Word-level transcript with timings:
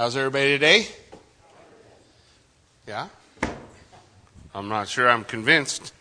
How's 0.00 0.16
everybody 0.16 0.52
today? 0.52 0.86
Yeah? 2.88 3.08
I'm 4.54 4.66
not 4.66 4.88
sure 4.88 5.06
I'm 5.06 5.24
convinced. 5.24 5.92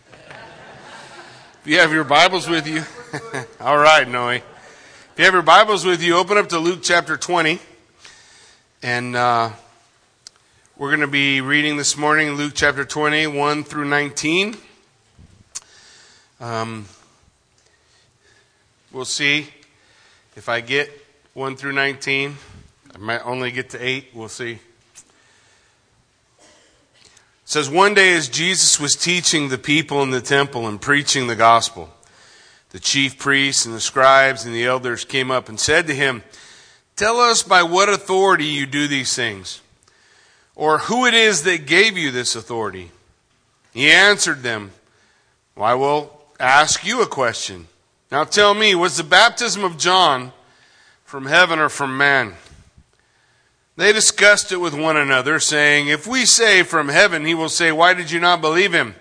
If 1.59 1.61
you 1.65 1.79
have 1.79 1.91
your 1.91 2.05
Bibles 2.05 2.47
with 2.47 2.65
you, 2.65 2.83
all 3.59 3.77
right, 3.77 4.07
Noe. 4.07 4.29
If 4.29 4.43
you 5.17 5.25
have 5.25 5.33
your 5.33 5.43
Bibles 5.43 5.83
with 5.83 6.01
you, 6.01 6.15
open 6.15 6.37
up 6.37 6.47
to 6.47 6.59
Luke 6.59 6.79
chapter 6.81 7.17
20. 7.17 7.59
And 8.81 9.17
uh, 9.17 9.49
we're 10.77 10.91
going 10.91 11.01
to 11.01 11.07
be 11.07 11.41
reading 11.41 11.75
this 11.75 11.97
morning 11.97 12.35
Luke 12.35 12.53
chapter 12.55 12.85
20, 12.85 13.27
1 13.27 13.63
through 13.65 13.83
19. 13.83 14.55
Um, 16.39 16.85
we'll 18.93 19.03
see 19.03 19.49
if 20.37 20.47
I 20.47 20.61
get 20.61 20.89
1 21.33 21.57
through 21.57 21.73
19. 21.73 22.37
I 22.99 23.01
might 23.01 23.25
only 23.25 23.51
get 23.51 23.69
to 23.69 23.81
8. 23.81 24.09
We'll 24.13 24.27
see. 24.27 24.53
It 24.53 24.59
says, 27.45 27.69
One 27.69 27.93
day 27.93 28.13
as 28.13 28.27
Jesus 28.27 28.77
was 28.77 28.93
teaching 28.93 29.47
the 29.47 29.57
people 29.57 30.03
in 30.03 30.11
the 30.11 30.19
temple 30.19 30.67
and 30.67 30.81
preaching 30.81 31.27
the 31.27 31.35
gospel, 31.35 31.89
the 32.71 32.79
chief 32.79 33.17
priests 33.17 33.65
and 33.65 33.73
the 33.73 33.79
scribes 33.79 34.45
and 34.45 34.53
the 34.53 34.65
elders 34.65 35.05
came 35.05 35.31
up 35.31 35.47
and 35.47 35.57
said 35.57 35.87
to 35.87 35.95
him, 35.95 36.23
Tell 36.97 37.21
us 37.21 37.41
by 37.41 37.63
what 37.63 37.87
authority 37.87 38.45
you 38.45 38.65
do 38.65 38.85
these 38.87 39.15
things, 39.15 39.61
or 40.53 40.79
who 40.79 41.05
it 41.05 41.13
is 41.13 41.43
that 41.43 41.65
gave 41.65 41.97
you 41.97 42.11
this 42.11 42.35
authority. 42.35 42.91
He 43.71 43.89
answered 43.89 44.43
them, 44.43 44.71
Well, 45.55 45.65
I 45.65 45.75
will 45.75 46.21
ask 46.37 46.85
you 46.85 47.01
a 47.01 47.07
question. 47.07 47.67
Now 48.11 48.25
tell 48.25 48.53
me, 48.53 48.75
was 48.75 48.97
the 48.97 49.03
baptism 49.03 49.63
of 49.63 49.77
John 49.77 50.33
from 51.05 51.27
heaven 51.27 51.59
or 51.59 51.69
from 51.69 51.97
man? 51.97 52.33
They 53.79 53.93
discussed 53.93 54.51
it 54.51 54.57
with 54.57 54.73
one 54.73 54.97
another, 54.97 55.39
saying, 55.39 55.87
If 55.87 56.05
we 56.05 56.25
say 56.25 56.63
from 56.63 56.89
heaven, 56.89 57.23
he 57.23 57.33
will 57.33 57.47
say, 57.47 57.71
Why 57.71 57.93
did 57.93 58.11
you 58.11 58.19
not 58.19 58.41
believe 58.41 58.73
him? 58.73 58.93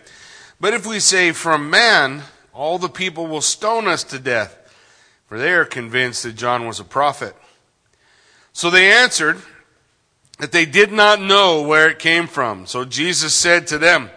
But 0.60 0.72
if 0.72 0.86
we 0.86 1.00
say 1.00 1.32
from 1.32 1.68
man, 1.68 2.22
all 2.52 2.78
the 2.78 2.88
people 2.88 3.26
will 3.26 3.40
stone 3.40 3.88
us 3.88 4.04
to 4.04 4.20
death, 4.20 4.56
for 5.26 5.36
they 5.36 5.50
are 5.50 5.64
convinced 5.64 6.22
that 6.22 6.36
John 6.36 6.64
was 6.64 6.78
a 6.78 6.84
prophet. 6.84 7.34
So 8.52 8.70
they 8.70 8.92
answered 8.92 9.38
that 10.38 10.52
they 10.52 10.64
did 10.64 10.92
not 10.92 11.20
know 11.20 11.60
where 11.60 11.88
it 11.88 11.98
came 11.98 12.28
from. 12.28 12.64
So 12.64 12.84
Jesus 12.84 13.34
said 13.34 13.66
to 13.66 13.78
them, 13.78 14.10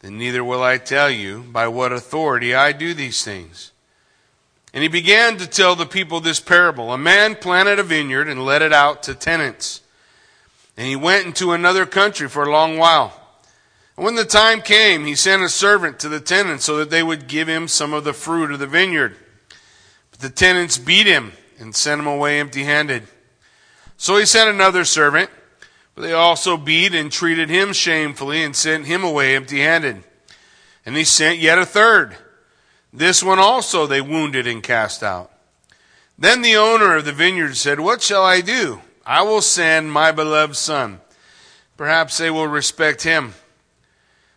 Then 0.00 0.18
neither 0.18 0.44
will 0.44 0.62
I 0.62 0.76
tell 0.76 1.08
you 1.08 1.46
by 1.50 1.66
what 1.66 1.94
authority 1.94 2.54
I 2.54 2.72
do 2.72 2.92
these 2.92 3.24
things. 3.24 3.72
And 4.72 4.82
he 4.82 4.88
began 4.88 5.38
to 5.38 5.46
tell 5.46 5.74
the 5.74 5.86
people 5.86 6.20
this 6.20 6.40
parable. 6.40 6.92
A 6.92 6.98
man 6.98 7.36
planted 7.36 7.78
a 7.78 7.82
vineyard 7.82 8.28
and 8.28 8.44
let 8.44 8.62
it 8.62 8.72
out 8.72 9.02
to 9.04 9.14
tenants. 9.14 9.80
And 10.76 10.86
he 10.86 10.96
went 10.96 11.26
into 11.26 11.52
another 11.52 11.86
country 11.86 12.28
for 12.28 12.44
a 12.44 12.50
long 12.50 12.76
while. 12.76 13.18
And 13.96 14.04
when 14.04 14.14
the 14.14 14.24
time 14.24 14.62
came, 14.62 15.06
he 15.06 15.16
sent 15.16 15.42
a 15.42 15.48
servant 15.48 15.98
to 16.00 16.08
the 16.08 16.20
tenants 16.20 16.64
so 16.64 16.76
that 16.76 16.90
they 16.90 17.02
would 17.02 17.26
give 17.26 17.48
him 17.48 17.66
some 17.66 17.92
of 17.92 18.04
the 18.04 18.12
fruit 18.12 18.52
of 18.52 18.60
the 18.60 18.66
vineyard. 18.66 19.16
But 20.12 20.20
the 20.20 20.30
tenants 20.30 20.78
beat 20.78 21.06
him 21.06 21.32
and 21.58 21.74
sent 21.74 22.00
him 22.00 22.06
away 22.06 22.38
empty 22.38 22.64
handed. 22.64 23.08
So 23.96 24.16
he 24.16 24.26
sent 24.26 24.50
another 24.50 24.84
servant, 24.84 25.30
but 25.96 26.02
they 26.02 26.12
also 26.12 26.56
beat 26.56 26.94
and 26.94 27.10
treated 27.10 27.50
him 27.50 27.72
shamefully 27.72 28.44
and 28.44 28.54
sent 28.54 28.86
him 28.86 29.02
away 29.02 29.34
empty 29.34 29.60
handed. 29.60 30.04
And 30.86 30.96
he 30.96 31.02
sent 31.02 31.40
yet 31.40 31.58
a 31.58 31.66
third. 31.66 32.16
This 32.92 33.22
one 33.22 33.38
also 33.38 33.86
they 33.86 34.00
wounded 34.00 34.46
and 34.46 34.62
cast 34.62 35.02
out. 35.02 35.30
Then 36.18 36.42
the 36.42 36.56
owner 36.56 36.96
of 36.96 37.04
the 37.04 37.12
vineyard 37.12 37.56
said, 37.56 37.80
What 37.80 38.02
shall 38.02 38.24
I 38.24 38.40
do? 38.40 38.80
I 39.06 39.22
will 39.22 39.40
send 39.40 39.92
my 39.92 40.10
beloved 40.12 40.56
son. 40.56 41.00
Perhaps 41.76 42.18
they 42.18 42.30
will 42.30 42.48
respect 42.48 43.02
him. 43.02 43.34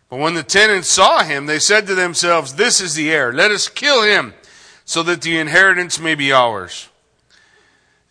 But 0.08 0.18
when 0.18 0.34
the 0.34 0.42
tenants 0.42 0.88
saw 0.88 1.24
him, 1.24 1.46
they 1.46 1.58
said 1.58 1.86
to 1.86 1.94
themselves, 1.94 2.54
This 2.54 2.80
is 2.80 2.94
the 2.94 3.10
heir. 3.10 3.32
Let 3.32 3.50
us 3.50 3.68
kill 3.68 4.02
him, 4.02 4.34
so 4.84 5.02
that 5.02 5.22
the 5.22 5.38
inheritance 5.38 5.98
may 5.98 6.14
be 6.14 6.32
ours. 6.32 6.88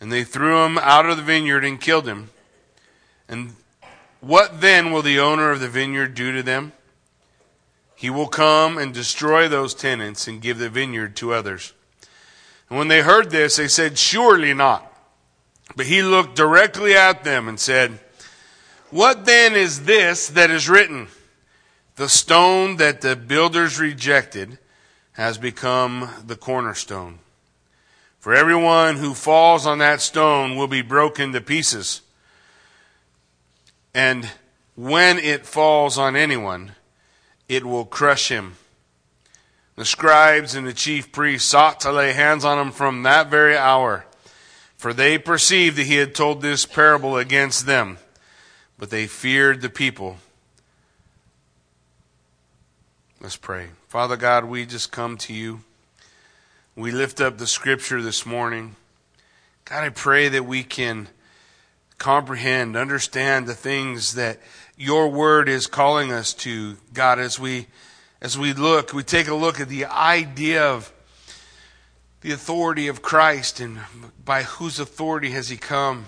And 0.00 0.12
they 0.12 0.24
threw 0.24 0.64
him 0.64 0.78
out 0.78 1.06
of 1.06 1.16
the 1.16 1.22
vineyard 1.22 1.64
and 1.64 1.80
killed 1.80 2.06
him. 2.06 2.30
And 3.28 3.54
what 4.20 4.60
then 4.60 4.92
will 4.92 5.02
the 5.02 5.20
owner 5.20 5.50
of 5.50 5.60
the 5.60 5.68
vineyard 5.68 6.14
do 6.14 6.32
to 6.32 6.42
them? 6.42 6.72
He 8.02 8.10
will 8.10 8.26
come 8.26 8.78
and 8.78 8.92
destroy 8.92 9.46
those 9.46 9.74
tenants 9.74 10.26
and 10.26 10.42
give 10.42 10.58
the 10.58 10.68
vineyard 10.68 11.14
to 11.18 11.32
others. 11.32 11.72
And 12.68 12.76
when 12.76 12.88
they 12.88 13.02
heard 13.02 13.30
this, 13.30 13.54
they 13.54 13.68
said, 13.68 13.96
Surely 13.96 14.52
not. 14.52 14.92
But 15.76 15.86
he 15.86 16.02
looked 16.02 16.34
directly 16.34 16.96
at 16.96 17.22
them 17.22 17.46
and 17.46 17.60
said, 17.60 18.00
What 18.90 19.24
then 19.24 19.54
is 19.54 19.84
this 19.84 20.26
that 20.30 20.50
is 20.50 20.68
written? 20.68 21.06
The 21.94 22.08
stone 22.08 22.78
that 22.78 23.02
the 23.02 23.14
builders 23.14 23.78
rejected 23.78 24.58
has 25.12 25.38
become 25.38 26.10
the 26.26 26.34
cornerstone. 26.34 27.20
For 28.18 28.34
everyone 28.34 28.96
who 28.96 29.14
falls 29.14 29.64
on 29.64 29.78
that 29.78 30.00
stone 30.00 30.56
will 30.56 30.66
be 30.66 30.82
broken 30.82 31.32
to 31.34 31.40
pieces. 31.40 32.00
And 33.94 34.28
when 34.74 35.20
it 35.20 35.46
falls 35.46 35.98
on 35.98 36.16
anyone, 36.16 36.72
it 37.54 37.66
will 37.66 37.84
crush 37.84 38.28
him. 38.28 38.56
The 39.76 39.84
scribes 39.84 40.54
and 40.54 40.66
the 40.66 40.72
chief 40.72 41.12
priests 41.12 41.48
sought 41.48 41.80
to 41.80 41.92
lay 41.92 42.12
hands 42.12 42.44
on 42.44 42.58
him 42.58 42.72
from 42.72 43.02
that 43.02 43.28
very 43.28 43.56
hour, 43.56 44.06
for 44.76 44.92
they 44.92 45.18
perceived 45.18 45.76
that 45.76 45.86
he 45.86 45.96
had 45.96 46.14
told 46.14 46.40
this 46.40 46.66
parable 46.66 47.16
against 47.16 47.66
them, 47.66 47.98
but 48.78 48.90
they 48.90 49.06
feared 49.06 49.60
the 49.60 49.70
people. 49.70 50.18
Let's 53.20 53.36
pray. 53.36 53.68
Father 53.88 54.16
God, 54.16 54.44
we 54.44 54.66
just 54.66 54.90
come 54.90 55.16
to 55.18 55.32
you. 55.32 55.60
We 56.74 56.90
lift 56.90 57.20
up 57.20 57.38
the 57.38 57.46
scripture 57.46 58.02
this 58.02 58.26
morning. 58.26 58.76
God, 59.64 59.84
I 59.84 59.90
pray 59.90 60.28
that 60.28 60.44
we 60.44 60.64
can 60.64 61.08
comprehend, 61.98 62.76
understand 62.76 63.46
the 63.46 63.54
things 63.54 64.14
that 64.14 64.40
your 64.82 65.08
word 65.08 65.48
is 65.48 65.68
calling 65.68 66.10
us 66.10 66.34
to, 66.34 66.76
God, 66.92 67.20
as 67.20 67.38
we 67.38 67.68
as 68.20 68.36
we 68.36 68.52
look, 68.52 68.92
we 68.92 69.04
take 69.04 69.28
a 69.28 69.34
look 69.34 69.60
at 69.60 69.68
the 69.68 69.84
idea 69.84 70.64
of 70.64 70.92
the 72.20 72.32
authority 72.32 72.88
of 72.88 73.00
Christ 73.00 73.60
and 73.60 73.78
by 74.24 74.42
whose 74.42 74.80
authority 74.80 75.30
has 75.30 75.48
he 75.48 75.56
come. 75.56 76.06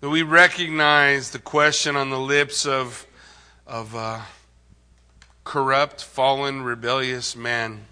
That 0.00 0.10
we 0.10 0.22
recognize 0.22 1.30
the 1.30 1.38
question 1.38 1.94
on 1.94 2.10
the 2.10 2.18
lips 2.18 2.66
of 2.66 3.06
of 3.68 3.94
uh, 3.94 4.22
corrupt, 5.44 6.02
fallen, 6.02 6.62
rebellious 6.62 7.36
man. 7.36 7.84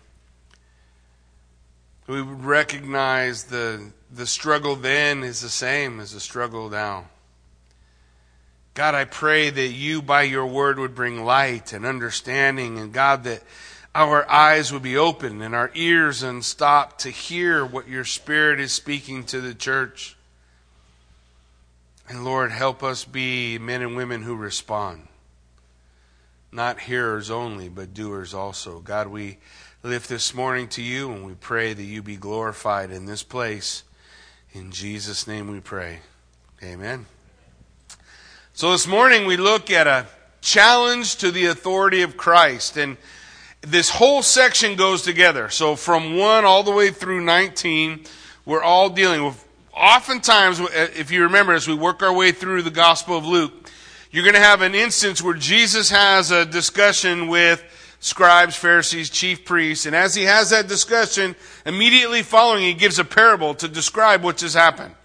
We 2.08 2.20
recognize 2.20 3.44
the 3.44 3.92
the 4.10 4.26
struggle 4.26 4.74
then 4.74 5.22
is 5.22 5.40
the 5.40 5.48
same 5.48 6.00
as 6.00 6.10
the 6.10 6.20
struggle 6.20 6.68
now. 6.68 7.04
God, 8.78 8.94
I 8.94 9.06
pray 9.06 9.50
that 9.50 9.70
you, 9.70 10.00
by 10.00 10.22
your 10.22 10.46
word, 10.46 10.78
would 10.78 10.94
bring 10.94 11.24
light 11.24 11.72
and 11.72 11.84
understanding, 11.84 12.78
and 12.78 12.92
God, 12.92 13.24
that 13.24 13.42
our 13.92 14.30
eyes 14.30 14.72
would 14.72 14.84
be 14.84 14.96
open 14.96 15.42
and 15.42 15.52
our 15.52 15.72
ears 15.74 16.22
unstopped 16.22 17.00
to 17.00 17.10
hear 17.10 17.66
what 17.66 17.88
your 17.88 18.04
Spirit 18.04 18.60
is 18.60 18.72
speaking 18.72 19.24
to 19.24 19.40
the 19.40 19.52
church. 19.52 20.16
And 22.08 22.24
Lord, 22.24 22.52
help 22.52 22.84
us 22.84 23.04
be 23.04 23.58
men 23.58 23.82
and 23.82 23.96
women 23.96 24.22
who 24.22 24.36
respond. 24.36 25.08
Not 26.52 26.78
hearers 26.78 27.32
only, 27.32 27.68
but 27.68 27.92
doers 27.92 28.32
also. 28.32 28.78
God, 28.78 29.08
we 29.08 29.38
lift 29.82 30.08
this 30.08 30.32
morning 30.32 30.68
to 30.68 30.82
you 30.82 31.10
and 31.10 31.26
we 31.26 31.34
pray 31.34 31.72
that 31.72 31.82
you 31.82 32.00
be 32.00 32.14
glorified 32.14 32.92
in 32.92 33.06
this 33.06 33.24
place. 33.24 33.82
In 34.52 34.70
Jesus' 34.70 35.26
name 35.26 35.50
we 35.50 35.58
pray. 35.58 35.98
Amen. 36.62 37.06
So 38.58 38.72
this 38.72 38.88
morning 38.88 39.24
we 39.24 39.36
look 39.36 39.70
at 39.70 39.86
a 39.86 40.06
challenge 40.40 41.18
to 41.18 41.30
the 41.30 41.46
authority 41.46 42.02
of 42.02 42.16
Christ. 42.16 42.76
And 42.76 42.96
this 43.60 43.88
whole 43.88 44.20
section 44.20 44.74
goes 44.74 45.02
together. 45.02 45.48
So 45.48 45.76
from 45.76 46.16
1 46.16 46.44
all 46.44 46.64
the 46.64 46.72
way 46.72 46.90
through 46.90 47.20
19, 47.20 48.04
we're 48.44 48.60
all 48.60 48.90
dealing 48.90 49.24
with. 49.24 49.46
Oftentimes, 49.72 50.58
if 50.72 51.12
you 51.12 51.22
remember, 51.22 51.52
as 51.52 51.68
we 51.68 51.74
work 51.76 52.02
our 52.02 52.12
way 52.12 52.32
through 52.32 52.62
the 52.62 52.70
Gospel 52.72 53.16
of 53.16 53.24
Luke, 53.24 53.70
you're 54.10 54.24
going 54.24 54.34
to 54.34 54.40
have 54.40 54.60
an 54.60 54.74
instance 54.74 55.22
where 55.22 55.34
Jesus 55.34 55.88
has 55.90 56.32
a 56.32 56.44
discussion 56.44 57.28
with 57.28 57.62
scribes, 58.00 58.56
Pharisees, 58.56 59.08
chief 59.08 59.44
priests, 59.44 59.86
and 59.86 59.94
as 59.94 60.16
he 60.16 60.24
has 60.24 60.50
that 60.50 60.66
discussion, 60.66 61.36
immediately 61.64 62.24
following, 62.24 62.64
he 62.64 62.74
gives 62.74 62.98
a 62.98 63.04
parable 63.04 63.54
to 63.54 63.68
describe 63.68 64.24
what 64.24 64.38
just 64.38 64.56
happened. 64.56 64.96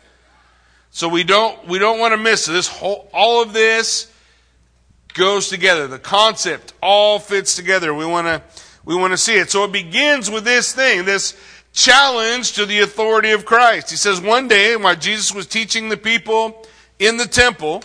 So 0.96 1.10
we 1.10 1.24
don't, 1.24 1.68
we 1.68 1.80
don't 1.80 1.98
want 1.98 2.12
to 2.12 2.18
miss 2.18 2.46
this 2.46 2.68
whole, 2.68 3.10
all 3.12 3.42
of 3.42 3.52
this 3.52 4.14
goes 5.16 5.50
together. 5.50 5.88
The 5.88 5.98
concept 5.98 6.74
all 6.84 7.18
fits 7.18 7.56
together. 7.56 7.96
We 7.96 8.06
want 8.06 8.28
to, 8.28 8.44
we 8.86 8.96
want 8.96 9.12
to 9.12 9.18
see 9.18 9.34
it. 9.34 9.50
So 9.50 9.64
it 9.64 9.72
begins 9.72 10.30
with 10.30 10.44
this 10.44 10.72
thing, 10.72 11.04
this 11.04 11.36
challenge 11.74 12.54
to 12.54 12.68
the 12.68 12.82
authority 12.82 13.32
of 13.32 13.44
Christ. 13.44 13.90
He 13.90 13.96
says 13.96 14.22
one 14.22 14.48
day 14.48 14.76
while 14.76 14.96
Jesus 14.96 15.34
was 15.34 15.48
teaching 15.48 15.90
the 15.90 15.98
people 15.98 16.64
in 17.00 17.18
the 17.18 17.26
temple, 17.26 17.84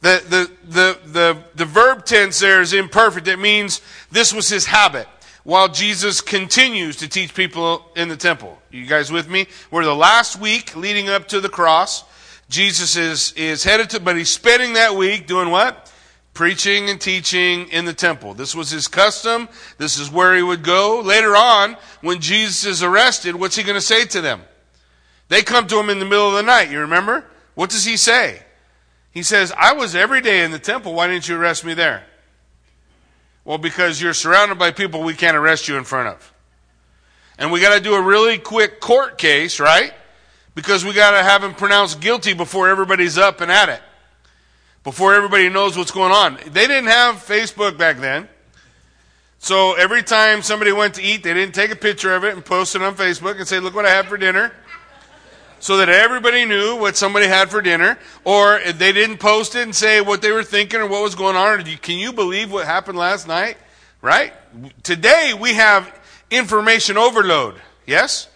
the, 0.00 0.22
the, 0.28 0.50
the, 0.68 0.98
the, 1.10 1.42
the 1.56 1.64
verb 1.64 2.04
tense 2.04 2.38
there 2.38 2.60
is 2.60 2.72
imperfect. 2.72 3.26
It 3.26 3.40
means 3.40 3.80
this 4.12 4.32
was 4.32 4.48
his 4.48 4.66
habit 4.66 5.08
while 5.42 5.66
Jesus 5.66 6.20
continues 6.20 6.94
to 6.98 7.08
teach 7.08 7.34
people 7.34 7.90
in 7.96 8.08
the 8.08 8.16
temple. 8.16 8.62
You 8.70 8.86
guys 8.86 9.10
with 9.10 9.28
me? 9.28 9.48
We're 9.72 9.84
the 9.84 9.92
last 9.92 10.38
week 10.38 10.76
leading 10.76 11.08
up 11.08 11.26
to 11.28 11.40
the 11.40 11.48
cross. 11.48 12.04
Jesus 12.48 12.96
is, 12.96 13.32
is 13.32 13.64
headed 13.64 13.90
to, 13.90 14.00
but 14.00 14.16
he's 14.16 14.30
spending 14.30 14.74
that 14.74 14.94
week 14.94 15.26
doing 15.26 15.50
what? 15.50 15.92
Preaching 16.32 16.88
and 16.88 17.00
teaching 17.00 17.68
in 17.68 17.84
the 17.84 17.92
temple. 17.92 18.32
This 18.32 18.54
was 18.54 18.70
his 18.70 18.88
custom. 18.88 19.48
This 19.76 19.98
is 19.98 20.10
where 20.10 20.34
he 20.34 20.42
would 20.42 20.62
go. 20.62 21.00
Later 21.00 21.36
on, 21.36 21.76
when 22.00 22.20
Jesus 22.20 22.64
is 22.64 22.82
arrested, 22.82 23.36
what's 23.36 23.56
he 23.56 23.62
going 23.62 23.74
to 23.74 23.80
say 23.80 24.04
to 24.06 24.20
them? 24.20 24.42
They 25.28 25.42
come 25.42 25.66
to 25.66 25.78
him 25.78 25.90
in 25.90 25.98
the 25.98 26.06
middle 26.06 26.28
of 26.28 26.34
the 26.34 26.42
night. 26.42 26.70
You 26.70 26.80
remember? 26.80 27.26
What 27.54 27.70
does 27.70 27.84
he 27.84 27.96
say? 27.96 28.42
He 29.10 29.22
says, 29.22 29.52
I 29.56 29.72
was 29.72 29.94
every 29.94 30.20
day 30.20 30.44
in 30.44 30.50
the 30.50 30.58
temple. 30.58 30.94
Why 30.94 31.08
didn't 31.08 31.28
you 31.28 31.36
arrest 31.36 31.64
me 31.64 31.74
there? 31.74 32.04
Well, 33.44 33.58
because 33.58 34.00
you're 34.00 34.14
surrounded 34.14 34.58
by 34.58 34.70
people 34.70 35.02
we 35.02 35.14
can't 35.14 35.36
arrest 35.36 35.68
you 35.68 35.76
in 35.76 35.84
front 35.84 36.08
of. 36.08 36.32
And 37.38 37.50
we 37.50 37.60
got 37.60 37.74
to 37.74 37.80
do 37.80 37.94
a 37.94 38.02
really 38.02 38.38
quick 38.38 38.80
court 38.80 39.18
case, 39.18 39.60
right? 39.60 39.92
Because 40.58 40.84
we 40.84 40.92
got 40.92 41.12
to 41.12 41.22
have 41.22 41.44
him 41.44 41.54
pronounced 41.54 42.00
guilty 42.00 42.32
before 42.32 42.68
everybody's 42.68 43.16
up 43.16 43.40
and 43.40 43.48
at 43.48 43.68
it. 43.68 43.80
Before 44.82 45.14
everybody 45.14 45.48
knows 45.48 45.78
what's 45.78 45.92
going 45.92 46.10
on. 46.10 46.36
They 46.46 46.66
didn't 46.66 46.88
have 46.88 47.14
Facebook 47.14 47.78
back 47.78 47.98
then. 47.98 48.28
So 49.38 49.74
every 49.74 50.02
time 50.02 50.42
somebody 50.42 50.72
went 50.72 50.94
to 50.94 51.02
eat, 51.02 51.22
they 51.22 51.32
didn't 51.32 51.54
take 51.54 51.70
a 51.70 51.76
picture 51.76 52.12
of 52.12 52.24
it 52.24 52.34
and 52.34 52.44
post 52.44 52.74
it 52.74 52.82
on 52.82 52.96
Facebook 52.96 53.38
and 53.38 53.46
say, 53.46 53.60
look 53.60 53.72
what 53.72 53.86
I 53.86 53.90
had 53.90 54.06
for 54.06 54.16
dinner 54.16 54.50
so 55.60 55.76
that 55.76 55.88
everybody 55.88 56.44
knew 56.44 56.74
what 56.74 56.96
somebody 56.96 57.28
had 57.28 57.50
for 57.50 57.62
dinner, 57.62 57.96
or 58.24 58.58
they 58.58 58.90
didn't 58.90 59.18
post 59.18 59.54
it 59.54 59.62
and 59.62 59.72
say 59.72 60.00
what 60.00 60.22
they 60.22 60.32
were 60.32 60.42
thinking 60.42 60.80
or 60.80 60.88
what 60.88 61.04
was 61.04 61.14
going 61.14 61.36
on. 61.36 61.62
Can 61.62 62.00
you 62.00 62.12
believe 62.12 62.50
what 62.50 62.66
happened 62.66 62.98
last 62.98 63.28
night? 63.28 63.58
Right? 64.02 64.32
Today 64.82 65.34
we 65.40 65.54
have 65.54 65.96
information 66.32 66.98
overload. 66.98 67.54
Yes? 67.86 68.26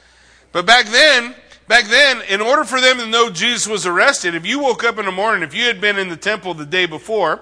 But 0.52 0.66
back 0.66 0.86
then, 0.86 1.34
back 1.68 1.86
then, 1.86 2.22
in 2.28 2.40
order 2.40 2.64
for 2.64 2.80
them 2.80 2.98
to 2.98 3.06
know 3.06 3.30
Jesus 3.30 3.66
was 3.66 3.86
arrested, 3.86 4.34
if 4.34 4.46
you 4.46 4.60
woke 4.60 4.84
up 4.84 4.98
in 4.98 5.06
the 5.06 5.12
morning, 5.12 5.42
if 5.42 5.54
you 5.54 5.64
had 5.64 5.80
been 5.80 5.98
in 5.98 6.08
the 6.08 6.16
temple 6.16 6.54
the 6.54 6.66
day 6.66 6.86
before, 6.86 7.40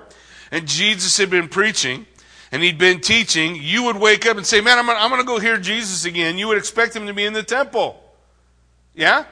and 0.51 0.67
Jesus 0.67 1.17
had 1.17 1.31
been 1.31 1.49
preaching, 1.49 2.07
and 2.53 2.63
he'd 2.63 2.79
been 2.79 3.01
teaching, 3.01 3.57
you 3.57 3.85
would 3.85 3.97
wake 3.97 4.27
up 4.27 4.37
and 4.37 4.47
say, 4.47 4.61
man, 4.61 4.79
I'm 4.79 4.87
gonna, 4.87 4.99
I'm 4.99 5.11
gonna 5.11 5.25
go 5.25 5.39
hear 5.39 5.57
Jesus 5.57 6.05
again. 6.05 6.39
You 6.39 6.49
would 6.49 6.59
expect 6.59 6.97
him 6.97 7.07
to 7.07 7.15
be 7.15 7.25
in 7.25 7.33
the 7.33 7.43
temple. 7.43 8.03
Yeah? 8.95 9.25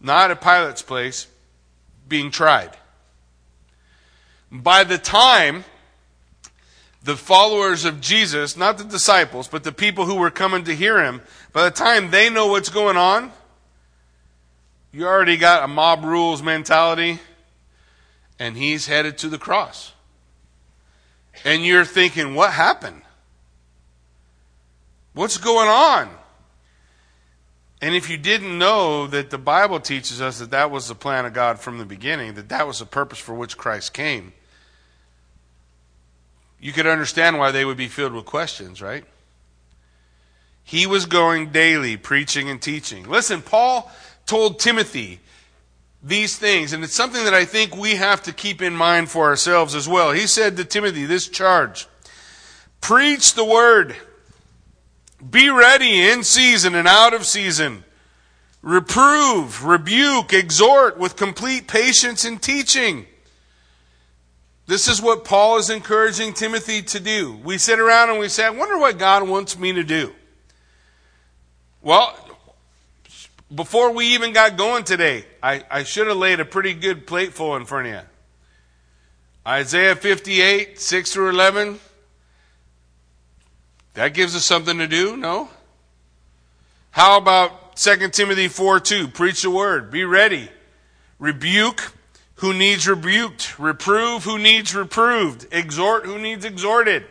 not 0.00 0.30
at 0.30 0.40
Pilate's 0.40 0.82
place, 0.82 1.26
being 2.08 2.30
tried. 2.30 2.76
By 4.50 4.84
the 4.84 4.98
time 4.98 5.64
the 7.02 7.16
followers 7.16 7.84
of 7.84 8.00
Jesus, 8.00 8.56
not 8.56 8.78
the 8.78 8.84
disciples, 8.84 9.48
but 9.48 9.64
the 9.64 9.72
people 9.72 10.06
who 10.06 10.16
were 10.16 10.30
coming 10.30 10.64
to 10.64 10.74
hear 10.74 11.02
him, 11.02 11.22
by 11.52 11.64
the 11.64 11.70
time 11.70 12.10
they 12.10 12.30
know 12.30 12.46
what's 12.48 12.68
going 12.68 12.96
on, 12.96 13.32
you 14.92 15.06
already 15.06 15.36
got 15.36 15.62
a 15.62 15.68
mob 15.68 16.04
rules 16.04 16.42
mentality, 16.42 17.18
and 18.38 18.56
he's 18.56 18.86
headed 18.86 19.18
to 19.18 19.28
the 19.28 19.38
cross. 19.38 19.92
And 21.44 21.64
you're 21.64 21.84
thinking, 21.84 22.34
what 22.34 22.52
happened? 22.52 23.02
What's 25.12 25.38
going 25.38 25.68
on? 25.68 26.10
And 27.80 27.94
if 27.94 28.08
you 28.08 28.16
didn't 28.16 28.58
know 28.58 29.06
that 29.06 29.30
the 29.30 29.38
Bible 29.38 29.80
teaches 29.80 30.20
us 30.20 30.38
that 30.38 30.50
that 30.50 30.70
was 30.70 30.88
the 30.88 30.94
plan 30.94 31.26
of 31.26 31.34
God 31.34 31.60
from 31.60 31.78
the 31.78 31.84
beginning, 31.84 32.34
that 32.34 32.48
that 32.48 32.66
was 32.66 32.78
the 32.78 32.86
purpose 32.86 33.18
for 33.18 33.34
which 33.34 33.58
Christ 33.58 33.92
came, 33.92 34.32
you 36.58 36.72
could 36.72 36.86
understand 36.86 37.38
why 37.38 37.50
they 37.50 37.64
would 37.64 37.76
be 37.76 37.88
filled 37.88 38.14
with 38.14 38.24
questions, 38.24 38.80
right? 38.80 39.04
He 40.64 40.86
was 40.86 41.06
going 41.06 41.50
daily 41.50 41.96
preaching 41.96 42.48
and 42.48 42.60
teaching. 42.60 43.08
Listen, 43.08 43.42
Paul 43.42 43.90
told 44.26 44.58
Timothy 44.58 45.20
these 46.02 46.36
things, 46.36 46.72
and 46.72 46.84
it's 46.84 46.94
something 46.94 47.24
that 47.24 47.34
I 47.34 47.44
think 47.44 47.76
we 47.76 47.96
have 47.96 48.22
to 48.24 48.32
keep 48.32 48.60
in 48.60 48.74
mind 48.74 49.10
for 49.10 49.24
ourselves 49.24 49.74
as 49.74 49.88
well. 49.88 50.12
He 50.12 50.26
said 50.26 50.56
to 50.56 50.64
Timothy 50.64 51.04
this 51.04 51.28
charge 51.28 51.88
Preach 52.80 53.34
the 53.34 53.44
word. 53.44 53.96
Be 55.30 55.48
ready 55.48 56.08
in 56.08 56.22
season 56.22 56.74
and 56.74 56.86
out 56.86 57.14
of 57.14 57.24
season. 57.24 57.84
Reprove, 58.62 59.64
rebuke, 59.64 60.32
exhort 60.32 60.98
with 60.98 61.16
complete 61.16 61.66
patience 61.66 62.24
and 62.24 62.40
teaching. 62.40 63.06
This 64.66 64.88
is 64.88 65.00
what 65.00 65.24
Paul 65.24 65.58
is 65.58 65.70
encouraging 65.70 66.34
Timothy 66.34 66.82
to 66.82 67.00
do. 67.00 67.38
We 67.44 67.58
sit 67.58 67.78
around 67.78 68.10
and 68.10 68.18
we 68.18 68.28
say, 68.28 68.44
I 68.44 68.50
wonder 68.50 68.78
what 68.78 68.98
God 68.98 69.28
wants 69.28 69.58
me 69.58 69.72
to 69.72 69.84
do. 69.84 70.12
Well, 71.80 72.16
before 73.54 73.92
we 73.92 74.14
even 74.14 74.32
got 74.32 74.56
going 74.56 74.84
today, 74.84 75.24
I, 75.42 75.62
I 75.70 75.82
should 75.84 76.08
have 76.08 76.16
laid 76.16 76.40
a 76.40 76.44
pretty 76.44 76.74
good 76.74 77.06
plateful 77.06 77.56
in 77.56 77.64
front 77.64 77.88
of 77.88 77.94
you. 77.94 78.00
Isaiah 79.46 79.94
58, 79.94 80.80
6 80.80 81.12
through 81.12 81.30
11. 81.30 81.78
That 83.94 84.12
gives 84.12 84.34
us 84.34 84.44
something 84.44 84.78
to 84.78 84.88
do? 84.88 85.16
No? 85.16 85.48
How 86.90 87.16
about 87.18 87.76
2 87.76 88.08
Timothy 88.08 88.48
4 88.48 88.80
2? 88.80 89.08
Preach 89.08 89.42
the 89.42 89.50
word. 89.50 89.90
Be 89.90 90.04
ready. 90.04 90.50
Rebuke 91.18 91.92
who 92.36 92.52
needs 92.52 92.88
rebuked. 92.88 93.58
Reprove 93.58 94.24
who 94.24 94.38
needs 94.38 94.74
reproved. 94.74 95.46
Exhort 95.52 96.04
who 96.04 96.18
needs 96.18 96.44
exhorted. 96.44 97.04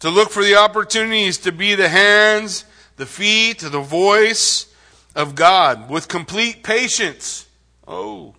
To 0.00 0.10
look 0.10 0.30
for 0.30 0.42
the 0.42 0.56
opportunities 0.56 1.38
to 1.38 1.52
be 1.52 1.74
the 1.74 1.88
hands, 1.88 2.64
the 3.02 3.06
feet, 3.06 3.58
to 3.58 3.68
the 3.68 3.80
voice 3.80 4.72
of 5.16 5.34
God 5.34 5.90
with 5.90 6.06
complete 6.06 6.62
patience. 6.62 7.48
Oh. 7.86 8.34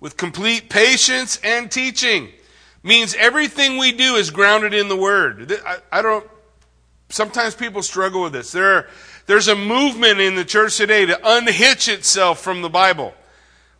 With 0.00 0.16
complete 0.16 0.68
patience 0.68 1.38
and 1.44 1.70
teaching 1.70 2.28
means 2.82 3.14
everything 3.14 3.78
we 3.78 3.92
do 3.92 4.16
is 4.16 4.30
grounded 4.30 4.74
in 4.74 4.88
the 4.88 4.96
Word. 4.96 5.52
I, 5.64 5.76
I 5.92 6.02
don't, 6.02 6.26
sometimes 7.08 7.54
people 7.54 7.82
struggle 7.82 8.22
with 8.22 8.32
this. 8.32 8.50
There 8.50 8.78
are, 8.78 8.88
there's 9.26 9.46
a 9.46 9.54
movement 9.54 10.18
in 10.18 10.34
the 10.34 10.44
church 10.44 10.76
today 10.76 11.06
to 11.06 11.18
unhitch 11.22 11.88
itself 11.88 12.40
from 12.40 12.62
the 12.62 12.68
Bible. 12.68 13.14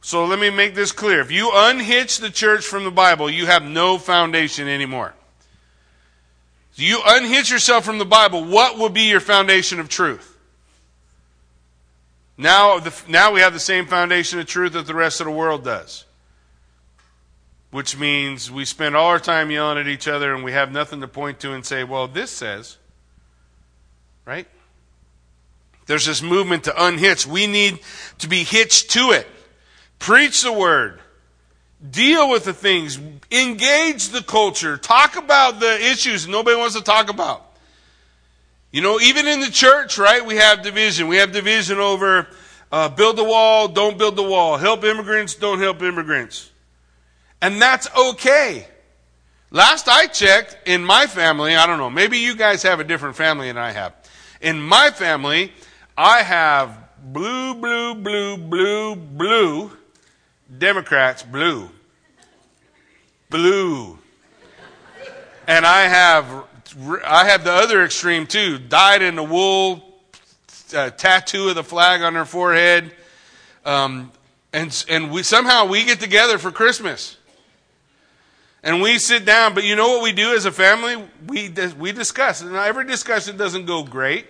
So 0.00 0.26
let 0.26 0.38
me 0.38 0.50
make 0.50 0.76
this 0.76 0.92
clear. 0.92 1.20
If 1.20 1.32
you 1.32 1.50
unhitch 1.52 2.18
the 2.18 2.30
church 2.30 2.64
from 2.64 2.84
the 2.84 2.92
Bible, 2.92 3.28
you 3.28 3.46
have 3.46 3.64
no 3.64 3.98
foundation 3.98 4.68
anymore. 4.68 5.12
You 6.76 7.00
unhitch 7.06 7.50
yourself 7.50 7.84
from 7.84 7.98
the 7.98 8.04
Bible, 8.04 8.44
what 8.44 8.78
will 8.78 8.88
be 8.88 9.02
your 9.02 9.20
foundation 9.20 9.78
of 9.80 9.88
truth? 9.88 10.36
Now, 12.36 12.80
the, 12.80 12.92
now 13.08 13.32
we 13.32 13.40
have 13.40 13.52
the 13.52 13.60
same 13.60 13.86
foundation 13.86 14.40
of 14.40 14.46
truth 14.46 14.72
that 14.72 14.86
the 14.86 14.94
rest 14.94 15.20
of 15.20 15.26
the 15.26 15.32
world 15.32 15.64
does 15.64 16.04
which 17.74 17.98
means 17.98 18.52
we 18.52 18.64
spend 18.64 18.94
all 18.94 19.08
our 19.08 19.18
time 19.18 19.50
yelling 19.50 19.78
at 19.78 19.88
each 19.88 20.06
other 20.06 20.32
and 20.32 20.44
we 20.44 20.52
have 20.52 20.70
nothing 20.70 21.00
to 21.00 21.08
point 21.08 21.40
to 21.40 21.52
and 21.52 21.66
say, 21.66 21.82
well, 21.82 22.06
this 22.06 22.30
says, 22.30 22.76
right? 24.24 24.46
There's 25.86 26.06
this 26.06 26.22
movement 26.22 26.62
to 26.64 26.84
unhitch. 26.84 27.26
We 27.26 27.48
need 27.48 27.80
to 28.18 28.28
be 28.28 28.44
hitched 28.44 28.92
to 28.92 29.10
it. 29.10 29.26
Preach 29.98 30.42
the 30.42 30.52
word. 30.52 31.00
Deal 31.88 32.30
with 32.30 32.44
the 32.44 32.54
things. 32.54 32.98
Engage 33.30 34.08
the 34.08 34.22
culture. 34.22 34.76
Talk 34.76 35.16
about 35.16 35.60
the 35.60 35.90
issues 35.90 36.26
nobody 36.26 36.56
wants 36.56 36.76
to 36.76 36.82
talk 36.82 37.10
about. 37.10 37.42
You 38.72 38.80
know, 38.80 38.98
even 39.00 39.26
in 39.26 39.40
the 39.40 39.50
church, 39.50 39.98
right, 39.98 40.24
we 40.24 40.36
have 40.36 40.62
division. 40.62 41.08
We 41.08 41.16
have 41.16 41.32
division 41.32 41.78
over 41.78 42.26
uh, 42.74 42.88
build 42.88 43.16
the 43.16 43.22
wall, 43.22 43.68
don't 43.68 43.98
build 43.98 44.16
the 44.16 44.22
wall. 44.24 44.56
Help 44.56 44.82
immigrants, 44.82 45.36
don't 45.36 45.60
help 45.60 45.80
immigrants. 45.80 46.50
And 47.40 47.62
that's 47.62 47.88
okay. 47.96 48.66
Last 49.52 49.88
I 49.88 50.06
checked, 50.08 50.56
in 50.66 50.84
my 50.84 51.06
family, 51.06 51.54
I 51.54 51.68
don't 51.68 51.78
know, 51.78 51.88
maybe 51.88 52.18
you 52.18 52.34
guys 52.34 52.64
have 52.64 52.80
a 52.80 52.84
different 52.84 53.14
family 53.14 53.46
than 53.46 53.58
I 53.58 53.70
have. 53.70 53.94
In 54.40 54.60
my 54.60 54.90
family, 54.90 55.52
I 55.96 56.22
have 56.22 56.76
blue, 57.00 57.54
blue, 57.54 57.94
blue, 57.94 58.36
blue, 58.38 58.96
blue, 58.96 59.70
Democrats, 60.58 61.22
blue. 61.22 61.70
Blue. 63.30 63.98
And 65.46 65.66
I 65.66 65.82
have, 65.82 66.44
I 67.04 67.26
have 67.26 67.44
the 67.44 67.52
other 67.52 67.84
extreme 67.84 68.26
too, 68.26 68.58
dyed 68.58 69.02
in 69.02 69.16
the 69.16 69.22
wool, 69.22 69.82
uh, 70.74 70.90
tattoo 70.90 71.48
of 71.48 71.54
the 71.54 71.64
flag 71.64 72.02
on 72.02 72.14
their 72.14 72.24
forehead. 72.24 72.92
Um, 73.64 74.12
and, 74.52 74.84
and 74.88 75.10
we, 75.10 75.22
somehow 75.22 75.66
we 75.66 75.84
get 75.84 76.00
together 76.00 76.38
for 76.38 76.50
Christmas 76.50 77.16
and 78.62 78.80
we 78.80 78.98
sit 78.98 79.24
down. 79.24 79.54
But 79.54 79.64
you 79.64 79.76
know 79.76 79.88
what 79.88 80.02
we 80.02 80.12
do 80.12 80.34
as 80.34 80.46
a 80.46 80.52
family? 80.52 80.96
We, 81.26 81.52
we 81.78 81.92
discuss. 81.92 82.40
And 82.40 82.54
every 82.54 82.86
discussion 82.86 83.36
doesn't 83.36 83.66
go 83.66 83.82
great. 83.82 84.26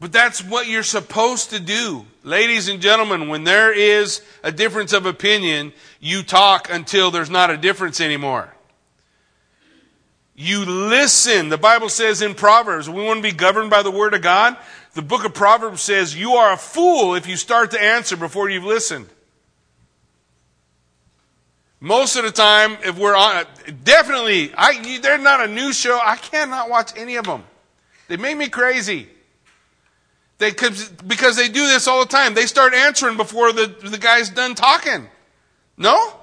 But 0.00 0.12
that's 0.12 0.44
what 0.44 0.68
you're 0.68 0.82
supposed 0.82 1.50
to 1.50 1.60
do. 1.60 2.06
Ladies 2.28 2.68
and 2.68 2.82
gentlemen, 2.82 3.28
when 3.28 3.44
there 3.44 3.72
is 3.72 4.20
a 4.42 4.52
difference 4.52 4.92
of 4.92 5.06
opinion, 5.06 5.72
you 5.98 6.22
talk 6.22 6.68
until 6.70 7.10
there's 7.10 7.30
not 7.30 7.48
a 7.48 7.56
difference 7.56 8.02
anymore. 8.02 8.54
You 10.36 10.66
listen. 10.66 11.48
The 11.48 11.56
Bible 11.56 11.88
says 11.88 12.20
in 12.20 12.34
Proverbs, 12.34 12.86
we 12.86 13.02
want 13.02 13.16
to 13.16 13.22
be 13.22 13.34
governed 13.34 13.70
by 13.70 13.82
the 13.82 13.90
Word 13.90 14.12
of 14.12 14.20
God. 14.20 14.58
The 14.92 15.00
book 15.00 15.24
of 15.24 15.32
Proverbs 15.32 15.80
says 15.80 16.14
you 16.14 16.32
are 16.34 16.52
a 16.52 16.58
fool 16.58 17.14
if 17.14 17.26
you 17.26 17.34
start 17.34 17.70
to 17.70 17.82
answer 17.82 18.14
before 18.14 18.50
you've 18.50 18.62
listened. 18.62 19.08
Most 21.80 22.16
of 22.16 22.24
the 22.24 22.30
time, 22.30 22.76
if 22.84 22.98
we're 22.98 23.16
on, 23.16 23.46
definitely, 23.84 24.52
I, 24.54 24.98
they're 25.00 25.16
not 25.16 25.40
a 25.40 25.48
new 25.48 25.72
show. 25.72 25.98
I 25.98 26.16
cannot 26.16 26.68
watch 26.68 26.92
any 26.94 27.16
of 27.16 27.24
them. 27.24 27.44
They 28.06 28.18
make 28.18 28.36
me 28.36 28.50
crazy. 28.50 29.08
They, 30.38 30.52
because 30.52 31.36
they 31.36 31.48
do 31.48 31.66
this 31.66 31.88
all 31.88 32.00
the 32.00 32.10
time. 32.10 32.34
They 32.34 32.46
start 32.46 32.72
answering 32.72 33.16
before 33.16 33.52
the, 33.52 33.66
the 33.66 33.98
guy's 33.98 34.30
done 34.30 34.54
talking. 34.54 35.08
No? 35.76 36.14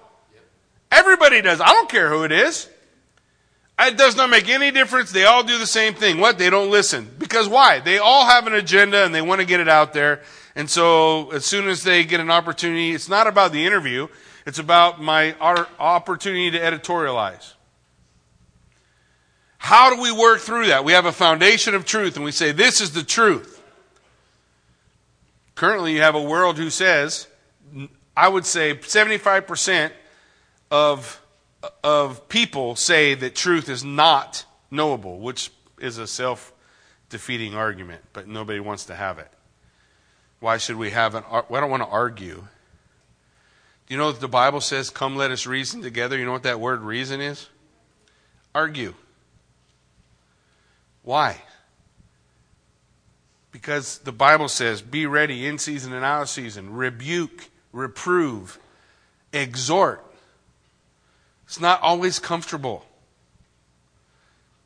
Everybody 0.91 1.41
does. 1.41 1.59
I 1.59 1.67
don't 1.67 1.89
care 1.89 2.09
who 2.09 2.23
it 2.23 2.31
is. 2.31 2.69
It 3.77 3.97
does 3.97 4.15
not 4.15 4.29
make 4.29 4.47
any 4.47 4.71
difference. 4.71 5.11
They 5.11 5.25
all 5.25 5.43
do 5.43 5.57
the 5.57 5.67
same 5.67 5.95
thing. 5.95 6.19
What? 6.19 6.37
They 6.37 6.49
don't 6.49 6.71
listen. 6.71 7.13
Because 7.17 7.49
why? 7.49 7.81
They 7.81 7.97
all 7.97 8.25
have 8.25 8.47
an 8.47 8.53
agenda 8.53 9.03
and 9.03 9.13
they 9.13 9.21
want 9.21 9.41
to 9.41 9.47
get 9.47 9.59
it 9.59 9.67
out 9.67 9.91
there. 9.91 10.21
And 10.55 10.69
so 10.69 11.31
as 11.31 11.45
soon 11.45 11.67
as 11.67 11.83
they 11.83 12.05
get 12.05 12.21
an 12.21 12.31
opportunity, 12.31 12.91
it's 12.91 13.09
not 13.09 13.27
about 13.27 13.51
the 13.51 13.65
interview. 13.65 14.07
It's 14.45 14.59
about 14.59 15.01
my 15.01 15.35
opportunity 15.77 16.51
to 16.51 16.59
editorialize. 16.59 17.53
How 19.57 19.93
do 19.93 20.01
we 20.01 20.11
work 20.11 20.39
through 20.39 20.67
that? 20.67 20.85
We 20.85 20.93
have 20.93 21.05
a 21.05 21.11
foundation 21.11 21.75
of 21.75 21.83
truth 21.83 22.15
and 22.15 22.23
we 22.23 22.31
say, 22.31 22.53
this 22.53 22.79
is 22.79 22.91
the 22.93 23.03
truth. 23.03 23.54
Currently, 25.55 25.93
you 25.93 26.01
have 26.01 26.15
a 26.15 26.21
world 26.21 26.57
who 26.57 26.69
says, 26.69 27.27
I 28.15 28.27
would 28.27 28.45
say 28.45 28.75
75% 28.75 29.91
of 30.71 31.21
of 31.83 32.27
people 32.29 32.75
say 32.75 33.15
that 33.15 33.35
truth 33.35 33.69
is 33.69 33.83
not 33.83 34.45
knowable, 34.69 35.19
which 35.19 35.51
is 35.79 35.97
a 35.97 36.07
self 36.07 36.53
defeating 37.09 37.55
argument, 37.55 38.01
but 38.13 38.27
nobody 38.27 38.59
wants 38.59 38.85
to 38.85 38.95
have 38.95 39.19
it. 39.19 39.31
Why 40.39 40.57
should 40.57 40.75
we 40.75 40.91
have 40.91 41.15
an 41.15 41.23
I 41.31 41.41
don't 41.49 41.69
want 41.69 41.83
to 41.83 41.89
argue. 41.89 42.47
Do 43.87 43.93
you 43.93 43.97
know 43.97 44.11
that 44.11 44.21
the 44.21 44.27
Bible 44.27 44.61
says, 44.61 44.89
Come 44.89 45.15
let 45.15 45.31
us 45.31 45.45
reason 45.45 45.81
together? 45.81 46.17
You 46.17 46.25
know 46.25 46.31
what 46.31 46.43
that 46.43 46.59
word 46.59 46.81
reason 46.81 47.21
is? 47.21 47.47
Argue. 48.53 48.93
Why? 51.03 51.41
Because 53.55 53.99
the 53.99 54.11
Bible 54.11 54.49
says, 54.49 54.81
Be 54.81 55.05
ready 55.05 55.45
in 55.47 55.57
season 55.59 55.93
and 55.93 56.03
out 56.03 56.23
of 56.23 56.27
season, 56.27 56.73
rebuke, 56.73 57.47
reprove, 57.71 58.59
exhort. 59.31 60.03
It's 61.45 61.61
not 61.61 61.81
always 61.81 62.19
comfortable. 62.19 62.85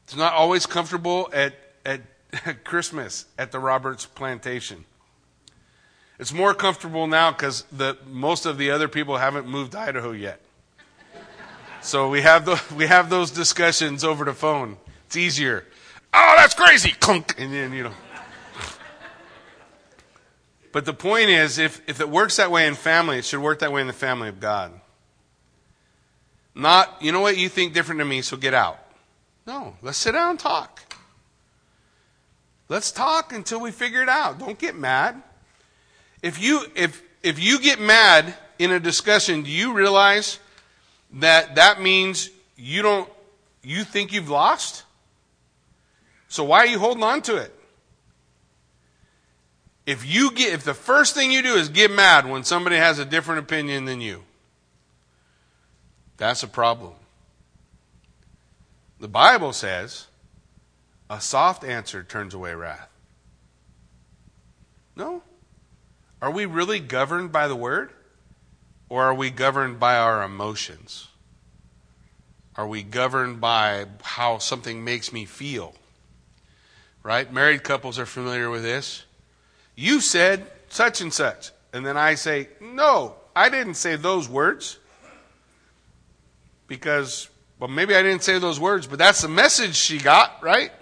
It's 0.06 0.16
not 0.16 0.34
always 0.34 0.66
comfortable 0.66 1.30
at, 1.32 1.54
at, 1.86 2.02
Christmas 2.64 3.26
at 3.38 3.52
the 3.52 3.60
Roberts 3.60 4.08
plantation. 4.08 4.86
It's 6.18 6.34
more 6.34 6.56
comfortable 6.56 7.06
now 7.06 7.30
because 7.30 7.66
most 8.08 8.48
of 8.48 8.58
the 8.58 8.72
other 8.72 8.88
people 8.88 9.18
haven't 9.18 9.48
moved 9.48 9.74
to 9.74 9.80
Idaho 9.80 10.14
yet. 10.14 10.42
So 11.84 12.10
we 12.10 12.22
have, 12.22 12.46
the, 12.46 12.60
we 12.76 12.88
have 12.88 13.12
those 13.12 13.30
discussions 13.30 14.04
over 14.04 14.26
the 14.26 14.34
phone. 14.34 14.78
It's 15.06 15.16
easier. 15.16 15.66
Oh, 16.12 16.34
that's 16.38 16.56
crazy. 16.56 16.90
Clunk. 16.90 17.36
And 17.38 17.54
then, 17.54 17.72
you 17.72 17.84
know. 17.84 17.94
But 20.72 20.86
the 20.86 20.94
point 20.94 21.30
is, 21.30 21.58
if, 21.58 21.82
if 21.88 22.00
it 22.00 22.10
works 22.10 22.38
that 22.38 22.52
way 22.52 22.68
in 22.68 22.76
family, 22.76 23.18
it 23.18 23.26
should 23.26 23.42
work 23.42 23.60
that 23.60 23.72
way 23.72 23.82
in 23.82 23.88
the 23.88 23.94
family 23.94 24.30
of 24.30 24.40
God. 24.40 24.72
Not, 26.54 27.02
you 27.02 27.12
know 27.12 27.22
what, 27.22 27.38
you 27.38 27.50
think 27.50 27.74
different 27.74 28.00
than 28.00 28.08
me, 28.08 28.22
so 28.22 28.38
get 28.38 28.54
out. 28.54 28.80
No, 29.48 29.76
let's 29.82 29.98
sit 29.98 30.12
down 30.12 30.32
and 30.32 30.40
talk. 30.40 30.96
Let's 32.68 32.92
talk 32.92 33.34
until 33.34 33.60
we 33.60 33.72
figure 33.72 34.04
it 34.04 34.10
out. 34.10 34.38
Don't 34.38 34.60
get 34.60 34.76
mad. 34.76 35.24
If 36.22 36.40
you 36.40 36.66
if 36.76 37.02
if 37.24 37.40
you 37.40 37.60
get 37.60 37.80
mad 37.80 38.36
in 38.60 38.72
a 38.72 38.80
discussion, 38.80 39.42
do 39.42 39.50
you 39.50 39.74
realize 39.74 40.38
that 41.14 41.56
that 41.56 41.82
means 41.82 42.30
you 42.56 42.84
don't 42.84 43.10
you 43.64 43.84
think 43.84 44.14
you've 44.14 44.30
lost? 44.30 44.84
So 46.28 46.44
why 46.44 46.60
are 46.60 46.68
you 46.68 46.78
holding 46.78 47.04
on 47.04 47.24
to 47.24 47.38
it? 47.38 47.59
If 49.90 50.06
you 50.06 50.30
get 50.30 50.54
if 50.54 50.64
the 50.64 50.76
first 50.76 51.16
thing 51.16 51.32
you 51.32 51.42
do 51.42 51.56
is 51.56 51.68
get 51.68 51.90
mad 51.90 52.30
when 52.30 52.44
somebody 52.44 52.76
has 52.76 53.00
a 53.00 53.06
different 53.06 53.40
opinion 53.40 53.86
than 53.86 54.02
you, 54.02 54.22
that's 56.16 56.44
a 56.44 56.48
problem. 56.48 56.94
The 59.00 59.08
Bible 59.08 59.52
says 59.52 60.06
a 61.10 61.20
soft 61.20 61.64
answer 61.64 62.04
turns 62.04 62.36
away 62.36 62.54
wrath. 62.54 62.88
No? 64.96 65.24
Are 66.22 66.30
we 66.30 66.46
really 66.46 66.80
governed 66.80 67.32
by 67.32 67.48
the 67.48 67.56
Word? 67.56 67.90
Or 68.90 69.06
are 69.06 69.16
we 69.16 69.32
governed 69.32 69.80
by 69.80 69.98
our 69.98 70.22
emotions? 70.22 71.08
Are 72.56 72.68
we 72.68 72.84
governed 72.84 73.42
by 73.42 73.88
how 74.04 74.38
something 74.38 74.84
makes 74.84 75.12
me 75.12 75.26
feel? 75.26 75.74
Right? 77.02 77.34
Married 77.34 77.64
couples 77.64 77.98
are 77.98 78.06
familiar 78.06 78.52
with 78.52 78.62
this. 78.62 79.06
You 79.80 80.02
said 80.02 80.46
such 80.68 81.00
and 81.00 81.14
such. 81.14 81.52
And 81.72 81.86
then 81.86 81.96
I 81.96 82.16
say, 82.16 82.50
No, 82.60 83.16
I 83.34 83.48
didn't 83.48 83.76
say 83.76 83.96
those 83.96 84.28
words 84.28 84.78
because, 86.68 87.30
well, 87.60 87.70
maybe 87.70 87.96
I 87.96 88.04
didn't 88.04 88.24
say 88.24 88.40
those 88.40 88.60
words, 88.60 88.88
but 88.88 89.00
that's 89.00 89.22
the 89.22 89.30
message 89.30 89.78
she 89.78 89.98
got, 89.98 90.44
right? 90.44 90.74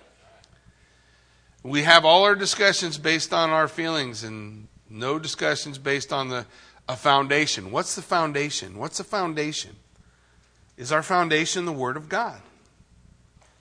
We 1.62 1.84
have 1.84 2.06
all 2.06 2.24
our 2.24 2.34
discussions 2.34 2.98
based 2.98 3.34
on 3.34 3.51
our 3.51 3.68
feelings 3.68 4.24
and 4.24 4.68
no 4.89 5.20
discussions 5.20 5.77
based 5.77 6.12
on 6.12 6.30
the 6.30 6.48
a 6.89 6.96
foundation. 6.96 7.70
What's 7.70 7.94
the 7.94 8.01
foundation? 8.01 8.80
What's 8.80 8.98
the 8.98 9.04
foundation? 9.04 9.75
Is 10.75 10.92
our 10.92 11.04
foundation 11.04 11.66
the 11.66 11.72
Word 11.72 11.98
of 11.98 12.10
God? 12.10 12.42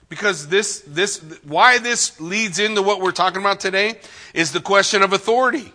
Because 0.08 0.48
this, 0.48 0.84
this, 0.86 1.18
why 1.42 1.78
this 1.78 2.20
leads 2.20 2.58
into 2.58 2.82
what 2.82 3.00
we're 3.00 3.12
talking 3.12 3.40
about 3.40 3.58
today 3.58 3.98
is 4.34 4.52
the 4.52 4.60
question 4.60 5.02
of 5.02 5.12
authority. 5.12 5.72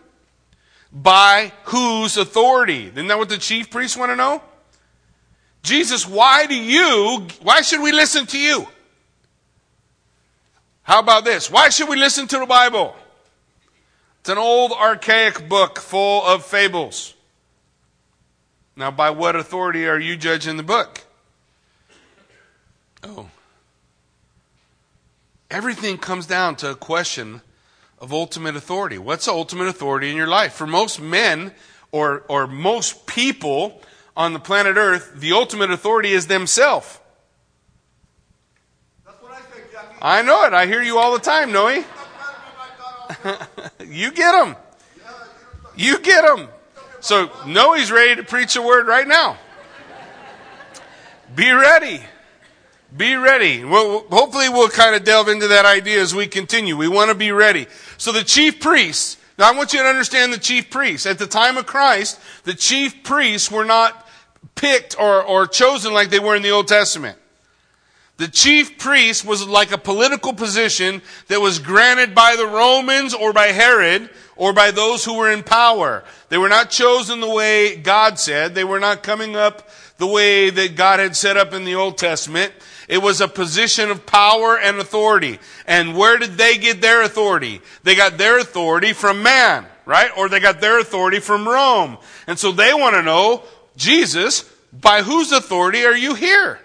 By 0.91 1.51
whose 1.65 2.17
authority? 2.17 2.87
Isn't 2.87 3.07
that 3.07 3.17
what 3.17 3.29
the 3.29 3.37
chief 3.37 3.69
priests 3.69 3.97
want 3.97 4.11
to 4.11 4.15
know? 4.15 4.41
Jesus, 5.63 6.07
why 6.07 6.45
do 6.47 6.55
you, 6.55 7.27
why 7.41 7.61
should 7.61 7.81
we 7.81 7.91
listen 7.91 8.25
to 8.27 8.39
you? 8.39 8.67
How 10.83 10.99
about 10.99 11.23
this? 11.23 11.51
Why 11.51 11.69
should 11.69 11.87
we 11.87 11.97
listen 11.97 12.27
to 12.27 12.39
the 12.39 12.45
Bible? 12.45 12.95
It's 14.21 14.29
an 14.29 14.37
old 14.37 14.71
archaic 14.71 15.47
book 15.47 15.79
full 15.79 16.23
of 16.25 16.45
fables. 16.45 17.13
Now, 18.75 18.91
by 18.91 19.09
what 19.09 19.35
authority 19.35 19.87
are 19.87 19.99
you 19.99 20.15
judging 20.15 20.57
the 20.57 20.63
book? 20.63 21.01
Oh. 23.03 23.29
Everything 25.51 25.97
comes 25.97 26.25
down 26.25 26.55
to 26.57 26.71
a 26.71 26.75
question 26.75 27.41
of 27.99 28.11
ultimate 28.11 28.55
authority. 28.55 28.97
What's 28.97 29.25
the 29.25 29.33
ultimate 29.33 29.67
authority 29.67 30.09
in 30.09 30.15
your 30.15 30.27
life? 30.27 30.53
For 30.53 30.65
most 30.65 30.99
men 30.99 31.51
or, 31.91 32.23
or 32.27 32.47
most 32.47 33.05
people, 33.05 33.81
on 34.15 34.33
the 34.33 34.39
planet 34.39 34.77
Earth, 34.77 35.13
the 35.15 35.33
ultimate 35.33 35.71
authority 35.71 36.11
is 36.11 36.27
themselves. 36.27 36.99
I, 40.01 40.21
know 40.23 40.45
it. 40.45 40.53
I 40.53 40.65
hear 40.65 40.81
you 40.81 40.97
all 40.97 41.13
the 41.13 41.19
time, 41.19 41.51
Noe. 41.51 41.67
you 43.85 44.11
get 44.11 44.31
them. 44.31 44.55
You 45.75 45.99
get 45.99 46.25
them. 46.25 46.47
So 47.01 47.29
Noe's 47.45 47.91
ready 47.91 48.15
to 48.15 48.23
preach 48.23 48.55
a 48.55 48.61
word 48.61 48.87
right 48.87 49.07
now. 49.07 49.37
Be 51.35 51.51
ready. 51.51 52.01
Be 52.95 53.15
ready. 53.15 53.63
Well, 53.63 54.05
hopefully 54.09 54.49
we'll 54.49 54.69
kind 54.69 54.95
of 54.95 55.03
delve 55.03 55.29
into 55.29 55.47
that 55.47 55.65
idea 55.65 56.01
as 56.01 56.13
we 56.13 56.27
continue. 56.27 56.75
We 56.75 56.89
want 56.89 57.09
to 57.09 57.15
be 57.15 57.31
ready. 57.31 57.67
So 57.97 58.11
the 58.11 58.23
chief 58.23 58.59
priests, 58.59 59.17
now 59.39 59.49
I 59.49 59.55
want 59.55 59.71
you 59.73 59.79
to 59.79 59.85
understand 59.85 60.33
the 60.33 60.37
chief 60.37 60.69
priests. 60.69 61.05
At 61.05 61.17
the 61.17 61.27
time 61.27 61.57
of 61.57 61.65
Christ, 61.65 62.19
the 62.43 62.53
chief 62.53 63.03
priests 63.03 63.49
were 63.49 63.63
not 63.63 64.07
picked 64.55 64.99
or, 64.99 65.23
or 65.23 65.47
chosen 65.47 65.93
like 65.93 66.09
they 66.09 66.19
were 66.19 66.35
in 66.35 66.41
the 66.41 66.51
Old 66.51 66.67
Testament. 66.67 67.17
The 68.17 68.27
chief 68.27 68.77
priest 68.77 69.25
was 69.25 69.47
like 69.47 69.71
a 69.71 69.77
political 69.77 70.33
position 70.33 71.01
that 71.27 71.41
was 71.41 71.59
granted 71.59 72.13
by 72.13 72.35
the 72.35 72.45
Romans 72.45 73.13
or 73.13 73.33
by 73.33 73.47
Herod 73.47 74.09
or 74.35 74.53
by 74.53 74.69
those 74.69 75.03
who 75.03 75.17
were 75.17 75.31
in 75.31 75.43
power. 75.43 76.03
They 76.29 76.37
were 76.37 76.49
not 76.49 76.69
chosen 76.69 77.19
the 77.19 77.29
way 77.29 77.77
God 77.77 78.19
said. 78.19 78.53
They 78.53 78.63
were 78.63 78.79
not 78.79 79.01
coming 79.01 79.35
up 79.35 79.69
the 79.97 80.05
way 80.05 80.49
that 80.51 80.75
God 80.75 80.99
had 80.99 81.15
set 81.15 81.37
up 81.37 81.53
in 81.53 81.63
the 81.63 81.75
Old 81.75 81.97
Testament. 81.97 82.53
It 82.91 83.01
was 83.01 83.21
a 83.21 83.29
position 83.29 83.89
of 83.89 84.05
power 84.05 84.59
and 84.59 84.77
authority. 84.77 85.39
And 85.65 85.95
where 85.95 86.17
did 86.17 86.31
they 86.31 86.57
get 86.57 86.81
their 86.81 87.03
authority? 87.03 87.61
They 87.83 87.95
got 87.95 88.17
their 88.17 88.37
authority 88.37 88.91
from 88.91 89.23
man, 89.23 89.65
right? 89.85 90.11
Or 90.17 90.27
they 90.27 90.41
got 90.41 90.59
their 90.59 90.77
authority 90.77 91.21
from 91.21 91.47
Rome. 91.47 91.97
And 92.27 92.37
so 92.37 92.51
they 92.51 92.73
want 92.73 92.95
to 92.95 93.01
know, 93.01 93.43
Jesus, 93.77 94.43
by 94.73 95.03
whose 95.03 95.31
authority 95.31 95.85
are 95.85 95.95
you 95.95 96.15
here? 96.15 96.59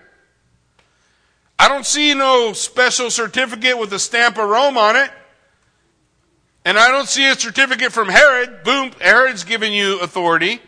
I 1.61 1.69
don't 1.69 1.87
see 1.87 2.13
no 2.13 2.53
special 2.55 3.09
certificate 3.09 3.79
with 3.79 3.93
a 3.93 4.01
stamp 4.01 4.37
of 4.37 4.49
Rome 4.49 4.77
on 4.77 4.97
it. 4.97 5.13
And 6.65 6.77
I 6.77 6.89
don't 6.89 7.09
see 7.09 7.25
a 7.31 7.37
certificate 7.37 7.93
from 7.93 8.09
Herod. 8.09 8.65
Boom, 8.65 8.91
Herod's 9.01 9.45
giving 9.45 9.73
you 9.73 10.01
authority. 10.01 10.61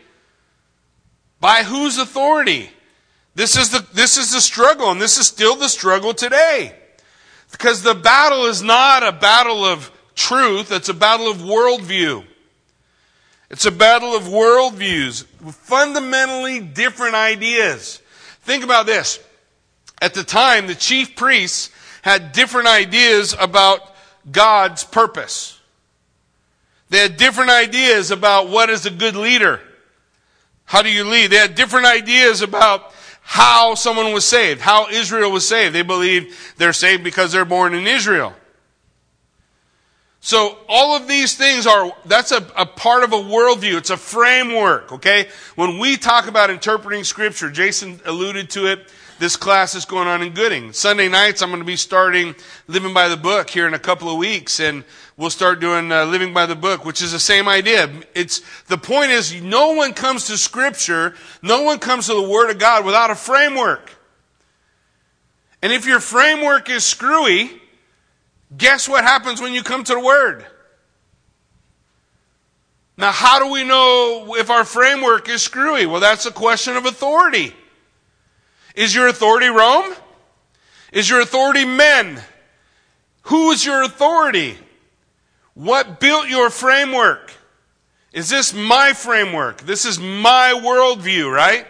By 1.41 1.63
whose 1.63 1.97
authority? 1.97 2.71
This 3.35 3.57
is 3.57 3.69
the, 3.69 3.85
this 3.93 4.17
is 4.17 4.33
the 4.33 4.41
struggle, 4.41 4.91
and 4.91 5.01
this 5.01 5.17
is 5.17 5.27
still 5.27 5.55
the 5.55 5.69
struggle 5.69 6.13
today. 6.13 6.75
Because 7.51 7.81
the 7.81 7.95
battle 7.95 8.45
is 8.45 8.61
not 8.61 9.03
a 9.03 9.11
battle 9.11 9.65
of 9.65 9.91
truth, 10.15 10.71
it's 10.71 10.89
a 10.89 10.93
battle 10.93 11.29
of 11.29 11.37
worldview. 11.37 12.25
It's 13.49 13.65
a 13.65 13.71
battle 13.71 14.15
of 14.15 14.23
worldviews, 14.23 15.25
fundamentally 15.53 16.59
different 16.59 17.15
ideas. 17.15 18.01
Think 18.41 18.63
about 18.63 18.85
this. 18.85 19.19
At 20.01 20.13
the 20.13 20.23
time, 20.23 20.67
the 20.67 20.75
chief 20.75 21.15
priests 21.15 21.71
had 22.03 22.31
different 22.31 22.67
ideas 22.67 23.35
about 23.37 23.81
God's 24.31 24.83
purpose. 24.83 25.59
They 26.89 26.99
had 26.99 27.17
different 27.17 27.49
ideas 27.49 28.11
about 28.11 28.49
what 28.49 28.69
is 28.69 28.85
a 28.85 28.91
good 28.91 29.15
leader. 29.15 29.61
How 30.65 30.81
do 30.81 30.89
you 30.89 31.03
lead? 31.03 31.31
They 31.31 31.37
had 31.37 31.55
different 31.55 31.87
ideas 31.87 32.41
about 32.41 32.93
how 33.29 33.75
someone 33.75 34.11
was 34.11 34.25
saved, 34.25 34.59
how 34.59 34.89
Israel 34.89 35.31
was 35.31 35.47
saved. 35.47 35.75
They 35.75 35.83
believe 35.83 36.55
they're 36.57 36.73
saved 36.73 37.03
because 37.03 37.31
they're 37.31 37.45
born 37.45 37.75
in 37.75 37.85
Israel. 37.85 38.33
So 40.19 40.57
all 40.67 40.97
of 40.97 41.07
these 41.07 41.37
things 41.37 41.67
are, 41.67 41.91
that's 42.05 42.31
a, 42.31 42.43
a, 42.57 42.65
part 42.65 43.03
of 43.03 43.13
a 43.13 43.17
worldview. 43.17 43.77
It's 43.77 43.91
a 43.91 43.97
framework, 43.97 44.91
okay? 44.93 45.27
When 45.53 45.77
we 45.77 45.95
talk 45.95 46.27
about 46.27 46.49
interpreting 46.49 47.03
scripture, 47.03 47.51
Jason 47.51 48.01
alluded 48.03 48.49
to 48.49 48.65
it. 48.65 48.91
This 49.19 49.35
class 49.35 49.75
is 49.75 49.85
going 49.85 50.07
on 50.07 50.23
in 50.23 50.33
Gooding. 50.33 50.73
Sunday 50.73 51.07
nights, 51.07 51.43
I'm 51.43 51.49
going 51.49 51.61
to 51.61 51.65
be 51.65 51.75
starting 51.75 52.33
Living 52.67 52.95
by 52.95 53.09
the 53.09 53.17
Book 53.17 53.51
here 53.51 53.67
in 53.67 53.75
a 53.75 53.79
couple 53.79 54.09
of 54.09 54.17
weeks, 54.17 54.59
and 54.59 54.83
we'll 55.19 55.29
start 55.29 55.59
doing 55.59 55.91
uh, 55.91 56.05
Living 56.05 56.33
by 56.33 56.47
the 56.47 56.55
Book, 56.55 56.83
which 56.83 57.03
is 57.03 57.11
the 57.11 57.19
same 57.19 57.47
idea. 57.47 57.91
It's, 58.15 58.41
the 58.63 58.77
point 58.79 59.11
is, 59.11 59.39
no 59.39 59.73
one 59.73 59.93
comes 59.93 60.25
to 60.25 60.37
scripture, 60.37 61.13
no 61.43 61.61
one 61.61 61.77
comes 61.77 62.07
to 62.07 62.15
the 62.15 62.27
Word 62.27 62.49
of 62.49 62.57
God 62.57 62.83
without 62.83 63.11
a 63.11 63.15
framework. 63.15 63.91
And 65.61 65.71
if 65.71 65.85
your 65.85 65.99
framework 65.99 66.71
is 66.71 66.83
screwy, 66.83 67.59
Guess 68.55 68.89
what 68.89 69.03
happens 69.03 69.41
when 69.41 69.53
you 69.53 69.63
come 69.63 69.83
to 69.83 69.93
the 69.93 69.99
Word? 69.99 70.45
Now, 72.97 73.11
how 73.11 73.39
do 73.39 73.51
we 73.51 73.63
know 73.63 74.35
if 74.37 74.49
our 74.49 74.65
framework 74.65 75.29
is 75.29 75.41
screwy? 75.41 75.85
Well, 75.85 76.01
that's 76.01 76.25
a 76.25 76.31
question 76.31 76.75
of 76.75 76.85
authority. 76.85 77.53
Is 78.75 78.93
your 78.93 79.07
authority 79.07 79.47
Rome? 79.47 79.93
Is 80.91 81.09
your 81.09 81.21
authority 81.21 81.63
men? 81.63 82.21
Who 83.23 83.51
is 83.51 83.65
your 83.65 83.83
authority? 83.83 84.57
What 85.59 85.99
built 85.99 86.29
your 86.29 86.49
framework? 86.49 87.33
Is 88.13 88.29
this 88.29 88.53
my 88.53 88.93
framework? 88.93 89.59
This 89.63 89.83
is 89.83 89.99
my 89.99 90.53
worldview, 90.55 91.29
right? 91.29 91.67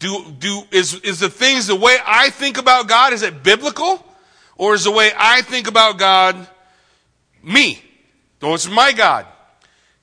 Do, 0.00 0.30
do, 0.38 0.64
is, 0.70 0.92
is 1.00 1.18
the 1.18 1.30
things, 1.30 1.66
the 1.66 1.76
way 1.76 1.96
I 2.04 2.28
think 2.28 2.58
about 2.58 2.86
God, 2.86 3.14
is 3.14 3.22
it 3.22 3.42
biblical? 3.42 4.04
Or 4.58 4.74
is 4.74 4.84
the 4.84 4.90
way 4.90 5.12
I 5.16 5.40
think 5.40 5.66
about 5.66 5.96
God 5.96 6.46
me? 7.42 7.82
Though 8.40 8.52
it's 8.52 8.68
my 8.68 8.92
God. 8.92 9.24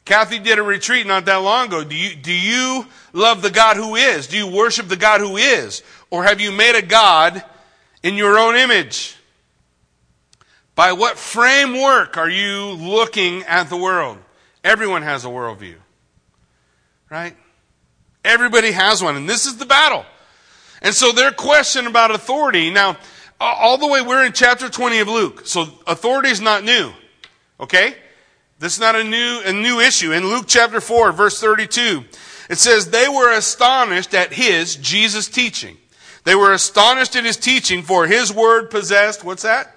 Kathy 0.04 0.40
did 0.40 0.58
a 0.58 0.64
retreat 0.64 1.06
not 1.06 1.26
that 1.26 1.36
long 1.36 1.68
ago. 1.68 1.84
Do 1.84 1.96
you, 1.96 2.16
do 2.16 2.34
you 2.34 2.88
love 3.14 3.44
the 3.44 3.52
God 3.52 3.78
who 3.78 3.94
is? 3.94 4.26
Do 4.26 4.38
you 4.38 4.48
worship 4.48 4.88
the 4.88 4.98
God 4.98 5.22
who 5.22 5.38
is? 5.38 5.84
Or 6.10 6.24
have 6.24 6.42
you 6.42 6.52
made 6.52 6.76
a 6.76 6.82
God 6.82 7.44
in 8.02 8.16
your 8.16 8.40
own 8.40 8.56
image? 8.56 9.18
By 10.82 10.94
what 10.94 11.20
framework 11.20 12.18
are 12.18 12.28
you 12.28 12.72
looking 12.72 13.44
at 13.44 13.70
the 13.70 13.78
world? 13.78 14.18
Everyone 14.64 15.04
has 15.04 15.26
a 15.26 15.28
worldview. 15.28 15.76
Right? 17.08 17.38
Everybody 18.26 18.72
has 18.72 19.04
one, 19.04 19.16
and 19.16 19.30
this 19.30 19.46
is 19.46 19.58
the 19.58 19.68
battle. 19.68 20.04
And 20.82 20.96
so 20.96 21.12
their 21.12 21.30
question 21.30 21.86
about 21.86 22.10
authority, 22.10 22.72
now, 22.72 22.98
all 23.40 23.78
the 23.78 23.86
way, 23.86 24.02
we're 24.02 24.26
in 24.26 24.32
chapter 24.32 24.70
20 24.70 25.02
of 25.02 25.08
Luke. 25.08 25.46
So 25.46 25.68
authority 25.86 26.30
is 26.30 26.42
not 26.42 26.64
new. 26.64 26.92
Okay? 27.60 27.94
This 28.58 28.74
is 28.74 28.80
not 28.80 28.96
a 28.96 29.04
new, 29.04 29.42
a 29.46 29.54
new 29.54 29.80
issue. 29.80 30.12
In 30.14 30.26
Luke 30.26 30.46
chapter 30.48 30.82
4, 30.82 31.12
verse 31.12 31.40
32, 31.40 32.06
it 32.50 32.58
says, 32.58 32.90
They 32.90 33.08
were 33.08 33.32
astonished 33.32 34.16
at 34.16 34.34
his, 34.34 34.78
Jesus' 34.78 35.28
teaching. 35.28 35.78
They 36.24 36.34
were 36.34 36.54
astonished 36.54 37.16
at 37.16 37.24
his 37.24 37.38
teaching, 37.38 37.84
for 37.84 38.08
his 38.08 38.34
word 38.34 38.72
possessed, 38.72 39.24
what's 39.24 39.44
that? 39.44 39.76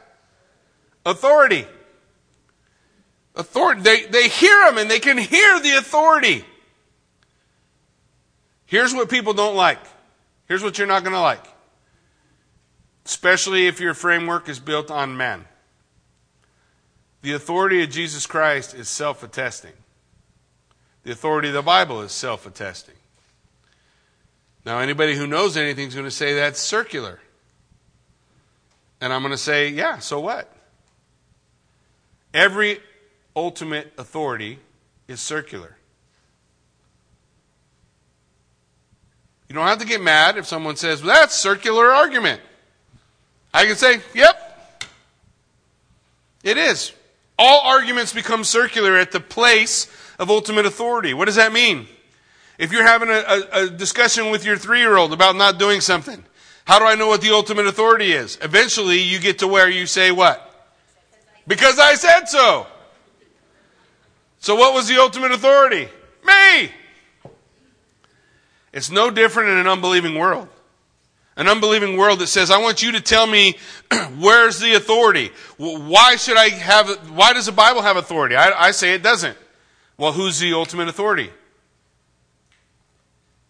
Authority. 1.07 1.67
Authority. 3.37 3.83
They, 3.83 4.05
they 4.07 4.29
hear 4.29 4.69
him 4.69 4.79
and 4.79 4.90
they 4.90 5.01
can 5.01 5.19
hear 5.19 5.61
the 5.61 5.77
authority. 5.77 6.45
Here's 8.67 8.95
what 8.95 9.11
people 9.11 9.35
don't 9.35 9.57
like. 9.57 9.81
Here's 10.47 10.62
what 10.62 10.79
you're 10.79 10.87
not 10.87 11.03
going 11.03 11.14
to 11.14 11.21
like 11.21 11.45
especially 13.05 13.67
if 13.67 13.81
your 13.81 13.95
framework 13.95 14.49
is 14.49 14.59
built 14.59 14.90
on 14.90 15.17
men. 15.17 15.45
The 17.23 17.33
authority 17.33 17.83
of 17.83 17.90
Jesus 17.90 18.27
Christ 18.27 18.75
is 18.75 18.88
self 18.88 19.23
attesting. 19.23 19.73
The 21.05 21.12
authority 21.12 21.49
of 21.49 21.55
the 21.55 21.62
Bible 21.62 22.01
is 22.03 22.12
self 22.12 22.47
attesting. 22.47 22.95
Now, 24.64 24.79
anybody 24.79 25.14
who 25.14 25.27
knows 25.27 25.57
anything 25.57 25.88
is 25.88 25.95
going 25.95 26.07
to 26.07 26.11
say 26.11 26.35
that's 26.35 26.61
circular. 26.61 27.21
And 29.01 29.12
I'm 29.12 29.21
going 29.21 29.33
to 29.33 29.38
say, 29.38 29.69
yeah, 29.69 29.99
so 29.99 30.21
what? 30.21 30.54
Every 32.35 32.81
ultimate 33.37 33.92
authority 33.97 34.59
is 35.07 35.20
circular. 35.20 35.77
You 39.49 39.55
don't 39.55 39.68
have 39.68 39.79
to 39.79 39.87
get 39.87 40.03
mad 40.03 40.37
if 40.37 40.47
someone 40.47 40.75
says, 40.75 41.03
well, 41.03 41.14
that's 41.14 41.37
circular 41.37 41.87
argument. 41.87 42.40
I 43.53 43.66
can 43.66 43.77
say, 43.77 44.01
yep, 44.12 44.85
it 46.42 46.59
is. 46.59 46.92
All 47.38 47.61
arguments 47.61 48.12
become 48.12 48.42
circular 48.42 48.99
at 48.99 49.12
the 49.12 49.20
place 49.20 49.87
of 50.18 50.29
ultimate 50.29 50.66
authority. 50.66 51.14
What 51.14 51.27
does 51.27 51.37
that 51.37 51.53
mean? 51.53 51.87
If 52.59 52.73
you're 52.73 52.87
having 52.87 53.11
a, 53.11 53.12
a, 53.12 53.64
a 53.64 53.70
discussion 53.70 54.31
with 54.31 54.44
your 54.44 54.57
three 54.57 54.81
year 54.81 54.97
old 54.97 55.12
about 55.12 55.37
not 55.37 55.59
doing 55.59 55.81
something, 55.81 56.25
how 56.64 56.79
do 56.79 56.85
I 56.85 56.97
know 56.97 57.07
what 57.07 57.20
the 57.20 57.31
ultimate 57.31 57.66
authority 57.66 58.12
is? 58.12 58.38
Eventually, 58.42 58.99
you 58.99 59.20
get 59.20 59.38
to 59.40 59.49
where 59.49 59.68
you 59.68 59.87
say 59.87 60.11
what? 60.11 60.54
Because 61.46 61.78
I 61.78 61.94
said 61.94 62.24
so. 62.26 62.66
So, 64.38 64.54
what 64.57 64.74
was 64.74 64.88
the 64.88 65.00
ultimate 65.00 65.33
authority? 65.33 65.88
Me! 66.24 66.70
It's 68.72 68.90
no 68.90 69.11
different 69.11 69.50
in 69.50 69.59
an 69.59 69.66
unbelieving 69.66 70.16
world. 70.16 70.48
An 71.37 71.48
unbelieving 71.48 71.96
world 71.96 72.20
that 72.20 72.26
says, 72.26 72.50
I 72.50 72.59
want 72.59 72.83
you 72.83 72.92
to 72.92 73.00
tell 73.00 73.26
me 73.26 73.57
where's 74.18 74.61
the 74.61 74.74
authority? 74.74 75.33
Why 75.57 76.16
should 76.16 76.37
I 76.37 76.50
have, 76.50 76.88
why 77.11 77.33
does 77.33 77.46
the 77.46 77.52
Bible 77.52 77.83
have 77.83 77.96
authority? 77.96 78.37
I, 78.37 78.66
I 78.68 78.70
say 78.70 78.94
it 78.94 79.02
doesn't. 79.02 79.37
Well, 79.96 80.12
who's 80.12 80.38
the 80.38 80.52
ultimate 80.54 80.88
authority? 80.88 81.30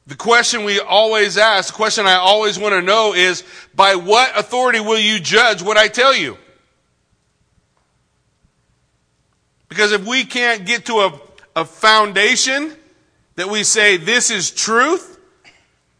The 0.06 0.14
question 0.14 0.64
we 0.64 0.80
always 0.80 1.38
ask, 1.38 1.72
the 1.72 1.76
question 1.76 2.06
I 2.06 2.14
always 2.14 2.58
want 2.58 2.74
to 2.74 2.82
know 2.82 3.14
is, 3.14 3.42
by 3.74 3.94
what 3.94 4.38
authority 4.38 4.80
will 4.80 4.98
you 4.98 5.18
judge 5.18 5.62
what 5.62 5.78
I 5.78 5.88
tell 5.88 6.14
you? 6.14 6.36
Because 9.74 9.90
if 9.90 10.06
we 10.06 10.24
can't 10.24 10.64
get 10.64 10.86
to 10.86 11.00
a, 11.00 11.20
a 11.56 11.64
foundation 11.64 12.72
that 13.34 13.48
we 13.48 13.64
say 13.64 13.96
this 13.96 14.30
is 14.30 14.52
truth, 14.52 15.18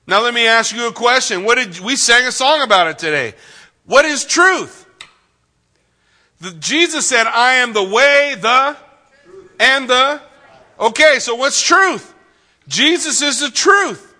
now 0.06 0.22
let 0.22 0.32
me 0.32 0.46
ask 0.46 0.72
you 0.76 0.87
a 0.87 0.92
question. 0.92 1.42
What 1.42 1.56
did 1.56 1.80
we 1.80 1.96
sang 1.96 2.24
a 2.24 2.30
song 2.30 2.62
about 2.62 2.87
it 2.87 3.00
today? 3.00 3.34
What 3.84 4.04
is 4.04 4.24
truth? 4.24 4.87
The, 6.40 6.52
Jesus 6.52 7.04
said, 7.08 7.26
"I 7.26 7.54
am 7.54 7.72
the 7.72 7.82
way, 7.82 8.37
the 8.40 8.76
and 9.58 9.90
the." 9.90 10.20
Okay, 10.78 11.18
so 11.18 11.34
what's 11.34 11.60
truth? 11.60 12.14
Jesus 12.68 13.22
is 13.22 13.40
the 13.40 13.50
truth. 13.50 14.14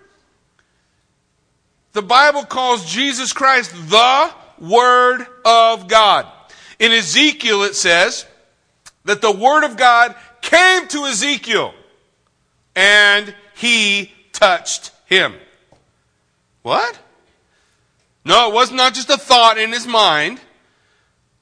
The 1.93 2.01
Bible 2.01 2.43
calls 2.43 2.91
Jesus 2.91 3.31
Christ 3.31 3.71
the 3.89 4.33
Word 4.59 5.25
of 5.45 5.87
God. 5.87 6.27
In 6.77 6.91
Ezekiel, 6.91 7.63
it 7.63 7.75
says 7.75 8.25
that 9.05 9.21
the 9.21 9.31
Word 9.31 9.63
of 9.63 9.77
God 9.77 10.15
came 10.41 10.87
to 10.89 11.05
Ezekiel 11.05 11.73
and 12.75 13.33
he 13.55 14.11
touched 14.33 14.91
him. 15.05 15.33
What? 16.61 16.99
No, 18.25 18.49
it 18.49 18.53
was 18.53 18.71
not 18.71 18.93
just 18.93 19.09
a 19.09 19.17
thought 19.17 19.57
in 19.57 19.71
his 19.71 19.87
mind. 19.87 20.41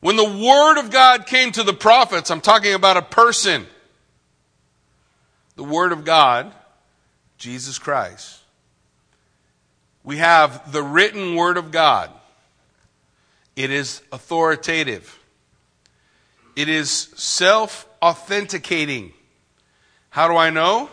When 0.01 0.17
the 0.17 0.23
Word 0.25 0.77
of 0.77 0.91
God 0.91 1.25
came 1.25 1.53
to 1.53 1.63
the 1.63 1.73
prophets, 1.73 2.29
I'm 2.29 2.41
talking 2.41 2.73
about 2.73 2.97
a 2.97 3.01
person. 3.01 3.65
The 5.55 5.63
Word 5.63 5.93
of 5.93 6.03
God, 6.03 6.53
Jesus 7.37 7.79
Christ. 7.79 8.41
We 10.03 10.17
have 10.17 10.73
the 10.73 10.83
written 10.83 11.35
Word 11.35 11.55
of 11.55 11.71
God. 11.71 12.09
It 13.55 13.71
is 13.71 14.01
authoritative. 14.11 15.22
It 16.55 16.69
is 16.69 16.91
self 16.91 17.87
authenticating. 18.01 19.13
How 20.09 20.27
do 20.27 20.35
I 20.35 20.49
know? 20.49 20.89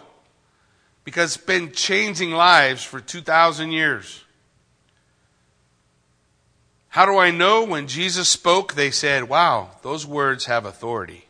Because 1.05 1.37
it's 1.37 1.45
been 1.45 1.73
changing 1.73 2.31
lives 2.31 2.83
for 2.83 3.01
2,000 3.01 3.73
years. 3.73 4.25
How 6.89 7.07
do 7.07 7.19
I 7.19 7.31
know 7.31 7.65
when 7.65 7.87
Jesus 7.87 8.29
spoke, 8.29 8.75
they 8.75 8.91
said, 8.91 9.29
wow, 9.29 9.71
those 9.83 10.07
words 10.07 10.47
have 10.47 10.65
authority? 10.65 11.27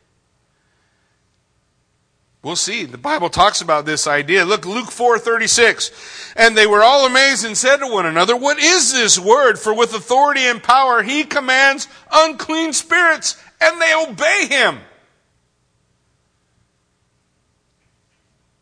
We'll 2.42 2.56
see. 2.56 2.86
The 2.86 2.96
Bible 2.96 3.28
talks 3.28 3.60
about 3.60 3.84
this 3.84 4.06
idea. 4.06 4.46
Look, 4.46 4.64
Luke 4.64 4.88
4:36. 4.88 6.32
And 6.36 6.56
they 6.56 6.66
were 6.66 6.82
all 6.82 7.04
amazed 7.04 7.44
and 7.44 7.56
said 7.56 7.78
to 7.78 7.86
one 7.86 8.06
another, 8.06 8.34
"What 8.34 8.58
is 8.58 8.92
this 8.92 9.18
word? 9.18 9.58
For 9.58 9.74
with 9.74 9.92
authority 9.92 10.44
and 10.44 10.62
power 10.62 11.02
he 11.02 11.24
commands 11.24 11.86
unclean 12.10 12.72
spirits, 12.72 13.36
and 13.60 13.80
they 13.80 13.94
obey 13.94 14.46
him." 14.48 14.80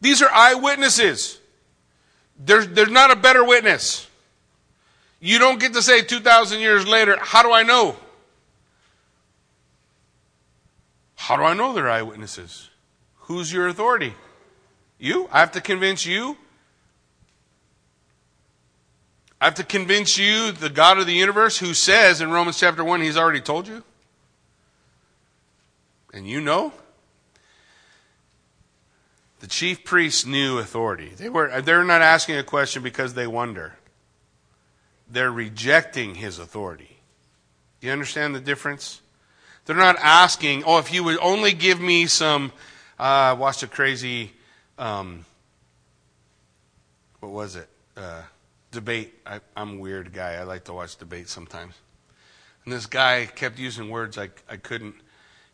These 0.01 0.23
are 0.23 0.31
eyewitnesses. 0.31 1.41
There's, 2.39 2.69
there's 2.69 2.91
not 2.91 3.11
a 3.11 3.17
better 3.17 3.45
witness. 3.45 4.07
You 5.21 5.39
don't 5.39 5.59
get 5.59 5.73
to 5.73 5.83
say 5.83 6.03
2,000 6.03 6.61
years 6.61 6.87
later, 6.87 7.17
how 7.21 7.43
do 7.43 7.53
I 7.53 7.65
know? 7.65 7.97
How 11.17 11.37
do 11.37 11.43
I 11.43 11.55
know 11.55 11.73
they're 11.73 11.91
eyewitnesses? 11.91 12.71
Who's 13.23 13.53
your 13.53 13.67
authority? 13.67 14.15
You? 14.99 15.29
I 15.33 15.41
have 15.41 15.53
to 15.53 15.61
convince 15.61 16.07
you? 16.07 16.37
I 19.41 19.47
have 19.47 19.55
to 19.57 19.65
convince 19.65 20.17
you, 20.17 20.53
the 20.53 20.71
God 20.71 20.99
of 20.99 21.07
the 21.07 21.13
universe, 21.13 21.59
who 21.59 21.75
says 21.75 22.21
in 22.21 22.31
Romans 22.31 22.59
chapter 22.59 22.85
1, 22.85 23.01
He's 23.01 23.17
already 23.17 23.41
told 23.41 23.67
you? 23.67 23.83
And 26.13 26.29
you 26.29 26.41
know? 26.41 26.73
The 29.41 29.47
chief 29.47 29.85
priests 29.85 30.27
knew 30.27 30.59
authority. 30.59 31.13
They 31.17 31.29
were, 31.29 31.61
they're 31.61 31.85
not 31.85 32.03
asking 32.03 32.37
a 32.37 32.43
question 32.43 32.83
because 32.83 33.15
they 33.15 33.27
wonder. 33.27 33.75
They're 35.11 35.31
rejecting 35.31 36.17
his 36.17 36.39
authority. 36.39 36.99
You 37.81 37.93
understand 37.93 38.35
the 38.35 38.41
difference? 38.41 39.01
They're 39.65 39.77
not 39.77 39.97
asking, 40.01 40.65
oh, 40.65 40.79
if 40.79 40.93
you 40.93 41.05
would 41.05 41.19
only 41.21 41.53
give 41.53 41.81
me 41.81 42.07
some, 42.07 42.53
uh, 42.99 43.03
I 43.03 43.33
watched 43.35 43.63
a 43.63 43.69
crazy, 43.69 44.33
um, 44.79 45.25
what 47.21 47.31
was 47.31 47.55
it? 47.55 47.69
Uh, 47.97 48.23
debate. 48.71 49.15
I, 49.25 49.41
I'm 49.57 49.75
a 49.75 49.81
weird 49.81 50.13
guy. 50.13 50.35
I 50.35 50.43
like 50.43 50.65
to 50.65 50.73
watch 50.73 50.97
debate 50.97 51.29
sometimes. 51.29 51.75
And 52.65 52.73
this 52.73 52.87
guy 52.87 53.27
kept 53.27 53.59
using 53.59 53.91
words 53.91 54.19
I, 54.19 54.31
I 54.49 54.57
couldn't. 54.57 54.95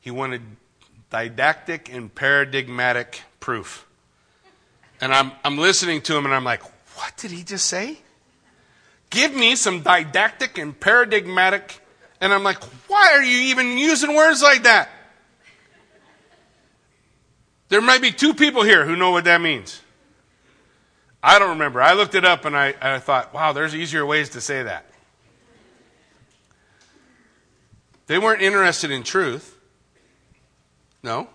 He 0.05 0.11
wanted 0.11 0.43
didactic 1.09 1.91
and 1.91 2.15
paradigmatic 2.15 3.23
proof. 3.41 3.87
And 5.01 5.15
I'm, 5.15 5.33
I'm 5.43 5.57
listening 5.57 6.03
to 6.03 6.15
him 6.15 6.27
and 6.27 6.35
I'm 6.35 6.45
like, 6.45 6.63
what 6.99 7.17
did 7.17 7.31
he 7.31 7.43
just 7.43 7.65
say? 7.65 7.97
Give 9.09 9.35
me 9.35 9.57
some 9.57 9.81
didactic 9.81 10.59
and 10.59 10.79
paradigmatic. 10.79 11.81
And 12.21 12.35
I'm 12.35 12.45
like, 12.45 12.63
why 12.87 13.13
are 13.15 13.23
you 13.23 13.49
even 13.49 13.79
using 13.79 14.15
words 14.15 14.43
like 14.43 14.65
that? 14.65 14.91
There 17.71 17.81
might 17.81 18.03
be 18.03 18.11
two 18.11 18.35
people 18.35 18.63
here 18.63 18.85
who 18.85 18.95
know 18.95 19.11
what 19.11 19.25
that 19.25 19.41
means. 19.41 19.81
I 21.23 21.39
don't 21.39 21.49
remember. 21.49 21.81
I 21.81 21.95
looked 21.95 22.15
it 22.15 22.27
up 22.27 22.45
and 22.45 22.55
I, 22.55 22.75
I 22.79 22.99
thought, 22.99 23.33
wow, 23.33 23.55
there's 23.55 23.75
easier 23.75 24.05
ways 24.05 24.29
to 24.29 24.43
say 24.43 24.65
that. 24.65 24.85
They 28.07 28.19
weren't 28.19 28.43
interested 28.43 28.91
in 28.91 29.03
truth. 29.03 29.54
No. 31.05 31.29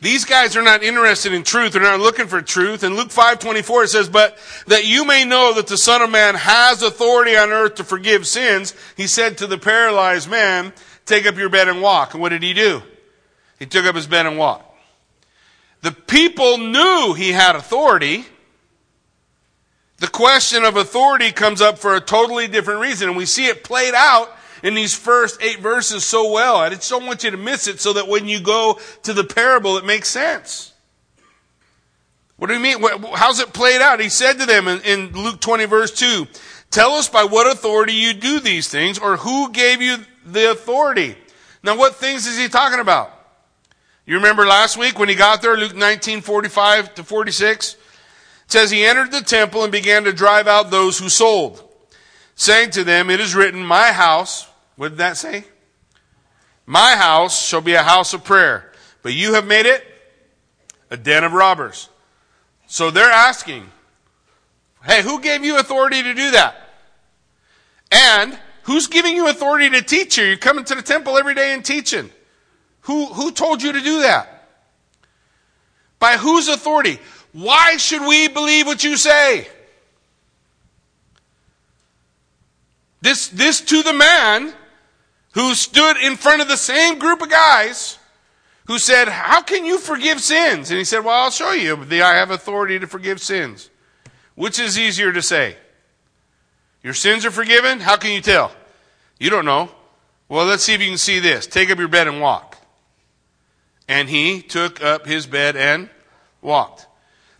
These 0.00 0.24
guys 0.24 0.56
are 0.56 0.62
not 0.62 0.82
interested 0.82 1.34
in 1.34 1.42
truth. 1.42 1.74
They're 1.74 1.82
not 1.82 2.00
looking 2.00 2.26
for 2.26 2.40
truth. 2.40 2.82
In 2.82 2.96
Luke 2.96 3.10
5:24 3.10 3.84
it 3.84 3.88
says, 3.88 4.08
"But 4.08 4.38
that 4.66 4.86
you 4.86 5.04
may 5.04 5.26
know 5.26 5.52
that 5.52 5.66
the 5.66 5.76
Son 5.76 6.00
of 6.00 6.08
Man 6.08 6.36
has 6.36 6.82
authority 6.82 7.36
on 7.36 7.52
earth 7.52 7.74
to 7.74 7.84
forgive 7.84 8.26
sins," 8.26 8.72
he 8.96 9.06
said 9.06 9.36
to 9.38 9.46
the 9.46 9.58
paralyzed 9.58 10.26
man, 10.26 10.72
"Take 11.04 11.26
up 11.26 11.36
your 11.36 11.50
bed 11.50 11.68
and 11.68 11.82
walk." 11.82 12.14
And 12.14 12.22
what 12.22 12.30
did 12.30 12.42
he 12.42 12.54
do? 12.54 12.82
He 13.58 13.66
took 13.66 13.84
up 13.84 13.94
his 13.94 14.06
bed 14.06 14.24
and 14.24 14.38
walked. 14.38 14.74
The 15.82 15.92
people 15.92 16.56
knew 16.56 17.12
he 17.12 17.32
had 17.32 17.56
authority. 17.56 18.24
The 19.98 20.08
question 20.08 20.64
of 20.64 20.78
authority 20.78 21.30
comes 21.30 21.60
up 21.60 21.78
for 21.78 21.94
a 21.94 22.00
totally 22.00 22.48
different 22.48 22.80
reason, 22.80 23.08
and 23.08 23.18
we 23.18 23.26
see 23.26 23.48
it 23.48 23.64
played 23.64 23.94
out 23.94 24.34
in 24.62 24.74
these 24.74 24.94
first 24.94 25.42
eight 25.42 25.60
verses 25.60 26.04
so 26.04 26.30
well. 26.30 26.56
I 26.56 26.70
just 26.70 26.90
don't 26.90 27.06
want 27.06 27.24
you 27.24 27.30
to 27.30 27.36
miss 27.36 27.66
it 27.66 27.80
so 27.80 27.92
that 27.94 28.08
when 28.08 28.28
you 28.28 28.40
go 28.40 28.78
to 29.02 29.12
the 29.12 29.24
parable, 29.24 29.76
it 29.76 29.84
makes 29.84 30.08
sense. 30.08 30.72
What 32.36 32.46
do 32.46 32.54
you 32.54 32.60
mean? 32.60 32.82
How's 33.14 33.38
it 33.38 33.52
played 33.52 33.82
out? 33.82 34.00
He 34.00 34.08
said 34.08 34.38
to 34.38 34.46
them 34.46 34.66
in, 34.66 34.80
in 34.80 35.12
Luke 35.12 35.40
20 35.40 35.66
verse 35.66 35.90
2, 35.92 36.26
tell 36.70 36.92
us 36.92 37.08
by 37.08 37.24
what 37.24 37.50
authority 37.50 37.92
you 37.92 38.14
do 38.14 38.40
these 38.40 38.68
things 38.68 38.98
or 38.98 39.18
who 39.18 39.52
gave 39.52 39.82
you 39.82 39.98
the 40.24 40.50
authority. 40.50 41.16
Now 41.62 41.76
what 41.76 41.96
things 41.96 42.26
is 42.26 42.38
he 42.38 42.48
talking 42.48 42.80
about? 42.80 43.12
You 44.06 44.16
remember 44.16 44.46
last 44.46 44.76
week 44.76 44.98
when 44.98 45.08
he 45.08 45.14
got 45.14 45.42
there, 45.42 45.56
Luke 45.56 45.76
19, 45.76 46.22
45 46.22 46.94
to 46.94 47.04
46? 47.04 47.74
It 47.74 47.78
says 48.48 48.70
he 48.70 48.84
entered 48.84 49.12
the 49.12 49.20
temple 49.20 49.62
and 49.62 49.70
began 49.70 50.04
to 50.04 50.12
drive 50.12 50.48
out 50.48 50.70
those 50.70 50.98
who 50.98 51.08
sold, 51.08 51.62
saying 52.34 52.70
to 52.70 52.84
them, 52.84 53.10
it 53.10 53.20
is 53.20 53.34
written, 53.34 53.64
my 53.64 53.92
house 53.92 54.49
what 54.80 54.88
did 54.88 54.98
that 54.98 55.18
say? 55.18 55.44
My 56.64 56.96
house 56.96 57.46
shall 57.46 57.60
be 57.60 57.74
a 57.74 57.82
house 57.82 58.14
of 58.14 58.24
prayer, 58.24 58.72
but 59.02 59.12
you 59.12 59.34
have 59.34 59.46
made 59.46 59.66
it 59.66 59.84
a 60.88 60.96
den 60.96 61.22
of 61.22 61.34
robbers. 61.34 61.90
So 62.66 62.90
they're 62.90 63.10
asking, 63.10 63.70
hey, 64.82 65.02
who 65.02 65.20
gave 65.20 65.44
you 65.44 65.58
authority 65.58 66.02
to 66.02 66.14
do 66.14 66.30
that? 66.30 66.56
And 67.92 68.38
who's 68.62 68.86
giving 68.86 69.14
you 69.14 69.28
authority 69.28 69.68
to 69.68 69.82
teach 69.82 70.16
you? 70.16 70.24
You're 70.24 70.38
coming 70.38 70.64
to 70.64 70.74
the 70.74 70.80
temple 70.80 71.18
every 71.18 71.34
day 71.34 71.52
and 71.52 71.62
teaching. 71.62 72.08
Who, 72.80 73.04
who 73.04 73.32
told 73.32 73.62
you 73.62 73.72
to 73.74 73.82
do 73.82 74.00
that? 74.00 74.48
By 75.98 76.16
whose 76.16 76.48
authority? 76.48 77.00
Why 77.32 77.76
should 77.76 78.00
we 78.00 78.28
believe 78.28 78.64
what 78.64 78.82
you 78.82 78.96
say? 78.96 79.46
This, 83.02 83.28
this 83.28 83.60
to 83.60 83.82
the 83.82 83.92
man 83.92 84.54
who 85.32 85.54
stood 85.54 85.96
in 85.96 86.16
front 86.16 86.42
of 86.42 86.48
the 86.48 86.56
same 86.56 86.98
group 86.98 87.22
of 87.22 87.30
guys 87.30 87.98
who 88.66 88.78
said, 88.78 89.08
How 89.08 89.42
can 89.42 89.64
you 89.64 89.78
forgive 89.78 90.20
sins? 90.20 90.70
And 90.70 90.78
he 90.78 90.84
said, 90.84 91.04
Well, 91.04 91.24
I'll 91.24 91.30
show 91.30 91.52
you. 91.52 91.76
I 91.76 92.14
have 92.14 92.30
authority 92.30 92.78
to 92.78 92.86
forgive 92.86 93.20
sins. 93.20 93.70
Which 94.34 94.58
is 94.58 94.78
easier 94.78 95.12
to 95.12 95.22
say? 95.22 95.56
Your 96.82 96.94
sins 96.94 97.26
are 97.26 97.30
forgiven? 97.30 97.80
How 97.80 97.96
can 97.96 98.12
you 98.12 98.20
tell? 98.20 98.52
You 99.18 99.28
don't 99.30 99.44
know. 99.44 99.70
Well, 100.28 100.46
let's 100.46 100.62
see 100.62 100.74
if 100.74 100.80
you 100.80 100.88
can 100.88 100.98
see 100.98 101.18
this. 101.18 101.46
Take 101.46 101.70
up 101.70 101.78
your 101.78 101.88
bed 101.88 102.08
and 102.08 102.20
walk. 102.20 102.56
And 103.88 104.08
he 104.08 104.40
took 104.40 104.82
up 104.82 105.04
his 105.04 105.26
bed 105.26 105.56
and 105.56 105.90
walked. 106.40 106.86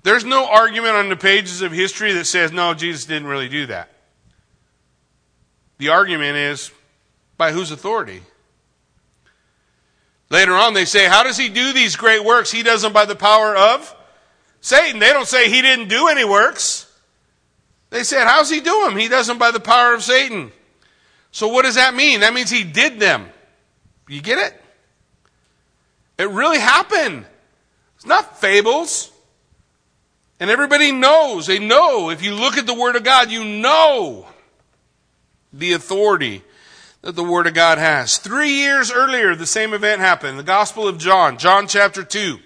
There's 0.02 0.24
no 0.24 0.48
argument 0.48 0.94
on 0.94 1.08
the 1.08 1.16
pages 1.16 1.62
of 1.62 1.72
history 1.72 2.12
that 2.14 2.24
says, 2.24 2.52
no, 2.52 2.74
Jesus 2.74 3.04
didn't 3.04 3.28
really 3.28 3.48
do 3.48 3.66
that. 3.66 3.90
The 5.78 5.90
argument 5.90 6.36
is, 6.36 6.72
by 7.40 7.52
whose 7.52 7.70
authority? 7.70 8.20
Later 10.28 10.52
on, 10.52 10.74
they 10.74 10.84
say, 10.84 11.08
How 11.08 11.22
does 11.22 11.38
he 11.38 11.48
do 11.48 11.72
these 11.72 11.96
great 11.96 12.22
works? 12.22 12.52
He 12.52 12.62
does 12.62 12.82
them 12.82 12.92
by 12.92 13.06
the 13.06 13.16
power 13.16 13.56
of 13.56 13.96
Satan. 14.60 15.00
They 15.00 15.08
don't 15.08 15.26
say 15.26 15.48
he 15.48 15.62
didn't 15.62 15.88
do 15.88 16.08
any 16.08 16.22
works. 16.22 16.86
They 17.88 18.04
said, 18.04 18.26
How's 18.26 18.50
he 18.50 18.60
do 18.60 18.84
them? 18.84 18.94
He 18.94 19.08
does 19.08 19.26
them 19.26 19.38
by 19.38 19.52
the 19.52 19.58
power 19.58 19.94
of 19.94 20.02
Satan. 20.02 20.52
So, 21.32 21.48
what 21.48 21.64
does 21.64 21.76
that 21.76 21.94
mean? 21.94 22.20
That 22.20 22.34
means 22.34 22.50
he 22.50 22.62
did 22.62 23.00
them. 23.00 23.30
You 24.06 24.20
get 24.20 24.36
it? 24.36 24.62
It 26.18 26.28
really 26.28 26.58
happened. 26.58 27.24
It's 27.96 28.04
not 28.04 28.38
fables. 28.38 29.10
And 30.38 30.50
everybody 30.50 30.92
knows. 30.92 31.46
They 31.46 31.58
know. 31.58 32.10
If 32.10 32.22
you 32.22 32.34
look 32.34 32.58
at 32.58 32.66
the 32.66 32.74
Word 32.74 32.96
of 32.96 33.02
God, 33.02 33.30
you 33.30 33.44
know 33.44 34.26
the 35.54 35.72
authority 35.72 36.44
that 37.02 37.16
the 37.16 37.24
Word 37.24 37.46
of 37.46 37.54
God 37.54 37.78
has. 37.78 38.18
Three 38.18 38.50
years 38.50 38.92
earlier, 38.92 39.34
the 39.34 39.46
same 39.46 39.72
event 39.72 40.00
happened. 40.00 40.38
The 40.38 40.42
Gospel 40.44 40.86
of 40.86 40.98
John, 40.98 41.38
John 41.38 41.66
chapter 41.66 42.04
2, 42.04 42.38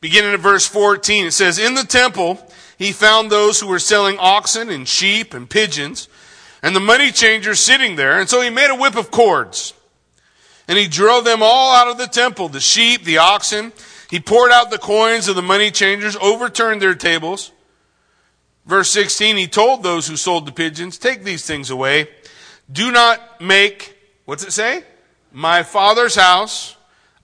beginning 0.00 0.32
at 0.32 0.40
verse 0.40 0.66
14. 0.66 1.26
It 1.26 1.32
says, 1.32 1.58
In 1.58 1.74
the 1.74 1.84
temple, 1.84 2.38
he 2.76 2.92
found 2.92 3.30
those 3.30 3.60
who 3.60 3.68
were 3.68 3.78
selling 3.78 4.16
oxen 4.18 4.68
and 4.68 4.86
sheep 4.86 5.32
and 5.34 5.48
pigeons, 5.48 6.08
and 6.62 6.76
the 6.76 6.80
money 6.80 7.10
changers 7.10 7.60
sitting 7.60 7.96
there. 7.96 8.18
And 8.18 8.28
so 8.28 8.40
he 8.40 8.50
made 8.50 8.70
a 8.70 8.78
whip 8.78 8.96
of 8.96 9.10
cords. 9.10 9.72
And 10.68 10.78
he 10.78 10.86
drove 10.86 11.24
them 11.24 11.42
all 11.42 11.74
out 11.74 11.88
of 11.88 11.98
the 11.98 12.06
temple, 12.06 12.48
the 12.48 12.60
sheep, 12.60 13.04
the 13.04 13.18
oxen. 13.18 13.72
He 14.10 14.20
poured 14.20 14.52
out 14.52 14.70
the 14.70 14.78
coins 14.78 15.26
of 15.26 15.34
the 15.34 15.42
money 15.42 15.70
changers, 15.70 16.16
overturned 16.20 16.80
their 16.80 16.94
tables. 16.94 17.50
Verse 18.64 18.90
16, 18.90 19.38
he 19.38 19.48
told 19.48 19.82
those 19.82 20.06
who 20.06 20.16
sold 20.16 20.46
the 20.46 20.52
pigeons, 20.52 20.98
Take 20.98 21.24
these 21.24 21.44
things 21.44 21.68
away. 21.68 22.08
Do 22.72 22.90
not 22.90 23.40
make, 23.40 23.96
what's 24.24 24.44
it 24.44 24.52
say? 24.52 24.84
My 25.30 25.62
father's 25.62 26.14
house 26.14 26.76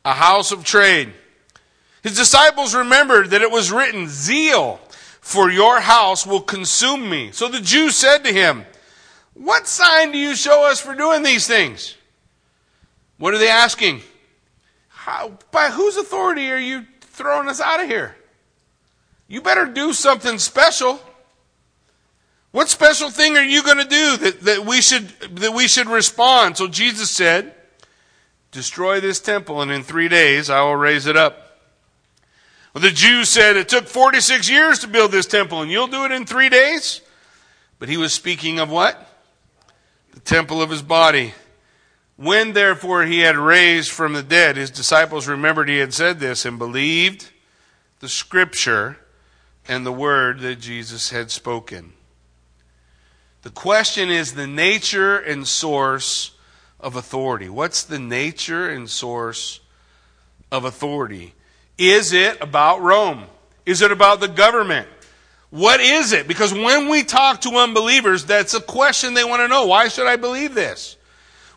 a 0.08 0.14
house 0.14 0.52
of 0.52 0.64
trade. 0.64 1.12
His 2.02 2.16
disciples 2.16 2.74
remembered 2.74 3.30
that 3.30 3.42
it 3.42 3.50
was 3.50 3.70
written, 3.70 4.08
Zeal 4.08 4.80
for 5.20 5.50
your 5.50 5.80
house 5.80 6.26
will 6.26 6.40
consume 6.40 7.10
me. 7.10 7.30
So 7.32 7.48
the 7.48 7.60
Jews 7.60 7.94
said 7.94 8.24
to 8.24 8.32
him, 8.32 8.64
What 9.34 9.66
sign 9.66 10.12
do 10.12 10.18
you 10.18 10.34
show 10.34 10.66
us 10.66 10.80
for 10.80 10.94
doing 10.94 11.22
these 11.22 11.46
things? 11.46 11.96
What 13.18 13.34
are 13.34 13.38
they 13.38 13.50
asking? 13.50 14.00
How, 14.88 15.38
by 15.50 15.68
whose 15.70 15.98
authority 15.98 16.50
are 16.50 16.58
you 16.58 16.86
throwing 17.00 17.48
us 17.48 17.60
out 17.60 17.82
of 17.82 17.88
here? 17.88 18.16
You 19.26 19.42
better 19.42 19.66
do 19.66 19.92
something 19.92 20.38
special. 20.38 21.00
What 22.50 22.68
special 22.68 23.10
thing 23.10 23.36
are 23.36 23.44
you 23.44 23.62
going 23.62 23.78
to 23.78 23.84
do 23.84 24.16
that, 24.18 24.40
that, 24.42 24.64
we 24.64 24.80
should, 24.80 25.08
that 25.36 25.52
we 25.52 25.68
should 25.68 25.86
respond? 25.86 26.56
So 26.56 26.66
Jesus 26.66 27.10
said, 27.10 27.54
Destroy 28.50 29.00
this 29.00 29.20
temple, 29.20 29.60
and 29.60 29.70
in 29.70 29.82
three 29.82 30.08
days 30.08 30.48
I 30.48 30.62
will 30.62 30.76
raise 30.76 31.06
it 31.06 31.16
up. 31.16 31.58
Well, 32.72 32.82
the 32.82 32.90
Jews 32.90 33.28
said, 33.28 33.56
It 33.56 33.68
took 33.68 33.86
46 33.86 34.48
years 34.48 34.78
to 34.78 34.88
build 34.88 35.12
this 35.12 35.26
temple, 35.26 35.60
and 35.60 35.70
you'll 35.70 35.86
do 35.86 36.04
it 36.04 36.12
in 36.12 36.24
three 36.24 36.48
days? 36.48 37.02
But 37.78 37.90
he 37.90 37.98
was 37.98 38.12
speaking 38.12 38.58
of 38.58 38.70
what? 38.70 39.06
The 40.14 40.20
temple 40.20 40.62
of 40.62 40.70
his 40.70 40.82
body. 40.82 41.34
When 42.16 42.52
therefore 42.52 43.04
he 43.04 43.20
had 43.20 43.36
raised 43.36 43.92
from 43.92 44.14
the 44.14 44.22
dead, 44.22 44.56
his 44.56 44.70
disciples 44.70 45.28
remembered 45.28 45.68
he 45.68 45.78
had 45.78 45.94
said 45.94 46.18
this 46.18 46.44
and 46.44 46.58
believed 46.58 47.28
the 48.00 48.08
scripture 48.08 48.98
and 49.68 49.84
the 49.84 49.92
word 49.92 50.40
that 50.40 50.56
Jesus 50.56 51.10
had 51.10 51.30
spoken. 51.30 51.92
The 53.42 53.50
question 53.50 54.10
is 54.10 54.34
the 54.34 54.46
nature 54.46 55.18
and 55.18 55.46
source 55.46 56.32
of 56.80 56.96
authority. 56.96 57.48
What's 57.48 57.84
the 57.84 57.98
nature 57.98 58.68
and 58.68 58.88
source 58.90 59.60
of 60.50 60.64
authority? 60.64 61.34
Is 61.76 62.12
it 62.12 62.40
about 62.40 62.80
Rome? 62.82 63.24
Is 63.64 63.82
it 63.82 63.92
about 63.92 64.20
the 64.20 64.28
government? 64.28 64.88
What 65.50 65.80
is 65.80 66.12
it? 66.12 66.28
Because 66.28 66.52
when 66.52 66.88
we 66.88 67.04
talk 67.04 67.42
to 67.42 67.50
unbelievers, 67.50 68.24
that's 68.24 68.54
a 68.54 68.60
question 68.60 69.14
they 69.14 69.24
want 69.24 69.40
to 69.40 69.48
know. 69.48 69.66
Why 69.66 69.88
should 69.88 70.06
I 70.06 70.16
believe 70.16 70.54
this? 70.54 70.96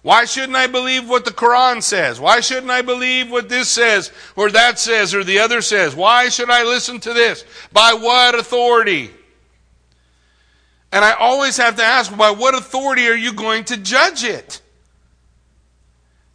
Why 0.02 0.26
shouldn't 0.26 0.56
I 0.56 0.68
believe 0.68 1.08
what 1.08 1.26
the 1.26 1.32
Quran 1.32 1.84
says? 1.84 2.20
Why 2.20 2.40
shouldn't 2.40 2.72
I 2.72 2.82
believe 2.82 3.30
what 3.30 3.50
this 3.50 3.70
says 3.70 4.12
or 4.36 4.50
that 4.52 4.80
says 4.80 5.14
or 5.14 5.24
the 5.24 5.40
other 5.40 5.62
says? 5.62 5.96
Why 5.96 6.30
should 6.30 6.50
I 6.50 6.64
listen 6.64 7.00
to 7.02 7.14
this? 7.14 7.46
By 7.72 7.94
what 7.94 8.34
authority? 8.34 9.12
And 10.92 11.06
I 11.06 11.14
always 11.14 11.58
have 11.58 11.78
to 11.78 11.84
ask, 11.84 12.16
by 12.16 12.32
what 12.32 12.54
authority 12.54 13.08
are 13.08 13.16
you 13.16 13.34
going 13.34 13.64
to 13.66 13.78
judge 13.78 14.24
it? 14.24 14.62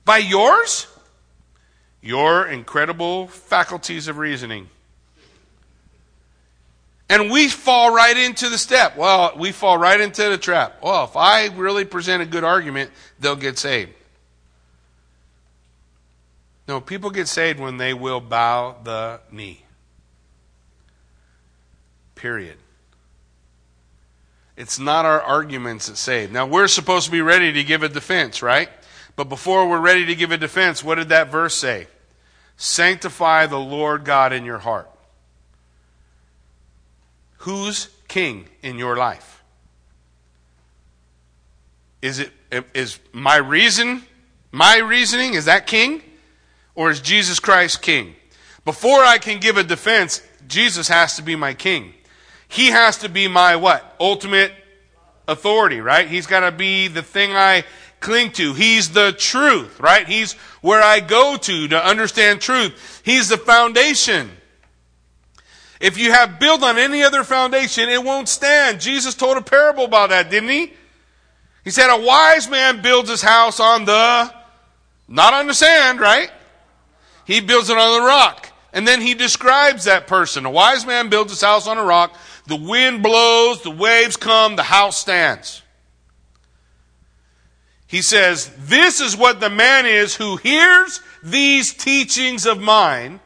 By 0.04 0.18
yours? 0.18 0.86
Your 2.00 2.46
incredible 2.46 3.26
faculties 3.26 4.08
of 4.08 4.16
reasoning. 4.16 4.68
And 7.08 7.30
we 7.30 7.48
fall 7.48 7.94
right 7.94 8.16
into 8.16 8.48
the 8.48 8.58
step. 8.58 8.96
Well, 8.96 9.32
we 9.36 9.52
fall 9.52 9.78
right 9.78 10.00
into 10.00 10.28
the 10.28 10.38
trap. 10.38 10.78
Well, 10.82 11.04
if 11.04 11.16
I 11.16 11.46
really 11.54 11.84
present 11.84 12.22
a 12.22 12.26
good 12.26 12.42
argument, 12.42 12.90
they'll 13.20 13.36
get 13.36 13.58
saved. 13.58 13.92
No, 16.66 16.80
people 16.80 17.10
get 17.10 17.28
saved 17.28 17.60
when 17.60 17.76
they 17.76 17.94
will 17.94 18.20
bow 18.20 18.76
the 18.82 19.20
knee. 19.30 19.62
Period. 22.16 22.56
It's 24.56 24.78
not 24.78 25.04
our 25.04 25.20
arguments 25.20 25.86
that 25.88 25.96
save. 25.96 26.32
Now, 26.32 26.46
we're 26.46 26.68
supposed 26.68 27.06
to 27.06 27.12
be 27.12 27.20
ready 27.20 27.52
to 27.52 27.64
give 27.64 27.82
a 27.82 27.88
defense, 27.88 28.42
right? 28.42 28.70
But 29.14 29.28
before 29.28 29.68
we're 29.68 29.80
ready 29.80 30.06
to 30.06 30.14
give 30.14 30.30
a 30.30 30.38
defense, 30.38 30.82
what 30.82 30.96
did 30.96 31.10
that 31.10 31.30
verse 31.30 31.54
say? 31.54 31.88
Sanctify 32.56 33.46
the 33.46 33.58
Lord 33.58 34.04
God 34.04 34.32
in 34.32 34.44
your 34.44 34.58
heart. 34.58 34.90
Who's 37.38 37.88
king 38.08 38.48
in 38.62 38.78
your 38.78 38.96
life? 38.96 39.42
Is 42.02 42.18
it 42.18 42.30
is 42.74 42.98
my 43.12 43.36
reason, 43.36 44.02
my 44.52 44.78
reasoning, 44.78 45.34
is 45.34 45.46
that 45.46 45.66
king? 45.66 46.02
Or 46.74 46.90
is 46.90 47.00
Jesus 47.00 47.40
Christ 47.40 47.82
king? 47.82 48.14
Before 48.64 49.02
I 49.02 49.18
can 49.18 49.40
give 49.40 49.56
a 49.56 49.64
defense, 49.64 50.22
Jesus 50.46 50.88
has 50.88 51.16
to 51.16 51.22
be 51.22 51.36
my 51.36 51.54
king. 51.54 51.94
He 52.48 52.68
has 52.68 52.98
to 52.98 53.08
be 53.08 53.28
my 53.28 53.56
what? 53.56 53.96
Ultimate 54.00 54.52
authority, 55.28 55.80
right? 55.80 56.08
He's 56.08 56.26
got 56.26 56.40
to 56.40 56.52
be 56.52 56.88
the 56.88 57.02
thing 57.02 57.32
I 57.32 57.64
cling 58.00 58.30
to. 58.32 58.54
He's 58.54 58.90
the 58.90 59.12
truth, 59.12 59.80
right? 59.80 60.06
He's 60.06 60.34
where 60.60 60.82
I 60.82 61.00
go 61.00 61.36
to 61.36 61.68
to 61.68 61.86
understand 61.86 62.40
truth. 62.40 63.02
He's 63.04 63.28
the 63.28 63.36
foundation. 63.36 64.30
If 65.80 65.98
you 65.98 66.12
have 66.12 66.38
built 66.38 66.62
on 66.62 66.78
any 66.78 67.02
other 67.02 67.22
foundation, 67.24 67.88
it 67.88 68.02
won't 68.02 68.28
stand. 68.28 68.80
Jesus 68.80 69.14
told 69.14 69.36
a 69.36 69.42
parable 69.42 69.84
about 69.84 70.10
that, 70.10 70.30
didn't 70.30 70.48
he? 70.48 70.72
He 71.64 71.70
said, 71.70 71.92
A 71.92 72.00
wise 72.00 72.48
man 72.48 72.80
builds 72.80 73.10
his 73.10 73.22
house 73.22 73.60
on 73.60 73.84
the, 73.84 74.32
not 75.08 75.34
on 75.34 75.46
the 75.46 75.54
sand, 75.54 76.00
right? 76.00 76.30
He 77.26 77.40
builds 77.40 77.68
it 77.68 77.76
on 77.76 78.00
the 78.00 78.06
rock. 78.06 78.50
And 78.72 78.86
then 78.86 79.00
he 79.00 79.14
describes 79.14 79.84
that 79.84 80.06
person. 80.06 80.46
A 80.46 80.50
wise 80.50 80.86
man 80.86 81.08
builds 81.08 81.32
his 81.32 81.40
house 81.40 81.66
on 81.66 81.76
a 81.76 81.84
rock. 81.84 82.16
The 82.46 82.56
wind 82.56 83.02
blows, 83.02 83.62
the 83.62 83.70
waves 83.70 84.16
come, 84.16 84.56
the 84.56 84.62
house 84.62 84.96
stands. 84.96 85.62
He 87.86 88.02
says, 88.02 88.50
This 88.58 89.00
is 89.00 89.16
what 89.16 89.40
the 89.40 89.50
man 89.50 89.86
is 89.86 90.14
who 90.14 90.36
hears 90.36 91.00
these 91.22 91.72
teachings 91.72 92.46
of 92.46 92.60
mine 92.60 93.20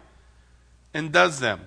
and 0.95 1.13
does 1.13 1.41
them. 1.41 1.61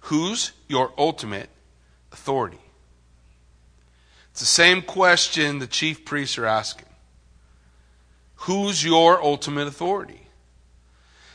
Who's 0.00 0.52
your 0.68 0.92
ultimate 0.96 1.50
authority? 2.12 2.60
It's 4.30 4.40
the 4.40 4.46
same 4.46 4.82
question 4.82 5.58
the 5.58 5.66
chief 5.66 6.04
priests 6.04 6.38
are 6.38 6.46
asking. 6.46 6.86
Who's 8.42 8.84
your 8.84 9.22
ultimate 9.22 9.66
authority? 9.66 10.20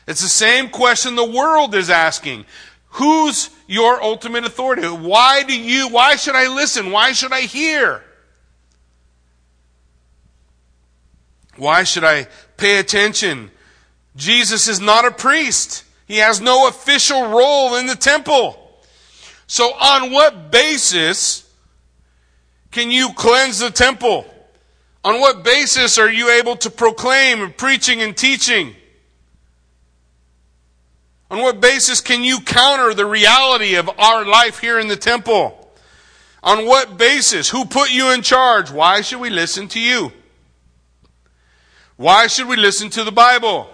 It's 0.06 0.22
the 0.22 0.28
same 0.28 0.70
question 0.70 1.14
the 1.14 1.24
world 1.24 1.74
is 1.74 1.90
asking. 1.90 2.46
Who's 2.88 3.50
your 3.66 4.02
ultimate 4.02 4.44
authority? 4.44 4.86
Why 4.86 5.42
do 5.42 5.58
you, 5.58 5.88
why 5.88 6.16
should 6.16 6.34
I 6.34 6.48
listen? 6.54 6.90
Why 6.90 7.12
should 7.12 7.32
I 7.32 7.42
hear? 7.42 8.02
Why 11.56 11.84
should 11.84 12.04
I 12.04 12.26
pay 12.56 12.78
attention? 12.78 13.50
Jesus 14.16 14.68
is 14.68 14.80
not 14.80 15.04
a 15.04 15.10
priest. 15.10 15.84
He 16.06 16.18
has 16.18 16.40
no 16.40 16.68
official 16.68 17.28
role 17.28 17.76
in 17.76 17.86
the 17.86 17.96
temple. 17.96 18.60
So, 19.46 19.72
on 19.72 20.10
what 20.10 20.50
basis 20.50 21.50
can 22.70 22.90
you 22.90 23.12
cleanse 23.14 23.58
the 23.58 23.70
temple? 23.70 24.26
On 25.04 25.20
what 25.20 25.44
basis 25.44 25.98
are 25.98 26.10
you 26.10 26.30
able 26.30 26.56
to 26.56 26.70
proclaim 26.70 27.42
and 27.42 27.56
preaching 27.56 28.00
and 28.00 28.16
teaching? 28.16 28.74
On 31.34 31.42
what 31.42 31.60
basis 31.60 32.00
can 32.00 32.22
you 32.22 32.38
counter 32.38 32.94
the 32.94 33.04
reality 33.04 33.74
of 33.74 33.90
our 33.98 34.24
life 34.24 34.60
here 34.60 34.78
in 34.78 34.86
the 34.86 34.94
temple? 34.94 35.68
On 36.44 36.64
what 36.64 36.96
basis? 36.96 37.50
Who 37.50 37.64
put 37.64 37.90
you 37.90 38.12
in 38.12 38.22
charge? 38.22 38.70
Why 38.70 39.00
should 39.00 39.18
we 39.18 39.30
listen 39.30 39.66
to 39.70 39.80
you? 39.80 40.12
Why 41.96 42.28
should 42.28 42.46
we 42.46 42.54
listen 42.54 42.88
to 42.90 43.02
the 43.02 43.10
Bible? 43.10 43.68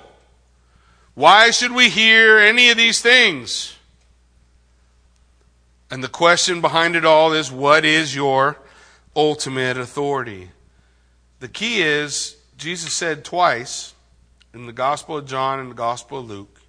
Why 1.12 1.51
should 1.51 1.73
we 1.73 1.90
hear 1.90 2.38
any 2.38 2.70
of 2.70 2.79
these 2.79 3.03
things? 3.03 3.77
And 5.90 6.03
the 6.03 6.09
question 6.09 6.62
behind 6.62 6.96
it 6.96 7.05
all 7.05 7.35
is 7.35 7.53
what 7.53 7.85
is 7.85 8.14
your 8.14 8.57
ultimate 9.14 9.77
authority? 9.77 10.49
The 11.40 11.49
key 11.49 11.83
is, 11.83 12.37
Jesus 12.57 12.94
said 12.94 13.23
twice 13.23 13.92
in 14.55 14.64
the 14.64 14.73
Gospel 14.73 15.18
of 15.18 15.27
John 15.27 15.61
and 15.61 15.70
the 15.70 15.75
Gospel 15.75 16.20
of 16.20 16.27
Luke, 16.27 16.60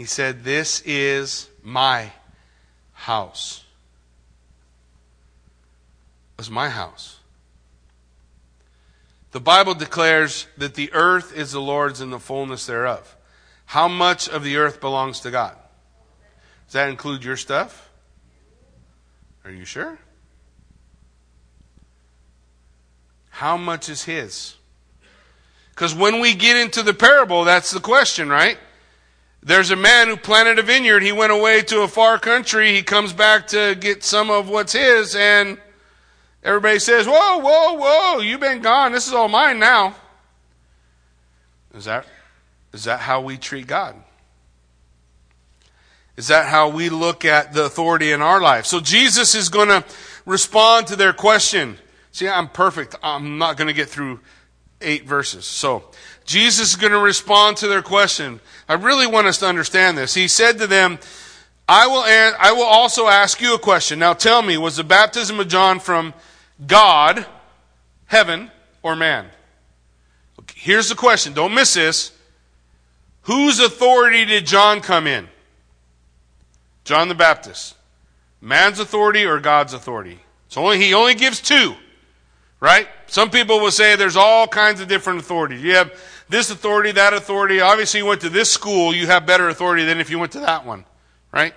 He 0.00 0.06
said, 0.06 0.44
This 0.44 0.82
is 0.86 1.50
my 1.62 2.10
house. 2.94 3.64
It 6.32 6.38
was 6.38 6.50
my 6.50 6.70
house. 6.70 7.18
The 9.32 9.40
Bible 9.40 9.74
declares 9.74 10.46
that 10.56 10.72
the 10.72 10.90
earth 10.94 11.36
is 11.36 11.52
the 11.52 11.60
Lord's 11.60 12.00
and 12.00 12.10
the 12.10 12.18
fullness 12.18 12.64
thereof. 12.64 13.14
How 13.66 13.88
much 13.88 14.26
of 14.26 14.42
the 14.42 14.56
earth 14.56 14.80
belongs 14.80 15.20
to 15.20 15.30
God? 15.30 15.54
Does 16.64 16.72
that 16.72 16.88
include 16.88 17.22
your 17.22 17.36
stuff? 17.36 17.90
Are 19.44 19.50
you 19.50 19.66
sure? 19.66 19.98
How 23.28 23.58
much 23.58 23.90
is 23.90 24.04
His? 24.04 24.54
Because 25.72 25.94
when 25.94 26.20
we 26.20 26.34
get 26.34 26.56
into 26.56 26.82
the 26.82 26.94
parable, 26.94 27.44
that's 27.44 27.70
the 27.70 27.80
question, 27.80 28.30
right? 28.30 28.56
There's 29.42 29.70
a 29.70 29.76
man 29.76 30.08
who 30.08 30.16
planted 30.16 30.58
a 30.58 30.62
vineyard. 30.62 31.02
He 31.02 31.12
went 31.12 31.32
away 31.32 31.62
to 31.62 31.80
a 31.82 31.88
far 31.88 32.18
country. 32.18 32.74
He 32.74 32.82
comes 32.82 33.12
back 33.12 33.46
to 33.48 33.74
get 33.74 34.04
some 34.04 34.30
of 34.30 34.50
what's 34.50 34.74
his, 34.74 35.14
and 35.14 35.56
everybody 36.42 36.78
says, 36.78 37.06
Whoa, 37.06 37.38
whoa, 37.38 37.74
whoa, 37.74 38.18
you've 38.20 38.40
been 38.40 38.60
gone. 38.60 38.92
This 38.92 39.06
is 39.06 39.14
all 39.14 39.28
mine 39.28 39.58
now. 39.58 39.94
Is 41.74 41.86
that, 41.86 42.06
is 42.72 42.84
that 42.84 43.00
how 43.00 43.22
we 43.22 43.38
treat 43.38 43.66
God? 43.66 43.96
Is 46.16 46.28
that 46.28 46.48
how 46.48 46.68
we 46.68 46.90
look 46.90 47.24
at 47.24 47.54
the 47.54 47.64
authority 47.64 48.12
in 48.12 48.20
our 48.20 48.42
life? 48.42 48.66
So 48.66 48.78
Jesus 48.78 49.34
is 49.34 49.48
going 49.48 49.68
to 49.68 49.84
respond 50.26 50.88
to 50.88 50.96
their 50.96 51.14
question. 51.14 51.78
See, 52.12 52.28
I'm 52.28 52.48
perfect. 52.48 52.94
I'm 53.02 53.38
not 53.38 53.56
going 53.56 53.68
to 53.68 53.72
get 53.72 53.88
through 53.88 54.20
eight 54.80 55.04
verses. 55.04 55.44
So, 55.44 55.84
Jesus 56.24 56.70
is 56.70 56.76
going 56.76 56.92
to 56.92 56.98
respond 56.98 57.56
to 57.58 57.68
their 57.68 57.82
question. 57.82 58.40
I 58.70 58.74
really 58.74 59.08
want 59.08 59.26
us 59.26 59.38
to 59.38 59.48
understand 59.48 59.98
this. 59.98 60.14
He 60.14 60.28
said 60.28 60.58
to 60.58 60.68
them, 60.68 61.00
I 61.68 61.88
will, 61.88 62.04
I 62.38 62.52
will 62.52 62.62
also 62.62 63.08
ask 63.08 63.40
you 63.40 63.52
a 63.56 63.58
question. 63.58 63.98
Now 63.98 64.12
tell 64.12 64.42
me, 64.42 64.56
was 64.56 64.76
the 64.76 64.84
baptism 64.84 65.40
of 65.40 65.48
John 65.48 65.80
from 65.80 66.14
God, 66.64 67.26
heaven, 68.06 68.48
or 68.84 68.94
man? 68.94 69.26
Here's 70.54 70.88
the 70.88 70.94
question. 70.94 71.32
Don't 71.32 71.52
miss 71.52 71.74
this. 71.74 72.12
Whose 73.22 73.58
authority 73.58 74.24
did 74.24 74.46
John 74.46 74.80
come 74.80 75.08
in? 75.08 75.28
John 76.84 77.08
the 77.08 77.16
Baptist. 77.16 77.74
Man's 78.40 78.78
authority 78.78 79.24
or 79.24 79.40
God's 79.40 79.74
authority? 79.74 80.20
It's 80.46 80.56
only, 80.56 80.78
he 80.78 80.94
only 80.94 81.14
gives 81.14 81.40
two. 81.40 81.74
Right? 82.60 82.86
Some 83.08 83.30
people 83.30 83.58
will 83.58 83.72
say 83.72 83.96
there's 83.96 84.16
all 84.16 84.46
kinds 84.46 84.80
of 84.80 84.86
different 84.86 85.18
authorities. 85.18 85.60
You 85.60 85.74
have 85.74 85.92
this 86.30 86.50
authority, 86.50 86.92
that 86.92 87.12
authority. 87.12 87.60
Obviously, 87.60 88.00
you 88.00 88.06
went 88.06 88.20
to 88.22 88.30
this 88.30 88.50
school, 88.50 88.94
you 88.94 89.06
have 89.06 89.26
better 89.26 89.48
authority 89.48 89.84
than 89.84 89.98
if 89.98 90.10
you 90.10 90.18
went 90.18 90.32
to 90.32 90.40
that 90.40 90.64
one. 90.64 90.84
Right? 91.32 91.54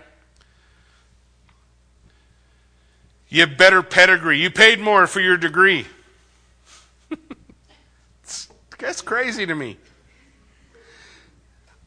You 3.30 3.42
have 3.42 3.58
better 3.58 3.82
pedigree. 3.82 4.40
You 4.40 4.52
paid 4.52 4.80
more 4.80 5.08
for 5.08 5.20
your 5.20 5.38
degree. 5.38 5.88
That's 8.80 9.02
crazy 9.02 9.46
to 9.46 9.56
me. 9.56 9.78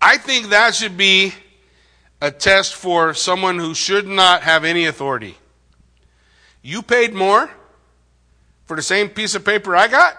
I 0.00 0.16
think 0.16 0.48
that 0.48 0.74
should 0.74 0.96
be 0.96 1.34
a 2.20 2.30
test 2.30 2.74
for 2.74 3.14
someone 3.14 3.58
who 3.58 3.74
should 3.74 4.06
not 4.06 4.42
have 4.42 4.64
any 4.64 4.86
authority. 4.86 5.36
You 6.62 6.82
paid 6.82 7.14
more 7.14 7.50
for 8.64 8.76
the 8.76 8.82
same 8.82 9.08
piece 9.08 9.34
of 9.34 9.44
paper 9.44 9.76
I 9.76 9.88
got? 9.88 10.16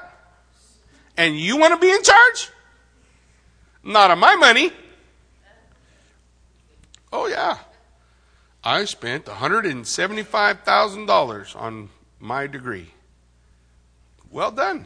And 1.18 1.38
you 1.38 1.58
want 1.58 1.74
to 1.74 1.80
be 1.80 1.92
in 1.92 2.04
charge? 2.04 2.52
Not 3.88 4.12
on 4.12 4.20
my 4.20 4.36
money. 4.36 4.70
Oh, 7.14 7.28
yeah. 7.28 7.60
I 8.62 8.84
spent 8.84 9.24
$175,000 9.26 11.56
on 11.56 11.90
my 12.20 12.48
degree. 12.48 12.92
Well 14.30 14.52
done. 14.52 14.86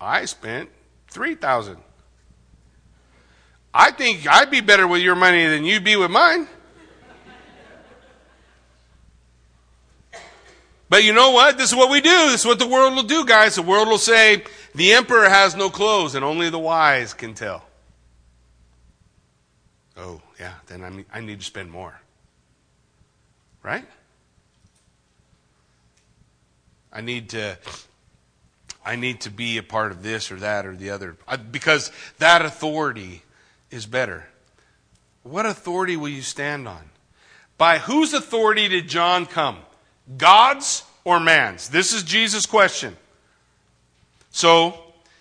I 0.00 0.24
spent 0.24 0.70
3000 1.08 1.76
I 3.74 3.90
think 3.90 4.26
I'd 4.26 4.50
be 4.50 4.62
better 4.62 4.88
with 4.88 5.02
your 5.02 5.14
money 5.14 5.46
than 5.46 5.66
you'd 5.66 5.84
be 5.84 5.96
with 5.96 6.10
mine. 6.10 6.48
But 10.88 11.04
you 11.04 11.12
know 11.12 11.32
what? 11.32 11.58
This 11.58 11.68
is 11.70 11.76
what 11.76 11.90
we 11.90 12.00
do. 12.00 12.30
This 12.30 12.40
is 12.40 12.46
what 12.46 12.58
the 12.58 12.66
world 12.66 12.94
will 12.94 13.02
do, 13.02 13.26
guys. 13.26 13.56
The 13.56 13.62
world 13.62 13.88
will 13.88 13.98
say, 13.98 14.42
the 14.76 14.92
emperor 14.92 15.28
has 15.28 15.56
no 15.56 15.70
clothes 15.70 16.14
and 16.14 16.24
only 16.24 16.50
the 16.50 16.58
wise 16.58 17.14
can 17.14 17.34
tell. 17.34 17.64
Oh, 19.96 20.20
yeah, 20.38 20.52
then 20.66 21.04
I 21.12 21.20
need 21.20 21.40
to 21.40 21.44
spend 21.44 21.70
more. 21.70 21.98
Right? 23.62 23.86
I 26.92 27.00
need 27.00 27.30
to 27.30 27.58
I 28.84 28.94
need 28.94 29.22
to 29.22 29.30
be 29.30 29.58
a 29.58 29.62
part 29.62 29.90
of 29.90 30.02
this 30.02 30.30
or 30.30 30.36
that 30.36 30.64
or 30.64 30.76
the 30.76 30.90
other 30.90 31.16
because 31.50 31.90
that 32.18 32.44
authority 32.44 33.22
is 33.70 33.84
better. 33.84 34.28
What 35.24 35.44
authority 35.44 35.96
will 35.96 36.08
you 36.08 36.22
stand 36.22 36.68
on? 36.68 36.90
By 37.58 37.78
whose 37.78 38.14
authority 38.14 38.68
did 38.68 38.88
John 38.88 39.26
come? 39.26 39.58
God's 40.16 40.84
or 41.04 41.18
man's? 41.18 41.68
This 41.68 41.92
is 41.92 42.04
Jesus' 42.04 42.46
question. 42.46 42.96
So 44.36 44.74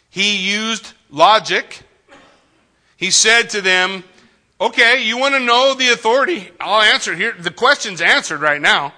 he 0.10 0.36
used 0.36 0.92
logic. 1.10 1.84
He 2.98 3.12
said 3.12 3.50
to 3.52 3.62
them, 3.62 4.04
Okay, 4.60 5.06
you 5.06 5.18
want 5.18 5.36
to 5.36 5.40
know 5.40 5.74
the 5.74 5.88
authority? 5.94 6.52
I'll 6.60 6.82
answer 6.82 7.16
here. 7.16 7.32
The 7.32 7.50
question's 7.50 8.02
answered 8.02 8.42
right 8.42 8.60
now 8.60 8.94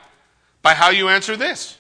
by 0.64 0.74
how 0.74 0.90
you 0.90 1.10
answer 1.10 1.38
this. 1.38 1.78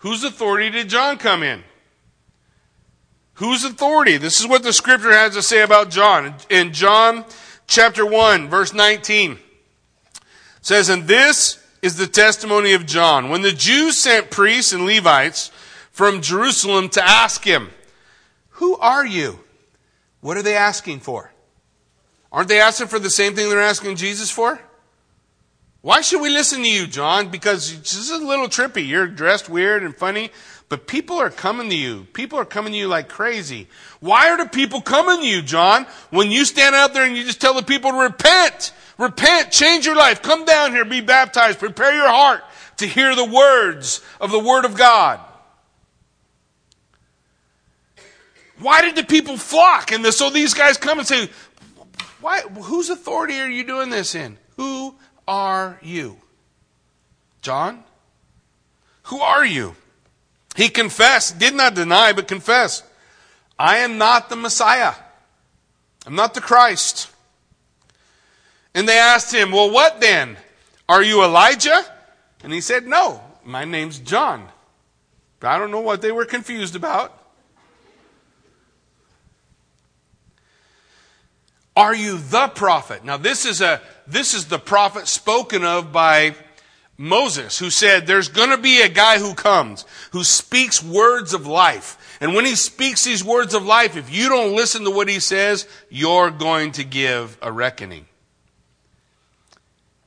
Whose 0.00 0.22
authority 0.22 0.68
did 0.68 0.90
John 0.90 1.16
come 1.16 1.42
in? 1.42 1.64
Whose 3.34 3.64
authority? 3.64 4.18
This 4.18 4.38
is 4.38 4.46
what 4.46 4.62
the 4.62 4.74
scripture 4.74 5.12
has 5.12 5.32
to 5.32 5.40
say 5.40 5.62
about 5.62 5.88
John. 5.88 6.34
In 6.50 6.74
John 6.74 7.24
chapter 7.66 8.04
1, 8.04 8.50
verse 8.50 8.74
19, 8.74 9.38
says, 10.60 10.90
And 10.90 11.04
this 11.04 11.58
is 11.80 11.96
the 11.96 12.06
testimony 12.06 12.74
of 12.74 12.84
John. 12.84 13.30
When 13.30 13.40
the 13.40 13.52
Jews 13.52 13.96
sent 13.96 14.30
priests 14.30 14.74
and 14.74 14.84
Levites 14.84 15.52
from 15.98 16.22
Jerusalem 16.22 16.88
to 16.90 17.04
ask 17.04 17.42
him, 17.42 17.70
Who 18.50 18.76
are 18.76 19.04
you? 19.04 19.40
What 20.20 20.36
are 20.36 20.44
they 20.44 20.54
asking 20.54 21.00
for? 21.00 21.32
Aren't 22.30 22.46
they 22.46 22.60
asking 22.60 22.86
for 22.86 23.00
the 23.00 23.10
same 23.10 23.34
thing 23.34 23.48
they're 23.48 23.60
asking 23.60 23.96
Jesus 23.96 24.30
for? 24.30 24.60
Why 25.80 26.00
should 26.02 26.22
we 26.22 26.30
listen 26.30 26.62
to 26.62 26.70
you, 26.70 26.86
John? 26.86 27.30
Because 27.30 27.76
this 27.80 27.96
is 27.96 28.12
a 28.12 28.18
little 28.18 28.46
trippy. 28.46 28.86
You're 28.86 29.08
dressed 29.08 29.48
weird 29.48 29.82
and 29.82 29.92
funny, 29.92 30.30
but 30.68 30.86
people 30.86 31.16
are 31.16 31.30
coming 31.30 31.68
to 31.68 31.74
you. 31.76 32.06
People 32.12 32.38
are 32.38 32.44
coming 32.44 32.72
to 32.74 32.78
you 32.78 32.86
like 32.86 33.08
crazy. 33.08 33.66
Why 33.98 34.30
are 34.30 34.36
the 34.36 34.48
people 34.48 34.80
coming 34.80 35.22
to 35.22 35.26
you, 35.26 35.42
John? 35.42 35.84
When 36.10 36.30
you 36.30 36.44
stand 36.44 36.76
out 36.76 36.94
there 36.94 37.04
and 37.04 37.16
you 37.16 37.24
just 37.24 37.40
tell 37.40 37.54
the 37.54 37.62
people 37.64 37.90
to 37.90 37.98
repent, 37.98 38.72
Repent, 38.98 39.50
change 39.50 39.84
your 39.84 39.96
life, 39.96 40.22
come 40.22 40.44
down 40.44 40.70
here, 40.70 40.84
be 40.84 41.00
baptized, 41.00 41.58
prepare 41.58 41.92
your 41.92 42.08
heart 42.08 42.44
to 42.76 42.86
hear 42.86 43.16
the 43.16 43.24
words 43.24 44.00
of 44.20 44.30
the 44.30 44.38
Word 44.38 44.64
of 44.64 44.76
God. 44.76 45.18
Why 48.60 48.82
did 48.82 48.96
the 48.96 49.04
people 49.04 49.36
flock? 49.36 49.92
And 49.92 50.04
the, 50.04 50.12
so 50.12 50.30
these 50.30 50.54
guys 50.54 50.76
come 50.76 50.98
and 50.98 51.06
say, 51.06 51.28
Why, 52.20 52.40
whose 52.40 52.90
authority 52.90 53.38
are 53.40 53.48
you 53.48 53.64
doing 53.64 53.90
this 53.90 54.14
in? 54.14 54.38
Who 54.56 54.94
are 55.26 55.78
you? 55.82 56.16
John? 57.42 57.84
Who 59.04 59.20
are 59.20 59.44
you? 59.44 59.74
He 60.56 60.68
confessed, 60.68 61.38
did 61.38 61.54
not 61.54 61.74
deny, 61.74 62.12
but 62.12 62.26
confessed, 62.26 62.84
I 63.58 63.78
am 63.78 63.96
not 63.96 64.28
the 64.28 64.36
Messiah. 64.36 64.94
I'm 66.06 66.14
not 66.14 66.34
the 66.34 66.40
Christ. 66.40 67.10
And 68.74 68.88
they 68.88 68.98
asked 68.98 69.32
him, 69.32 69.52
Well, 69.52 69.70
what 69.70 70.00
then? 70.00 70.36
Are 70.88 71.02
you 71.02 71.22
Elijah? 71.22 71.84
And 72.42 72.52
he 72.52 72.60
said, 72.60 72.86
No, 72.86 73.22
my 73.44 73.64
name's 73.64 73.98
John. 73.98 74.48
But 75.40 75.48
I 75.48 75.58
don't 75.58 75.70
know 75.70 75.80
what 75.80 76.02
they 76.02 76.12
were 76.12 76.24
confused 76.24 76.74
about. 76.74 77.17
Are 81.78 81.94
you 81.94 82.18
the 82.18 82.48
prophet? 82.48 83.04
Now 83.04 83.18
this 83.18 83.46
is 83.46 83.60
a 83.60 83.80
this 84.04 84.34
is 84.34 84.46
the 84.46 84.58
prophet 84.58 85.06
spoken 85.06 85.62
of 85.62 85.92
by 85.92 86.34
Moses 86.96 87.56
who 87.56 87.70
said 87.70 88.04
there's 88.04 88.28
going 88.28 88.50
to 88.50 88.58
be 88.58 88.82
a 88.82 88.88
guy 88.88 89.20
who 89.20 89.32
comes 89.32 89.84
who 90.10 90.24
speaks 90.24 90.82
words 90.82 91.34
of 91.34 91.46
life. 91.46 92.18
And 92.20 92.34
when 92.34 92.44
he 92.44 92.56
speaks 92.56 93.04
these 93.04 93.22
words 93.22 93.54
of 93.54 93.64
life, 93.64 93.96
if 93.96 94.12
you 94.12 94.28
don't 94.28 94.56
listen 94.56 94.82
to 94.82 94.90
what 94.90 95.08
he 95.08 95.20
says, 95.20 95.68
you're 95.88 96.32
going 96.32 96.72
to 96.72 96.82
give 96.82 97.38
a 97.40 97.52
reckoning. 97.52 98.06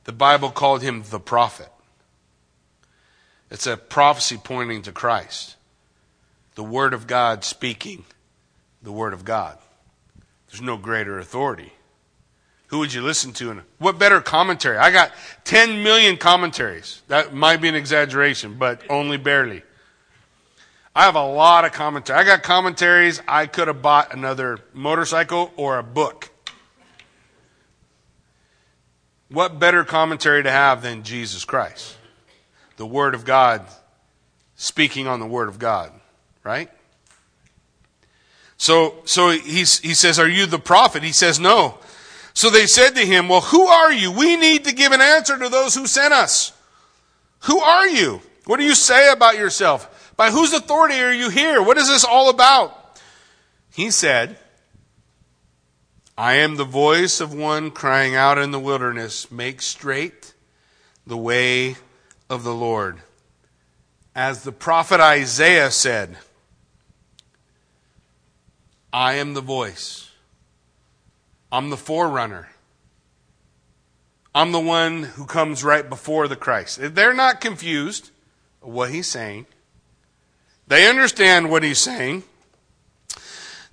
The 0.04 0.12
Bible 0.12 0.50
called 0.50 0.82
him 0.82 1.04
the 1.08 1.20
prophet. 1.20 1.70
It's 3.50 3.66
a 3.66 3.78
prophecy 3.78 4.36
pointing 4.36 4.82
to 4.82 4.92
Christ. 4.92 5.56
The 6.54 6.64
Word 6.64 6.92
of 6.92 7.06
God 7.06 7.44
speaking 7.44 8.04
the 8.82 8.92
Word 8.92 9.14
of 9.14 9.24
God. 9.24 9.56
There's 10.52 10.60
no 10.60 10.76
greater 10.76 11.18
authority. 11.18 11.72
Who 12.66 12.78
would 12.78 12.92
you 12.92 13.00
listen 13.00 13.32
to? 13.34 13.50
And 13.50 13.62
what 13.78 13.98
better 13.98 14.20
commentary? 14.20 14.76
I 14.76 14.90
got 14.90 15.12
10 15.44 15.82
million 15.82 16.18
commentaries. 16.18 17.00
That 17.08 17.34
might 17.34 17.62
be 17.62 17.68
an 17.68 17.74
exaggeration, 17.74 18.56
but 18.58 18.82
only 18.90 19.16
barely. 19.16 19.62
I 20.94 21.04
have 21.04 21.16
a 21.16 21.26
lot 21.26 21.64
of 21.64 21.72
commentary. 21.72 22.18
I 22.18 22.24
got 22.24 22.42
commentaries. 22.42 23.22
I 23.26 23.46
could 23.46 23.68
have 23.68 23.80
bought 23.80 24.14
another 24.14 24.58
motorcycle 24.74 25.52
or 25.56 25.78
a 25.78 25.82
book. 25.82 26.30
What 29.30 29.58
better 29.58 29.84
commentary 29.84 30.42
to 30.42 30.50
have 30.50 30.82
than 30.82 31.02
Jesus 31.02 31.46
Christ? 31.46 31.96
The 32.76 32.84
Word 32.84 33.14
of 33.14 33.24
God 33.24 33.66
speaking 34.54 35.06
on 35.06 35.18
the 35.18 35.26
Word 35.26 35.48
of 35.48 35.58
God, 35.58 35.92
right? 36.44 36.70
So, 38.62 38.94
so 39.06 39.30
he 39.30 39.64
says, 39.64 40.20
Are 40.20 40.28
you 40.28 40.46
the 40.46 40.56
prophet? 40.56 41.02
He 41.02 41.10
says, 41.10 41.40
No. 41.40 41.78
So 42.32 42.48
they 42.48 42.66
said 42.66 42.90
to 42.90 43.04
him, 43.04 43.28
Well, 43.28 43.40
who 43.40 43.66
are 43.66 43.92
you? 43.92 44.12
We 44.12 44.36
need 44.36 44.66
to 44.66 44.72
give 44.72 44.92
an 44.92 45.00
answer 45.00 45.36
to 45.36 45.48
those 45.48 45.74
who 45.74 45.88
sent 45.88 46.14
us. 46.14 46.52
Who 47.40 47.58
are 47.58 47.88
you? 47.88 48.22
What 48.44 48.58
do 48.58 48.64
you 48.64 48.76
say 48.76 49.10
about 49.10 49.36
yourself? 49.36 50.14
By 50.16 50.30
whose 50.30 50.52
authority 50.52 50.94
are 51.00 51.12
you 51.12 51.28
here? 51.28 51.60
What 51.60 51.76
is 51.76 51.88
this 51.88 52.04
all 52.04 52.30
about? 52.30 53.00
He 53.72 53.90
said, 53.90 54.38
I 56.16 56.34
am 56.34 56.54
the 56.54 56.62
voice 56.62 57.20
of 57.20 57.34
one 57.34 57.72
crying 57.72 58.14
out 58.14 58.38
in 58.38 58.52
the 58.52 58.60
wilderness, 58.60 59.28
make 59.32 59.60
straight 59.60 60.34
the 61.04 61.16
way 61.16 61.74
of 62.30 62.44
the 62.44 62.54
Lord. 62.54 63.00
As 64.14 64.44
the 64.44 64.52
prophet 64.52 65.00
Isaiah 65.00 65.72
said, 65.72 66.16
I 68.92 69.14
am 69.14 69.34
the 69.34 69.40
voice. 69.40 70.10
I'm 71.50 71.70
the 71.70 71.76
forerunner. 71.76 72.48
I'm 74.34 74.52
the 74.52 74.60
one 74.60 75.02
who 75.02 75.26
comes 75.26 75.62
right 75.62 75.88
before 75.88 76.28
the 76.28 76.36
Christ. 76.36 76.78
They're 76.80 77.14
not 77.14 77.40
confused 77.40 78.10
what 78.60 78.90
he's 78.90 79.08
saying. 79.08 79.46
They 80.66 80.88
understand 80.88 81.50
what 81.50 81.62
he's 81.62 81.78
saying. 81.78 82.22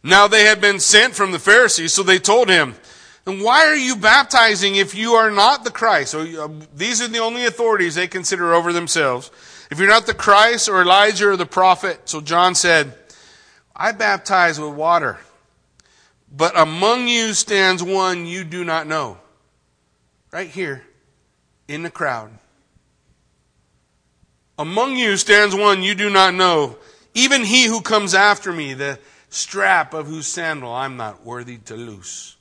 Now 0.04 0.28
they 0.28 0.44
had 0.44 0.60
been 0.60 0.80
sent 0.80 1.16
from 1.16 1.32
the 1.32 1.40
Pharisees, 1.40 1.94
so 1.94 2.04
they 2.04 2.20
told 2.20 2.50
him, 2.50 2.76
and 3.26 3.44
why 3.44 3.68
are 3.68 3.76
you 3.76 3.96
baptizing 3.96 4.76
if 4.76 4.96
you 4.96 5.14
are 5.14 5.30
not 5.30 5.64
the 5.64 5.72
Christ? 5.72 6.12
So, 6.12 6.22
uh, 6.46 6.50
these 6.74 7.02
are 7.02 7.08
the 7.08 7.20
only 7.20 7.46
authorities 7.46 7.96
they 7.96 8.08
consider 8.08 8.54
over 8.54 8.74
themselves. 8.74 9.30
If 9.70 9.78
you're 9.78 9.88
not 9.88 10.08
the 10.08 10.14
Christ 10.14 10.68
or 10.68 10.82
Elijah 10.82 11.30
or 11.30 11.38
the 11.38 11.46
prophet. 11.46 12.10
So 12.10 12.22
John 12.22 12.56
said, 12.56 12.94
I 13.80 13.94
baptize 13.94 14.60
with 14.60 14.74
water, 14.74 15.18
but 16.30 16.60
among 16.60 17.08
you 17.08 17.34
stands 17.34 17.82
one 17.82 18.26
you 18.26 18.44
do 18.44 18.66
not 18.66 18.88
know. 18.88 19.18
Right 20.32 20.50
here 20.50 20.84
in 21.70 21.84
the 21.84 21.90
crowd. 21.90 22.32
Among 24.58 24.98
you 24.98 25.16
stands 25.16 25.56
one 25.56 25.82
you 25.82 25.96
do 25.96 26.10
not 26.10 26.34
know, 26.34 26.78
even 27.14 27.46
he 27.46 27.68
who 27.68 27.80
comes 27.80 28.14
after 28.14 28.52
me, 28.52 28.74
the 28.74 29.00
strap 29.30 29.94
of 29.94 30.08
whose 30.08 30.28
sandal 30.28 30.74
I'm 30.74 30.98
not 30.98 31.26
worthy 31.26 31.58
to 31.60 31.76
loose. 31.76 32.36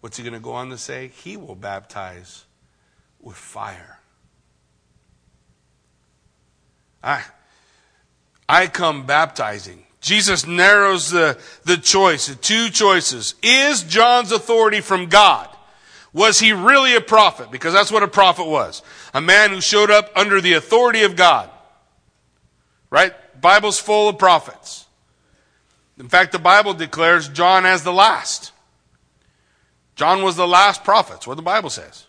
What's 0.00 0.16
he 0.16 0.24
going 0.24 0.34
to 0.34 0.40
go 0.40 0.52
on 0.52 0.70
to 0.70 0.78
say? 0.78 1.12
He 1.22 1.36
will 1.36 1.54
baptize 1.54 2.44
with 3.20 3.36
fire. 3.36 4.00
I, 7.04 7.22
I 8.48 8.66
come 8.66 9.06
baptizing. 9.06 9.86
Jesus 10.00 10.46
narrows 10.46 11.10
the, 11.10 11.38
the 11.64 11.76
choice, 11.76 12.26
the 12.26 12.34
two 12.34 12.70
choices. 12.70 13.34
Is 13.42 13.82
John's 13.82 14.32
authority 14.32 14.80
from 14.80 15.06
God? 15.06 15.48
Was 16.12 16.40
he 16.40 16.52
really 16.52 16.96
a 16.96 17.00
prophet? 17.00 17.50
Because 17.50 17.72
that's 17.72 17.92
what 17.92 18.02
a 18.02 18.08
prophet 18.08 18.46
was. 18.46 18.82
A 19.14 19.20
man 19.20 19.50
who 19.50 19.60
showed 19.60 19.90
up 19.90 20.10
under 20.16 20.40
the 20.40 20.54
authority 20.54 21.02
of 21.02 21.16
God. 21.16 21.50
Right? 22.88 23.12
Bible's 23.40 23.78
full 23.78 24.08
of 24.08 24.18
prophets. 24.18 24.86
In 25.98 26.08
fact, 26.08 26.32
the 26.32 26.38
Bible 26.38 26.74
declares 26.74 27.28
John 27.28 27.66
as 27.66 27.84
the 27.84 27.92
last. 27.92 28.52
John 29.96 30.22
was 30.22 30.34
the 30.34 30.48
last 30.48 30.82
prophet. 30.82 31.12
That's 31.12 31.26
what 31.26 31.36
the 31.36 31.42
Bible 31.42 31.70
says. 31.70 32.06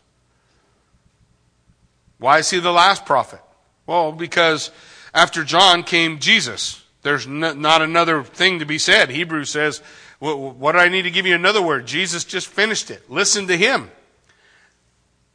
Why 2.17 2.39
is 2.39 2.49
he 2.49 2.59
the 2.59 2.71
last 2.71 3.05
prophet? 3.05 3.41
Well, 3.85 4.13
because 4.13 4.71
after 5.13 5.43
John 5.43 5.83
came 5.83 6.19
Jesus. 6.19 6.80
There's 7.01 7.25
not 7.25 7.81
another 7.81 8.23
thing 8.23 8.59
to 8.59 8.65
be 8.65 8.77
said. 8.77 9.09
Hebrews 9.09 9.49
says, 9.49 9.81
what 10.21 10.73
do 10.73 10.77
I 10.77 10.87
need 10.87 11.01
to 11.03 11.11
give 11.11 11.25
you 11.25 11.33
another 11.33 11.63
word? 11.63 11.87
Jesus 11.87 12.23
just 12.23 12.47
finished 12.47 12.91
it. 12.91 13.09
Listen 13.09 13.47
to 13.47 13.57
him. 13.57 13.89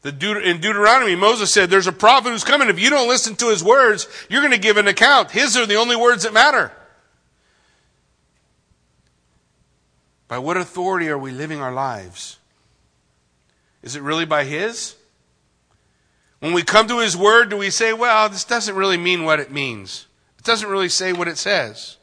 The 0.03 0.13
Deut- 0.13 0.45
in 0.45 0.61
Deuteronomy, 0.61 1.17
Moses 1.17 1.53
said, 1.53 1.69
There's 1.69 1.89
a 1.89 1.93
prophet 1.93 2.31
who's 2.31 2.45
coming. 2.45 2.69
If 2.69 2.79
you 2.79 2.89
don't 2.89 3.09
listen 3.09 3.35
to 3.37 3.51
his 3.51 3.65
words, 3.65 4.07
you're 4.31 4.43
going 4.43 4.53
to 4.53 4.59
give 4.59 4.77
an 4.77 4.87
account. 4.87 5.33
His 5.33 5.57
are 5.57 5.67
the 5.67 5.75
only 5.75 5.97
words 5.97 6.23
that 6.23 6.33
matter. 6.33 6.71
By 10.29 10.39
what 10.39 10.57
authority 10.57 11.09
are 11.09 11.19
we 11.19 11.33
living 11.33 11.61
our 11.61 11.73
lives? 11.73 12.39
Is 13.83 13.97
it 13.97 14.03
really 14.03 14.25
by 14.25 14.45
his? 14.45 14.95
When 16.39 16.53
we 16.53 16.63
come 16.63 16.87
to 16.87 17.01
his 17.01 17.17
word, 17.17 17.51
do 17.51 17.57
we 17.57 17.71
say, 17.71 17.93
Well, 17.93 18.29
this 18.29 18.45
doesn't 18.45 18.77
really 18.77 18.97
mean 18.97 19.25
what 19.25 19.41
it 19.41 19.51
means? 19.51 20.06
Doesn't 20.47 20.69
really 20.69 20.89
say 20.89 21.13
what 21.13 21.27
it 21.27 21.39
says. 21.39 21.97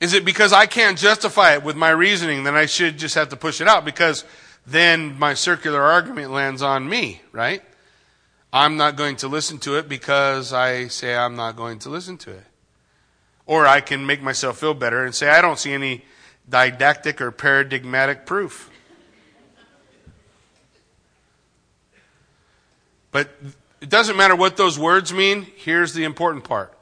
Is 0.00 0.14
it 0.14 0.24
because 0.24 0.52
I 0.52 0.66
can't 0.66 0.96
justify 0.96 1.54
it 1.54 1.64
with 1.64 1.74
my 1.74 1.90
reasoning, 1.90 2.44
then 2.44 2.54
I 2.54 2.66
should 2.66 2.96
just 2.96 3.16
have 3.16 3.28
to 3.30 3.36
push 3.36 3.60
it 3.60 3.66
out? 3.66 3.84
Because 3.84 4.24
then 4.64 5.18
my 5.18 5.34
circular 5.34 5.82
argument 5.82 6.30
lands 6.30 6.62
on 6.62 6.88
me, 6.88 7.22
right? 7.32 7.62
I'm 8.52 8.76
not 8.76 8.96
going 8.96 9.16
to 9.16 9.28
listen 9.28 9.58
to 9.58 9.78
it 9.78 9.88
because 9.88 10.52
I 10.52 10.86
say 10.86 11.16
I'm 11.16 11.34
not 11.34 11.56
going 11.56 11.80
to 11.80 11.88
listen 11.88 12.16
to 12.18 12.30
it. 12.30 12.44
Or 13.46 13.66
I 13.66 13.80
can 13.80 14.06
make 14.06 14.22
myself 14.22 14.58
feel 14.58 14.74
better 14.74 15.04
and 15.04 15.12
say 15.12 15.28
I 15.28 15.40
don't 15.40 15.58
see 15.58 15.72
any 15.72 16.04
didactic 16.48 17.20
or 17.20 17.32
paradigmatic 17.32 18.26
proof. 18.26 18.70
But 23.10 23.28
it 23.84 23.90
doesn't 23.90 24.16
matter 24.16 24.34
what 24.34 24.56
those 24.56 24.78
words 24.78 25.12
mean. 25.12 25.46
Here's 25.56 25.92
the 25.92 26.04
important 26.04 26.42
part 26.44 26.72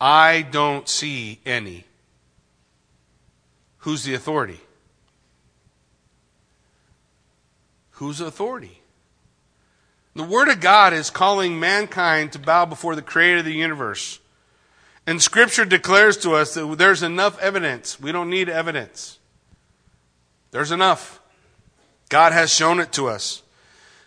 I 0.00 0.42
don't 0.50 0.88
see 0.88 1.38
any. 1.46 1.84
Who's 3.78 4.02
the 4.02 4.14
authority? 4.14 4.58
Who's 7.92 8.20
authority? 8.20 8.82
The 10.16 10.24
Word 10.24 10.48
of 10.48 10.58
God 10.58 10.92
is 10.92 11.08
calling 11.08 11.60
mankind 11.60 12.32
to 12.32 12.40
bow 12.40 12.64
before 12.64 12.96
the 12.96 13.00
Creator 13.00 13.38
of 13.38 13.44
the 13.44 13.52
universe. 13.52 14.18
And 15.06 15.22
Scripture 15.22 15.64
declares 15.64 16.16
to 16.16 16.32
us 16.32 16.54
that 16.54 16.66
there's 16.78 17.04
enough 17.04 17.38
evidence. 17.38 18.00
We 18.00 18.10
don't 18.10 18.28
need 18.28 18.48
evidence. 18.48 19.20
There's 20.50 20.72
enough. 20.72 21.20
God 22.08 22.32
has 22.32 22.52
shown 22.52 22.80
it 22.80 22.90
to 22.94 23.06
us. 23.06 23.44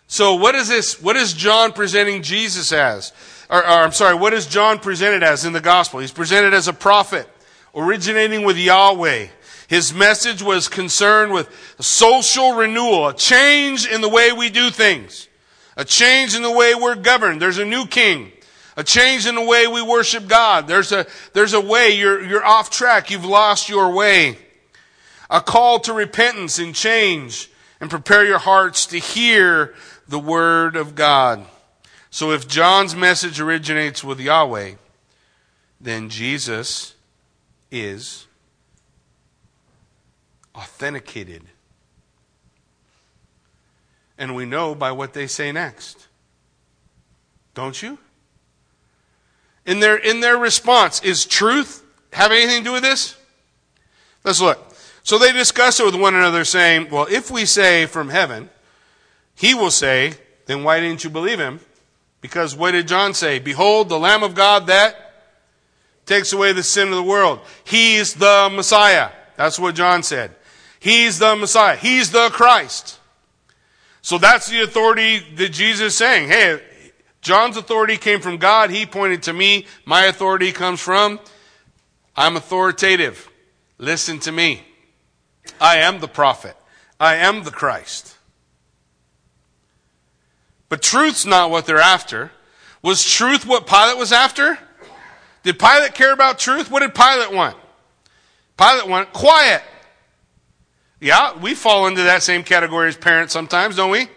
So, 0.06 0.34
what 0.34 0.54
is 0.54 0.68
this? 0.68 1.00
What 1.02 1.16
is 1.16 1.32
John 1.32 1.72
presenting 1.72 2.22
Jesus 2.22 2.72
as? 2.72 3.12
Or, 3.50 3.58
or, 3.58 3.66
I'm 3.66 3.92
sorry, 3.92 4.14
what 4.14 4.32
is 4.32 4.46
John 4.46 4.78
presented 4.78 5.22
as 5.22 5.44
in 5.44 5.52
the 5.52 5.60
gospel? 5.60 6.00
He's 6.00 6.12
presented 6.12 6.54
as 6.54 6.68
a 6.68 6.72
prophet 6.72 7.28
originating 7.74 8.44
with 8.44 8.56
Yahweh. 8.56 9.28
His 9.66 9.92
message 9.94 10.42
was 10.42 10.68
concerned 10.68 11.32
with 11.32 11.48
social 11.80 12.54
renewal, 12.54 13.08
a 13.08 13.14
change 13.14 13.86
in 13.86 14.00
the 14.00 14.08
way 14.08 14.30
we 14.32 14.50
do 14.50 14.70
things, 14.70 15.28
a 15.76 15.84
change 15.84 16.36
in 16.36 16.42
the 16.42 16.50
way 16.50 16.74
we're 16.74 16.94
governed. 16.94 17.40
There's 17.40 17.58
a 17.58 17.64
new 17.64 17.86
king, 17.86 18.30
a 18.76 18.84
change 18.84 19.26
in 19.26 19.34
the 19.34 19.42
way 19.42 19.66
we 19.66 19.82
worship 19.82 20.28
God. 20.28 20.68
There's 20.68 20.92
a, 20.92 21.06
there's 21.32 21.54
a 21.54 21.60
way 21.60 21.96
you're, 21.96 22.22
you're 22.22 22.44
off 22.44 22.70
track. 22.70 23.10
You've 23.10 23.24
lost 23.24 23.68
your 23.68 23.92
way. 23.92 24.38
A 25.30 25.40
call 25.40 25.80
to 25.80 25.92
repentance 25.92 26.58
and 26.58 26.74
change 26.74 27.50
and 27.80 27.90
prepare 27.90 28.24
your 28.24 28.38
hearts 28.38 28.86
to 28.86 28.98
hear 28.98 29.74
the 30.08 30.18
word 30.18 30.76
of 30.76 30.94
God. 30.94 31.44
So 32.10 32.30
if 32.30 32.46
John's 32.46 32.94
message 32.94 33.40
originates 33.40 34.04
with 34.04 34.20
Yahweh, 34.20 34.74
then 35.80 36.08
Jesus 36.08 36.94
is 37.70 38.26
authenticated. 40.54 41.42
And 44.16 44.34
we 44.36 44.46
know 44.46 44.74
by 44.74 44.92
what 44.92 45.12
they 45.12 45.26
say 45.26 45.50
next. 45.50 46.06
Don't 47.54 47.82
you? 47.82 47.98
In 49.66 49.80
their, 49.80 49.96
in 49.96 50.20
their 50.20 50.36
response, 50.36 51.02
is 51.02 51.24
truth 51.24 51.82
have 52.12 52.30
anything 52.30 52.58
to 52.58 52.64
do 52.64 52.72
with 52.72 52.82
this? 52.82 53.16
Let's 54.22 54.40
look. 54.40 54.74
So 55.02 55.18
they 55.18 55.32
discuss 55.32 55.80
it 55.80 55.86
with 55.86 55.94
one 55.94 56.14
another, 56.14 56.44
saying, 56.44 56.88
Well, 56.90 57.06
if 57.10 57.30
we 57.30 57.44
say 57.44 57.86
from 57.86 58.08
heaven, 58.08 58.48
he 59.34 59.54
will 59.54 59.70
say, 59.70 60.14
Then 60.46 60.64
why 60.64 60.80
didn't 60.80 61.04
you 61.04 61.10
believe 61.10 61.38
him? 61.38 61.60
Because 62.20 62.56
what 62.56 62.70
did 62.70 62.88
John 62.88 63.14
say? 63.14 63.38
Behold, 63.38 63.88
the 63.88 63.98
Lamb 63.98 64.22
of 64.22 64.34
God 64.34 64.66
that 64.68 64.96
takes 66.06 66.32
away 66.32 66.52
the 66.52 66.62
sin 66.62 66.88
of 66.88 66.94
the 66.94 67.02
world. 67.02 67.40
He's 67.64 68.14
the 68.14 68.50
Messiah. 68.52 69.10
That's 69.36 69.58
what 69.58 69.74
John 69.74 70.02
said. 70.02 70.34
He's 70.78 71.18
the 71.18 71.34
Messiah. 71.36 71.76
He's 71.76 72.10
the 72.10 72.30
Christ. 72.30 73.00
So 74.02 74.18
that's 74.18 74.48
the 74.48 74.62
authority 74.62 75.20
that 75.36 75.50
Jesus 75.50 75.88
is 75.88 75.96
saying. 75.96 76.28
Hey, 76.28 76.60
John's 77.22 77.56
authority 77.56 77.96
came 77.96 78.20
from 78.20 78.36
God. 78.36 78.70
He 78.70 78.84
pointed 78.84 79.22
to 79.24 79.32
me. 79.32 79.66
My 79.86 80.04
authority 80.04 80.52
comes 80.52 80.80
from, 80.80 81.18
I'm 82.14 82.36
authoritative. 82.36 83.30
Listen 83.78 84.18
to 84.20 84.32
me. 84.32 84.62
I 85.60 85.78
am 85.78 86.00
the 86.00 86.08
prophet. 86.08 86.56
I 87.00 87.16
am 87.16 87.44
the 87.44 87.50
Christ. 87.50 88.13
But 90.68 90.82
truth's 90.82 91.26
not 91.26 91.50
what 91.50 91.66
they're 91.66 91.78
after. 91.78 92.32
Was 92.82 93.04
truth 93.04 93.46
what 93.46 93.66
Pilate 93.66 93.96
was 93.96 94.12
after? 94.12 94.58
Did 95.42 95.58
Pilate 95.58 95.94
care 95.94 96.12
about 96.12 96.38
truth? 96.38 96.70
What 96.70 96.80
did 96.80 96.94
Pilate 96.94 97.32
want? 97.32 97.56
Pilate 98.56 98.88
wanted 98.88 99.12
quiet. 99.12 99.62
Yeah, 101.00 101.36
we 101.38 101.54
fall 101.54 101.86
into 101.86 102.02
that 102.04 102.22
same 102.22 102.42
category 102.42 102.88
as 102.88 102.96
parents 102.96 103.32
sometimes, 103.32 103.76
don't 103.76 103.90
we? 103.90 104.08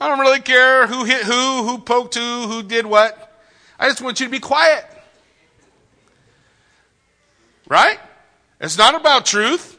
I 0.00 0.08
don't 0.08 0.20
really 0.20 0.40
care 0.40 0.86
who 0.86 1.04
hit 1.04 1.24
who, 1.24 1.64
who 1.64 1.78
poked 1.78 2.14
who, 2.14 2.46
who 2.48 2.62
did 2.62 2.86
what. 2.86 3.40
I 3.78 3.88
just 3.88 4.00
want 4.00 4.20
you 4.20 4.26
to 4.26 4.30
be 4.30 4.38
quiet. 4.38 4.84
Right? 7.68 7.98
It's 8.60 8.78
not 8.78 8.94
about 8.94 9.26
truth. 9.26 9.78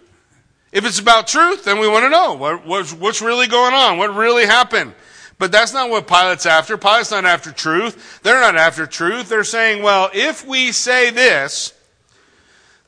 If 0.72 0.86
it's 0.86 1.00
about 1.00 1.28
truth, 1.28 1.66
then 1.66 1.80
we 1.80 1.88
want 1.88 2.06
to 2.06 2.10
know 2.10 2.34
what, 2.34 2.66
what's, 2.66 2.94
what's 2.94 3.22
really 3.22 3.48
going 3.48 3.74
on, 3.74 3.98
what 3.98 4.16
really 4.16 4.46
happened. 4.46 4.94
But 5.42 5.52
that's 5.52 5.74
not 5.74 5.90
what 5.90 6.06
Pilate's 6.06 6.46
after. 6.46 6.78
Pilate's 6.78 7.10
not 7.10 7.26
after 7.26 7.52
truth. 7.52 8.22
They're 8.22 8.40
not 8.40 8.56
after 8.56 8.86
truth. 8.86 9.28
They're 9.28 9.44
saying, 9.44 9.82
well, 9.82 10.12
if 10.14 10.46
we 10.46 10.72
say 10.72 11.10
this, 11.10 11.74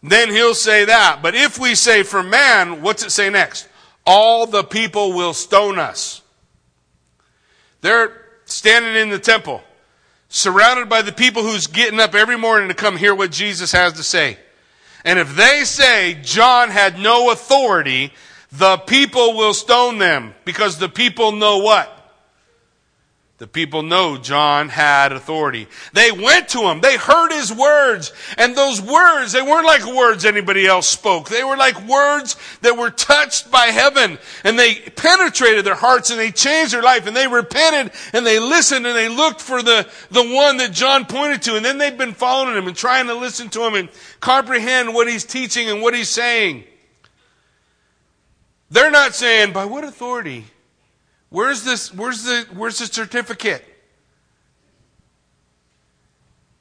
then 0.04 0.30
he'll 0.30 0.54
say 0.54 0.86
that. 0.86 1.22
But 1.24 1.34
if 1.34 1.58
we 1.58 1.74
say 1.74 2.04
for 2.04 2.22
man, 2.22 2.84
what's 2.84 3.04
it 3.04 3.10
say 3.10 3.32
next? 3.32 3.68
All 4.06 4.45
the 4.45 4.64
people 4.64 5.14
will 5.14 5.34
stone 5.34 5.80
us. 5.80 6.22
They're 7.82 8.22
standing 8.45 9.01
in 9.01 9.10
the 9.10 9.18
temple, 9.18 9.64
surrounded 10.30 10.89
by 10.89 11.01
the 11.01 11.12
people 11.12 11.41
who's 11.41 11.66
getting 11.66 11.99
up 11.99 12.14
every 12.14 12.38
morning 12.38 12.68
to 12.68 12.76
come 12.76 12.97
hear 12.97 13.16
what 13.16 13.32
Jesus 13.32 13.72
has 13.72 13.93
to 13.93 14.04
say. 14.04 14.38
And 15.04 15.18
if 15.18 15.36
they 15.36 15.64
say 15.64 16.20
John 16.22 16.70
had 16.70 16.99
no 16.99 17.32
authority, 17.32 18.14
the 18.51 18.78
people 18.78 19.34
will 19.34 19.56
stone 19.56 19.97
them 19.97 20.36
because 20.45 20.78
the 20.78 20.88
people 20.88 21.32
know 21.32 21.58
what? 21.58 21.93
The 23.44 23.48
people 23.48 23.84
know 23.84 24.16
John 24.16 24.70
had 24.70 25.12
authority. 25.12 25.68
They 25.91 26.14
went 26.14 26.48
to 26.50 26.62
him. 26.62 26.80
They 26.80 26.96
heard 26.96 27.34
his 27.34 27.52
words. 27.52 28.14
And 28.38 28.56
those 28.56 28.82
words, 28.82 29.34
they 29.34 29.41
weren't 29.41 29.66
like 29.66 29.86
words 29.86 30.24
anybody 30.24 30.66
else 30.66 30.88
spoke. 30.88 31.28
They 31.28 31.44
were 31.44 31.58
like 31.58 31.86
words 31.86 32.38
that 32.62 32.78
were 32.78 32.89
touched 32.89 33.52
by 33.52 33.66
heaven. 33.66 34.18
And 34.46 34.58
they 34.58 34.76
penetrated 34.76 35.66
their 35.66 35.76
hearts 35.76 36.10
and 36.10 36.18
they 36.18 36.32
changed 36.32 36.74
their 36.74 36.82
life. 36.82 37.06
And 37.06 37.14
they 37.14 37.28
repented 37.28 37.91
and 38.14 38.26
they 38.26 38.39
listened 38.39 38.88
and 38.88 38.96
they 38.96 39.10
looked 39.10 39.41
for 39.41 39.62
the, 39.62 39.89
the 40.10 40.24
one 40.24 40.56
that 40.56 40.72
John 40.72 41.04
pointed 41.04 41.41
to. 41.41 41.58
And 41.58 41.66
then 41.66 41.78
they've 41.78 41.98
been 41.98 42.14
following 42.14 42.56
him 42.56 42.70
and 42.70 42.78
trying 42.78 43.08
to 43.08 43.14
listen 43.14 43.50
to 43.50 43.68
him 43.68 43.76
and 43.76 43.89
comprehend 44.22 44.94
what 44.94 45.10
he's 45.10 45.26
teaching 45.26 45.70
and 45.70 45.82
what 45.82 45.94
he's 45.94 46.08
saying. 46.08 46.64
They're 48.72 48.89
not 48.89 49.16
saying, 49.16 49.52
by 49.52 49.66
what 49.66 49.84
authority 49.84 50.46
Where's 51.34 51.64
this, 51.64 51.92
where's 51.92 52.26
the, 52.26 52.46
where's 52.54 52.78
the 52.78 52.86
certificate? 52.86 53.66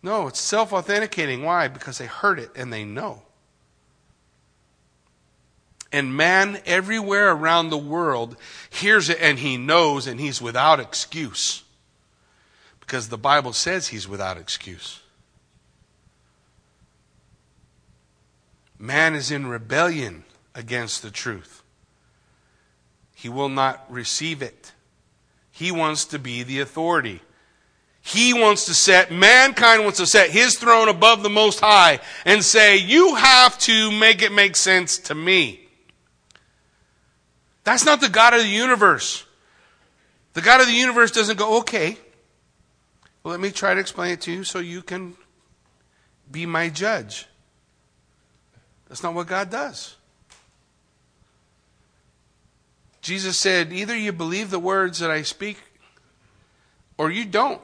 No, 0.03 0.29
it's 0.29 0.41
self 0.41 0.73
authenticating. 0.73 1.43
Why? 1.43 1.69
Because 1.69 1.99
they 1.99 2.07
heard 2.07 2.39
it 2.39 2.51
and 2.57 2.73
they 2.73 2.83
know. 2.83 3.21
And 5.93 6.17
man 6.17 6.59
everywhere 6.65 7.33
around 7.33 7.69
the 7.69 7.77
world 7.77 8.39
hears 8.71 9.11
it 9.11 9.19
and 9.21 9.39
he 9.39 9.59
knows 9.59 10.07
and 10.07 10.19
he's 10.19 10.41
without 10.41 10.81
excuse. 10.81 11.65
Because 12.81 13.11
the 13.11 13.19
Bible 13.19 13.53
says 13.53 13.89
he's 13.89 14.09
without 14.09 14.39
excuse. 14.39 15.01
Man 18.79 19.15
is 19.15 19.31
in 19.31 19.49
rebellion 19.49 20.25
against 20.55 21.03
the 21.03 21.11
truth. 21.11 21.62
He 23.23 23.29
will 23.29 23.49
not 23.49 23.85
receive 23.89 24.43
it. 24.43 24.73
He 25.53 25.71
wants 25.71 26.07
to 26.07 26.19
be 26.19 26.43
the 26.43 26.59
authority. 26.59 27.21
He 28.01 28.35
wants 28.35 28.65
to 28.65 28.75
set, 28.75 29.13
mankind 29.13 29.85
wants 29.85 29.99
to 29.99 30.07
set 30.07 30.31
his 30.31 30.59
throne 30.59 30.89
above 30.89 31.23
the 31.23 31.31
Most 31.31 31.61
High 31.61 32.01
and 32.25 32.43
say, 32.43 32.79
You 32.79 33.15
have 33.15 33.57
to 33.61 33.93
make 33.93 34.23
it 34.23 34.33
make 34.33 34.57
sense 34.57 34.99
to 34.99 35.15
me. 35.15 35.69
That's 37.63 37.85
not 37.85 38.01
the 38.01 38.09
God 38.09 38.35
of 38.35 38.41
the 38.41 38.49
universe. 38.49 39.25
The 40.33 40.41
God 40.41 40.61
of 40.61 40.67
the 40.67 40.73
universe 40.73 41.13
doesn't 41.13 41.39
go, 41.39 41.61
Okay, 41.61 41.97
well, 43.23 43.31
let 43.31 43.41
me 43.41 43.53
try 43.53 43.73
to 43.73 43.79
explain 43.79 44.15
it 44.15 44.21
to 44.23 44.33
you 44.33 44.43
so 44.43 44.59
you 44.59 44.83
can 44.83 45.15
be 46.29 46.45
my 46.45 46.69
judge. 46.69 47.27
That's 48.89 49.05
not 49.05 49.15
what 49.15 49.29
God 49.29 49.49
does. 49.49 49.95
Jesus 53.03 53.37
said, 53.37 53.73
Either 53.73 53.97
you 53.97 54.13
believe 54.13 54.51
the 54.51 54.59
words 54.59 55.01
that 55.01 55.11
I 55.11 55.23
speak 55.23 55.59
or 56.97 57.11
you 57.11 57.25
don't. 57.25 57.61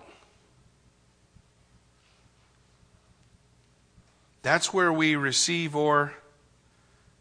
That's 4.43 4.75
where 4.75 4.93
we 4.93 5.15
receive 5.15 5.77
or 5.77 6.13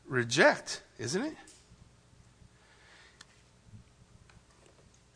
reject, 0.08 0.82
isn't 0.98 1.22
it? 1.22 1.36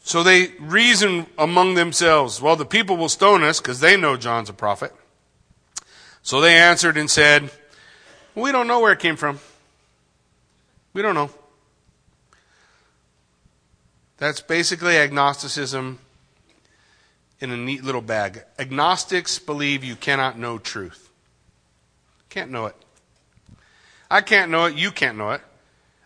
So 0.04 0.24
they 0.24 0.48
reason 0.60 1.28
among 1.38 1.76
themselves, 1.76 2.42
well, 2.42 2.56
the 2.56 2.66
people 2.66 2.98
will 2.98 3.10
stone 3.10 3.44
us 3.44 3.60
because 3.60 3.80
they 3.80 3.96
know 3.96 4.18
John's 4.18 4.50
a 4.50 4.54
prophet. 4.54 4.94
So 6.22 6.42
they 6.42 6.56
answered 6.56 6.98
and 6.98 7.10
said, 7.10 7.50
We 8.36 8.52
don't 8.52 8.68
know 8.68 8.80
where 8.80 8.92
it 8.92 9.00
came 9.00 9.16
from. 9.16 9.40
We 10.94 11.02
don't 11.02 11.16
know. 11.16 11.30
That's 14.22 14.40
basically 14.40 14.98
agnosticism 14.98 15.98
in 17.40 17.50
a 17.50 17.58
neat 17.58 17.84
little 17.84 18.04
bag. 18.04 18.44
Agnostics 18.60 19.40
believe 19.40 19.84
you 19.84 19.96
cannot 19.96 20.38
know 20.38 20.60
truth. 20.60 21.10
Can't 22.30 22.52
know 22.52 22.68
it. 22.68 22.76
I 24.12 24.22
can't 24.22 24.52
know 24.52 24.66
it. 24.66 24.76
You 24.76 24.92
can't 24.92 25.18
know 25.18 25.32
it. 25.32 25.42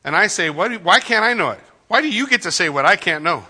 And 0.06 0.16
I 0.16 0.28
say, 0.28 0.50
why, 0.50 0.70
do, 0.70 0.80
why 0.80 1.02
can't 1.02 1.26
I 1.26 1.34
know 1.34 1.50
it? 1.50 1.60
Why 1.90 2.00
do 2.00 2.08
you 2.08 2.26
get 2.26 2.44
to 2.44 2.54
say 2.54 2.70
what 2.70 2.86
I 2.86 2.96
can't 2.96 3.22
know? 3.22 3.48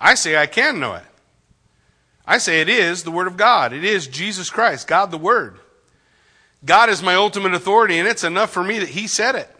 I 0.00 0.14
say 0.14 0.38
I 0.38 0.46
can 0.46 0.80
know 0.80 0.94
it. 0.94 1.04
I 2.24 2.38
say 2.38 2.62
it 2.62 2.70
is 2.70 3.02
the 3.02 3.10
Word 3.10 3.26
of 3.26 3.36
God. 3.36 3.74
It 3.74 3.84
is 3.84 4.06
Jesus 4.06 4.48
Christ, 4.48 4.88
God 4.88 5.10
the 5.10 5.18
Word. 5.18 5.58
God 6.64 6.88
is 6.88 7.02
my 7.02 7.14
ultimate 7.14 7.52
authority, 7.52 7.98
and 7.98 8.08
it's 8.08 8.24
enough 8.24 8.50
for 8.50 8.64
me 8.64 8.78
that 8.78 8.88
He 8.88 9.06
said 9.06 9.34
it. 9.34 9.54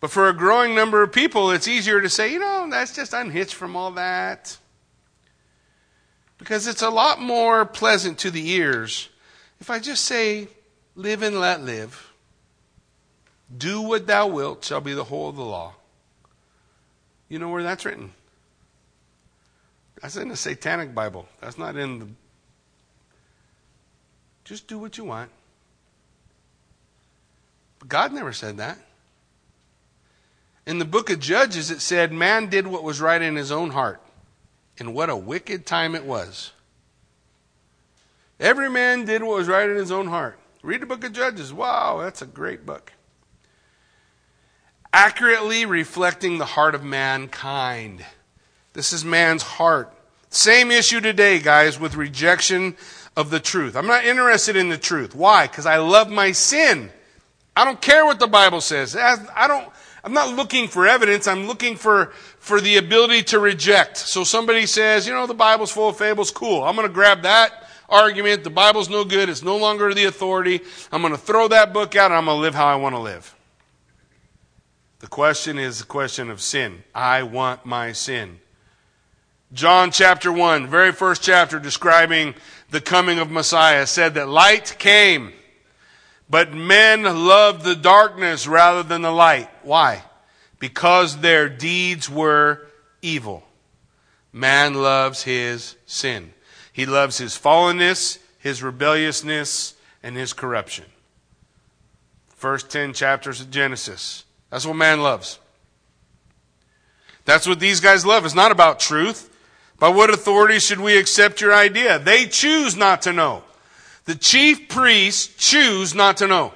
But 0.00 0.10
for 0.10 0.28
a 0.28 0.32
growing 0.32 0.74
number 0.74 1.02
of 1.02 1.12
people, 1.12 1.50
it's 1.50 1.66
easier 1.66 2.00
to 2.00 2.08
say, 2.08 2.32
you 2.32 2.38
know, 2.38 2.68
that's 2.70 2.94
just 2.94 3.12
unhitched 3.12 3.54
from 3.54 3.74
all 3.74 3.90
that. 3.92 4.56
Because 6.38 6.68
it's 6.68 6.82
a 6.82 6.90
lot 6.90 7.20
more 7.20 7.64
pleasant 7.64 8.18
to 8.18 8.30
the 8.30 8.50
ears 8.50 9.08
if 9.60 9.70
I 9.70 9.78
just 9.78 10.04
say, 10.04 10.48
live 10.94 11.22
and 11.22 11.40
let 11.40 11.62
live. 11.62 12.12
Do 13.56 13.80
what 13.82 14.06
thou 14.06 14.26
wilt 14.26 14.64
shall 14.64 14.80
be 14.80 14.94
the 14.94 15.04
whole 15.04 15.28
of 15.28 15.36
the 15.36 15.44
law. 15.44 15.74
You 17.28 17.38
know 17.38 17.48
where 17.48 17.62
that's 17.62 17.84
written? 17.84 18.12
That's 20.00 20.16
in 20.16 20.28
the 20.28 20.36
Satanic 20.36 20.94
Bible. 20.94 21.26
That's 21.40 21.58
not 21.58 21.76
in 21.76 21.98
the. 21.98 22.08
Just 24.44 24.68
do 24.68 24.78
what 24.78 24.96
you 24.96 25.04
want. 25.04 25.30
But 27.80 27.88
God 27.88 28.12
never 28.12 28.32
said 28.32 28.58
that. 28.58 28.78
In 30.68 30.78
the 30.78 30.84
book 30.84 31.08
of 31.08 31.18
Judges, 31.18 31.70
it 31.70 31.80
said, 31.80 32.12
Man 32.12 32.50
did 32.50 32.66
what 32.66 32.82
was 32.84 33.00
right 33.00 33.22
in 33.22 33.36
his 33.36 33.50
own 33.50 33.70
heart. 33.70 34.02
And 34.78 34.92
what 34.92 35.08
a 35.08 35.16
wicked 35.16 35.64
time 35.64 35.94
it 35.94 36.04
was. 36.04 36.52
Every 38.38 38.68
man 38.68 39.06
did 39.06 39.22
what 39.22 39.38
was 39.38 39.48
right 39.48 39.68
in 39.68 39.76
his 39.76 39.90
own 39.90 40.08
heart. 40.08 40.38
Read 40.62 40.82
the 40.82 40.86
book 40.86 41.02
of 41.04 41.14
Judges. 41.14 41.54
Wow, 41.54 42.00
that's 42.02 42.20
a 42.20 42.26
great 42.26 42.66
book. 42.66 42.92
Accurately 44.92 45.64
reflecting 45.64 46.36
the 46.36 46.44
heart 46.44 46.74
of 46.74 46.84
mankind. 46.84 48.04
This 48.74 48.92
is 48.92 49.06
man's 49.06 49.42
heart. 49.42 49.90
Same 50.28 50.70
issue 50.70 51.00
today, 51.00 51.38
guys, 51.38 51.80
with 51.80 51.94
rejection 51.94 52.76
of 53.16 53.30
the 53.30 53.40
truth. 53.40 53.74
I'm 53.74 53.86
not 53.86 54.04
interested 54.04 54.54
in 54.54 54.68
the 54.68 54.76
truth. 54.76 55.14
Why? 55.14 55.46
Because 55.46 55.64
I 55.64 55.78
love 55.78 56.10
my 56.10 56.32
sin. 56.32 56.90
I 57.56 57.64
don't 57.64 57.80
care 57.80 58.04
what 58.04 58.18
the 58.18 58.28
Bible 58.28 58.60
says. 58.60 58.94
I 58.94 59.48
don't, 59.48 59.66
I'm 60.08 60.14
not 60.14 60.34
looking 60.34 60.68
for 60.68 60.86
evidence. 60.86 61.26
I'm 61.26 61.46
looking 61.46 61.76
for, 61.76 62.06
for 62.38 62.62
the 62.62 62.78
ability 62.78 63.24
to 63.24 63.38
reject. 63.38 63.98
So 63.98 64.24
somebody 64.24 64.64
says, 64.64 65.06
you 65.06 65.12
know, 65.12 65.26
the 65.26 65.34
Bible's 65.34 65.70
full 65.70 65.90
of 65.90 65.98
fables. 65.98 66.30
Cool. 66.30 66.64
I'm 66.64 66.76
going 66.76 66.88
to 66.88 66.94
grab 66.94 67.20
that 67.24 67.68
argument. 67.90 68.42
The 68.42 68.48
Bible's 68.48 68.88
no 68.88 69.04
good. 69.04 69.28
It's 69.28 69.42
no 69.42 69.58
longer 69.58 69.92
the 69.92 70.06
authority. 70.06 70.62
I'm 70.90 71.02
going 71.02 71.12
to 71.12 71.18
throw 71.18 71.48
that 71.48 71.74
book 71.74 71.94
out 71.94 72.10
and 72.10 72.14
I'm 72.14 72.24
going 72.24 72.38
to 72.38 72.40
live 72.40 72.54
how 72.54 72.68
I 72.68 72.76
want 72.76 72.94
to 72.94 73.00
live. 73.00 73.34
The 75.00 75.08
question 75.08 75.58
is 75.58 75.80
the 75.80 75.84
question 75.84 76.30
of 76.30 76.40
sin. 76.40 76.84
I 76.94 77.22
want 77.22 77.66
my 77.66 77.92
sin. 77.92 78.40
John 79.52 79.90
chapter 79.90 80.32
1, 80.32 80.68
very 80.68 80.92
first 80.92 81.22
chapter 81.22 81.58
describing 81.58 82.34
the 82.70 82.80
coming 82.80 83.18
of 83.18 83.30
Messiah, 83.30 83.86
said 83.86 84.14
that 84.14 84.26
light 84.30 84.76
came, 84.78 85.34
but 86.30 86.52
men 86.52 87.02
loved 87.02 87.64
the 87.64 87.76
darkness 87.76 88.46
rather 88.46 88.82
than 88.82 89.02
the 89.02 89.10
light. 89.10 89.48
Why? 89.62 90.02
Because 90.58 91.18
their 91.18 91.48
deeds 91.48 92.10
were 92.10 92.66
evil. 93.02 93.44
Man 94.32 94.74
loves 94.74 95.22
his 95.22 95.76
sin. 95.86 96.32
He 96.72 96.86
loves 96.86 97.18
his 97.18 97.32
fallenness, 97.32 98.18
his 98.38 98.62
rebelliousness, 98.62 99.74
and 100.02 100.16
his 100.16 100.32
corruption. 100.32 100.84
First 102.28 102.70
10 102.70 102.92
chapters 102.92 103.40
of 103.40 103.50
Genesis. 103.50 104.24
That's 104.50 104.66
what 104.66 104.76
man 104.76 105.00
loves. 105.00 105.38
That's 107.24 107.46
what 107.46 107.60
these 107.60 107.80
guys 107.80 108.06
love. 108.06 108.24
It's 108.24 108.34
not 108.34 108.52
about 108.52 108.80
truth. 108.80 109.34
By 109.78 109.88
what 109.88 110.10
authority 110.10 110.58
should 110.58 110.80
we 110.80 110.98
accept 110.98 111.40
your 111.40 111.54
idea? 111.54 111.98
They 111.98 112.26
choose 112.26 112.76
not 112.76 113.02
to 113.02 113.12
know. 113.12 113.44
The 114.08 114.14
chief 114.14 114.70
priests 114.70 115.26
choose 115.36 115.94
not 115.94 116.16
to 116.16 116.26
know. 116.26 116.54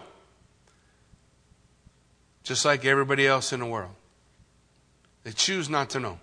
Just 2.45 2.65
like 2.65 2.87
everybody 2.87 3.27
else 3.27 3.53
in 3.53 3.61
the 3.61 3.67
world. 3.67 3.91
They 5.25 5.33
choose 5.33 5.69
not 5.69 5.91
to 5.91 6.01
know. 6.01 6.19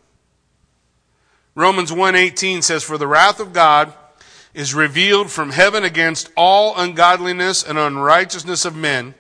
Romans 1.53 1.91
1:18 1.91 2.63
says 2.63 2.84
for 2.84 2.97
the 2.97 3.05
wrath 3.05 3.39
of 3.39 3.53
God 3.53 3.93
is 4.55 4.73
revealed 4.73 5.30
from 5.30 5.51
heaven 5.51 5.84
against 5.84 6.32
all 6.36 6.75
ungodliness 6.75 7.61
and 7.61 7.77
unrighteousness 7.77 8.65
of 8.65 8.75
men 8.75 9.13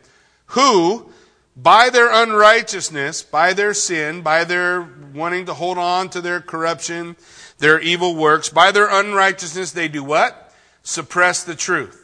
who 0.47 1.13
by 1.55 1.91
their 1.91 2.11
unrighteousness, 2.11 3.21
by 3.21 3.53
their 3.53 3.75
sin, 3.75 4.23
by 4.23 4.45
their 4.45 4.81
wanting 5.13 5.45
to 5.45 5.53
hold 5.53 5.77
on 5.77 6.09
to 6.09 6.21
their 6.21 6.41
corruption, 6.41 7.17
their 7.59 7.79
evil 7.79 8.15
works. 8.15 8.49
By 8.49 8.71
their 8.71 8.89
unrighteousness, 8.89 9.73
they 9.73 9.87
do 9.87 10.03
what? 10.03 10.51
Suppress 10.81 11.43
the 11.43 11.55
truth. 11.55 11.98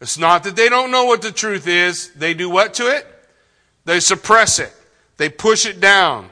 It's 0.00 0.18
not 0.18 0.44
that 0.44 0.56
they 0.56 0.68
don't 0.68 0.90
know 0.90 1.04
what 1.04 1.22
the 1.22 1.32
truth 1.32 1.66
is. 1.66 2.10
They 2.12 2.34
do 2.34 2.48
what 2.48 2.74
to 2.74 2.86
it? 2.88 3.06
They 3.84 4.00
suppress 4.00 4.58
it. 4.58 4.72
They 5.16 5.28
push 5.28 5.66
it 5.66 5.80
down. 5.80 6.30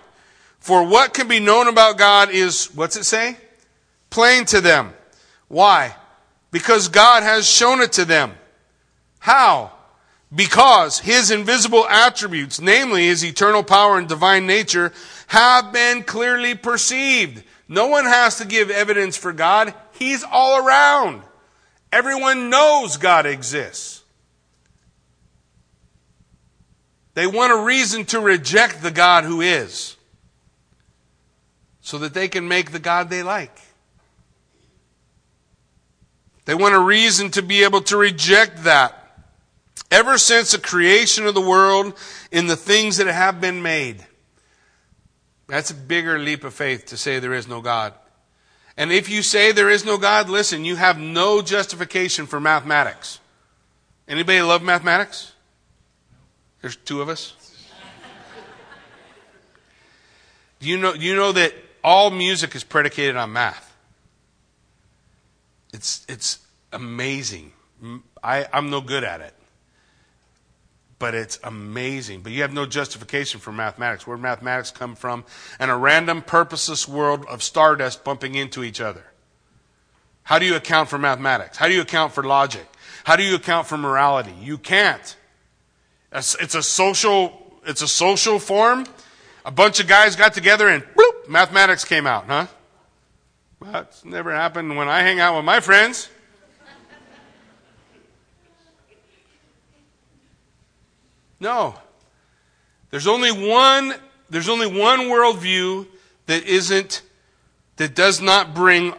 For 0.60 0.86
what 0.86 1.14
can 1.14 1.28
be 1.28 1.40
known 1.40 1.68
about 1.68 1.98
God 1.98 2.30
is, 2.30 2.66
what's 2.74 2.96
it 2.96 3.04
say? 3.04 3.36
Plain 4.10 4.44
to 4.46 4.60
them. 4.60 4.92
Why? 5.48 5.94
Because 6.50 6.88
God 6.88 7.22
has 7.22 7.48
shown 7.48 7.80
it 7.80 7.92
to 7.92 8.04
them. 8.04 8.34
How? 9.18 9.72
Because 10.34 11.00
his 11.00 11.30
invisible 11.30 11.86
attributes, 11.88 12.60
namely 12.60 13.06
his 13.06 13.24
eternal 13.24 13.62
power 13.62 13.98
and 13.98 14.08
divine 14.08 14.46
nature, 14.46 14.92
have 15.28 15.72
been 15.72 16.02
clearly 16.02 16.54
perceived 16.54 17.42
no 17.68 17.88
one 17.88 18.04
has 18.04 18.38
to 18.38 18.46
give 18.46 18.70
evidence 18.70 19.16
for 19.16 19.32
God. 19.32 19.74
He's 19.92 20.24
all 20.24 20.64
around. 20.64 21.22
Everyone 21.92 22.50
knows 22.50 22.96
God 22.96 23.26
exists. 23.26 24.02
They 27.14 27.26
want 27.26 27.52
a 27.52 27.56
reason 27.56 28.04
to 28.06 28.20
reject 28.20 28.82
the 28.82 28.90
God 28.90 29.24
who 29.24 29.40
is 29.40 29.96
so 31.80 31.98
that 31.98 32.12
they 32.12 32.28
can 32.28 32.46
make 32.46 32.72
the 32.72 32.78
God 32.78 33.08
they 33.08 33.22
like. 33.22 33.58
They 36.44 36.54
want 36.54 36.74
a 36.74 36.80
reason 36.80 37.30
to 37.32 37.42
be 37.42 37.64
able 37.64 37.80
to 37.82 37.96
reject 37.96 38.64
that. 38.64 39.02
Ever 39.90 40.18
since 40.18 40.52
the 40.52 40.58
creation 40.58 41.26
of 41.26 41.34
the 41.34 41.40
world 41.40 41.96
in 42.30 42.48
the 42.48 42.56
things 42.56 42.96
that 42.96 43.06
have 43.06 43.40
been 43.40 43.62
made, 43.62 44.04
that's 45.46 45.70
a 45.70 45.74
bigger 45.74 46.18
leap 46.18 46.44
of 46.44 46.54
faith 46.54 46.86
to 46.86 46.96
say 46.96 47.18
there 47.18 47.32
is 47.32 47.48
no 47.48 47.60
God. 47.60 47.94
And 48.76 48.92
if 48.92 49.08
you 49.08 49.22
say 49.22 49.52
there 49.52 49.70
is 49.70 49.84
no 49.84 49.96
God, 49.96 50.28
listen, 50.28 50.64
you 50.64 50.76
have 50.76 50.98
no 50.98 51.40
justification 51.40 52.26
for 52.26 52.40
mathematics. 52.40 53.20
Anybody 54.06 54.40
love 54.42 54.62
mathematics? 54.62 55.32
There's 56.60 56.76
two 56.76 57.00
of 57.00 57.08
us. 57.08 57.34
Do 60.60 60.68
you 60.68 60.78
know, 60.78 60.94
you 60.94 61.14
know 61.14 61.32
that 61.32 61.54
all 61.84 62.10
music 62.10 62.54
is 62.54 62.64
predicated 62.64 63.16
on 63.16 63.32
math? 63.32 63.74
It's, 65.72 66.04
it's 66.08 66.38
amazing. 66.72 67.52
I, 68.22 68.46
I'm 68.52 68.70
no 68.70 68.80
good 68.80 69.04
at 69.04 69.20
it 69.20 69.35
but 70.98 71.14
it's 71.14 71.38
amazing. 71.44 72.22
But 72.22 72.32
you 72.32 72.42
have 72.42 72.52
no 72.52 72.66
justification 72.66 73.40
for 73.40 73.52
mathematics. 73.52 74.06
Where 74.06 74.16
mathematics 74.16 74.70
come 74.70 74.94
from? 74.94 75.24
And 75.58 75.70
a 75.70 75.76
random, 75.76 76.22
purposeless 76.22 76.88
world 76.88 77.26
of 77.28 77.42
stardust 77.42 78.02
bumping 78.04 78.34
into 78.34 78.64
each 78.64 78.80
other. 78.80 79.04
How 80.22 80.38
do 80.38 80.46
you 80.46 80.56
account 80.56 80.88
for 80.88 80.98
mathematics? 80.98 81.56
How 81.56 81.68
do 81.68 81.74
you 81.74 81.82
account 81.82 82.12
for 82.12 82.24
logic? 82.24 82.66
How 83.04 83.16
do 83.16 83.22
you 83.22 83.36
account 83.36 83.66
for 83.66 83.76
morality? 83.76 84.34
You 84.40 84.58
can't. 84.58 85.16
It's 86.12 86.54
a 86.54 86.62
social, 86.62 87.60
it's 87.66 87.82
a 87.82 87.88
social 87.88 88.38
form. 88.38 88.86
A 89.44 89.50
bunch 89.50 89.78
of 89.78 89.86
guys 89.86 90.16
got 90.16 90.34
together 90.34 90.68
and 90.68 90.82
bloop, 90.82 91.28
mathematics 91.28 91.84
came 91.84 92.06
out, 92.06 92.24
huh? 92.26 92.46
That's 93.60 94.04
never 94.04 94.34
happened 94.34 94.76
when 94.76 94.88
I 94.88 95.02
hang 95.02 95.20
out 95.20 95.36
with 95.36 95.44
my 95.44 95.60
friends. 95.60 96.08
No. 101.40 101.74
There's 102.90 103.06
only 103.06 103.30
one, 103.30 103.94
there's 104.30 104.48
only 104.48 104.66
one 104.66 105.00
worldview 105.00 105.86
that 106.26 106.44
isn't, 106.44 107.02
that 107.76 107.94
does 107.94 108.20
not 108.20 108.54
bring 108.54 108.94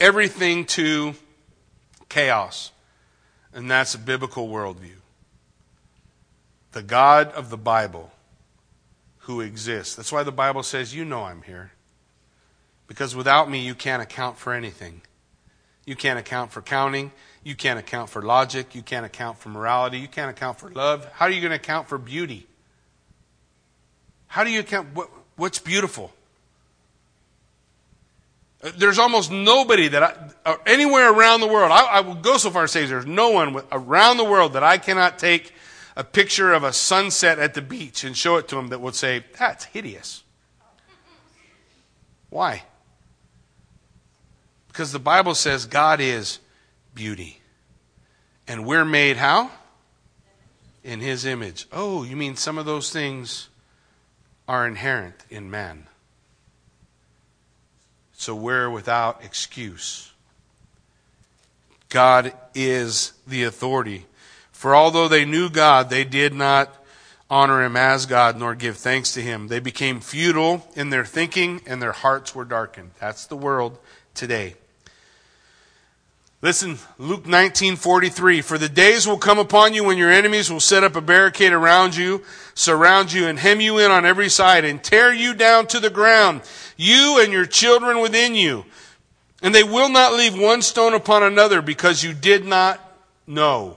everything 0.00 0.64
to 0.66 1.14
chaos. 2.08 2.72
And 3.52 3.70
that's 3.70 3.94
a 3.94 3.98
biblical 3.98 4.48
worldview. 4.48 4.96
The 6.72 6.82
God 6.82 7.32
of 7.32 7.50
the 7.50 7.56
Bible 7.56 8.12
who 9.20 9.40
exists. 9.40 9.94
That's 9.94 10.10
why 10.10 10.22
the 10.22 10.32
Bible 10.32 10.62
says, 10.62 10.94
You 10.94 11.04
know 11.04 11.24
I'm 11.24 11.42
here. 11.42 11.72
Because 12.86 13.14
without 13.14 13.50
me, 13.50 13.60
you 13.60 13.74
can't 13.74 14.02
account 14.02 14.38
for 14.38 14.54
anything. 14.54 15.02
You 15.84 15.96
can't 15.96 16.18
account 16.18 16.50
for 16.50 16.62
counting. 16.62 17.12
You 17.44 17.54
can't 17.54 17.78
account 17.78 18.10
for 18.10 18.22
logic. 18.22 18.74
You 18.74 18.82
can't 18.82 19.06
account 19.06 19.38
for 19.38 19.48
morality. 19.48 19.98
You 19.98 20.08
can't 20.08 20.30
account 20.30 20.58
for 20.58 20.70
love. 20.70 21.04
How 21.12 21.26
are 21.26 21.30
you 21.30 21.40
going 21.40 21.50
to 21.50 21.56
account 21.56 21.88
for 21.88 21.98
beauty? 21.98 22.46
How 24.26 24.44
do 24.44 24.50
you 24.50 24.60
account? 24.60 24.94
What, 24.94 25.08
what's 25.36 25.58
beautiful? 25.58 26.12
Uh, 28.62 28.72
there's 28.76 28.98
almost 28.98 29.30
nobody 29.30 29.88
that 29.88 30.02
I, 30.02 30.50
uh, 30.50 30.56
anywhere 30.66 31.12
around 31.12 31.40
the 31.40 31.46
world, 31.46 31.70
I, 31.70 31.84
I 31.84 32.00
will 32.00 32.16
go 32.16 32.36
so 32.36 32.50
far 32.50 32.64
as 32.64 32.72
to 32.72 32.80
say 32.80 32.86
there's 32.86 33.06
no 33.06 33.30
one 33.30 33.62
around 33.70 34.16
the 34.16 34.24
world 34.24 34.54
that 34.54 34.64
I 34.64 34.78
cannot 34.78 35.18
take 35.18 35.54
a 35.96 36.04
picture 36.04 36.52
of 36.52 36.64
a 36.64 36.72
sunset 36.72 37.38
at 37.38 37.54
the 37.54 37.62
beach 37.62 38.04
and 38.04 38.16
show 38.16 38.36
it 38.36 38.48
to 38.48 38.56
them 38.56 38.68
that 38.68 38.80
would 38.80 38.94
say, 38.94 39.24
that's 39.38 39.64
hideous. 39.66 40.22
Why? 42.30 42.64
Because 44.68 44.92
the 44.92 44.98
Bible 44.98 45.34
says 45.34 45.66
God 45.66 46.00
is 46.00 46.38
beauty. 46.98 47.40
And 48.48 48.66
we're 48.66 48.84
made 48.84 49.16
how? 49.16 49.52
In 50.82 51.00
his 51.00 51.24
image. 51.24 51.66
Oh, 51.72 52.02
you 52.02 52.16
mean 52.16 52.34
some 52.34 52.58
of 52.58 52.66
those 52.66 52.92
things 52.92 53.48
are 54.48 54.66
inherent 54.66 55.14
in 55.30 55.48
man. 55.48 55.86
So 58.12 58.34
we're 58.34 58.68
without 58.68 59.22
excuse. 59.24 60.12
God 61.88 62.32
is 62.52 63.12
the 63.26 63.44
authority. 63.44 64.06
For 64.50 64.74
although 64.74 65.06
they 65.06 65.24
knew 65.24 65.48
God, 65.48 65.88
they 65.88 66.02
did 66.02 66.34
not 66.34 66.84
honor 67.30 67.62
him 67.62 67.76
as 67.76 68.06
God 68.06 68.36
nor 68.36 68.56
give 68.56 68.76
thanks 68.76 69.12
to 69.12 69.22
him. 69.22 69.46
They 69.46 69.60
became 69.60 70.00
futile 70.00 70.66
in 70.74 70.90
their 70.90 71.04
thinking 71.04 71.60
and 71.64 71.80
their 71.80 71.92
hearts 71.92 72.34
were 72.34 72.44
darkened. 72.44 72.90
That's 72.98 73.26
the 73.26 73.36
world 73.36 73.78
today. 74.14 74.56
Listen, 76.40 76.78
Luke 76.98 77.24
19:43 77.24 78.42
For 78.42 78.58
the 78.58 78.68
days 78.68 79.06
will 79.08 79.18
come 79.18 79.38
upon 79.38 79.74
you 79.74 79.82
when 79.82 79.98
your 79.98 80.10
enemies 80.10 80.50
will 80.50 80.60
set 80.60 80.84
up 80.84 80.94
a 80.94 81.00
barricade 81.00 81.52
around 81.52 81.96
you, 81.96 82.22
surround 82.54 83.12
you 83.12 83.26
and 83.26 83.38
hem 83.38 83.60
you 83.60 83.78
in 83.78 83.90
on 83.90 84.06
every 84.06 84.28
side 84.28 84.64
and 84.64 84.82
tear 84.82 85.12
you 85.12 85.34
down 85.34 85.66
to 85.68 85.80
the 85.80 85.90
ground, 85.90 86.42
you 86.76 87.18
and 87.20 87.32
your 87.32 87.46
children 87.46 88.00
within 88.00 88.36
you. 88.36 88.64
And 89.42 89.52
they 89.52 89.64
will 89.64 89.88
not 89.88 90.14
leave 90.14 90.38
one 90.38 90.62
stone 90.62 90.94
upon 90.94 91.22
another 91.24 91.60
because 91.60 92.04
you 92.04 92.12
did 92.12 92.44
not 92.44 92.80
know. 93.26 93.76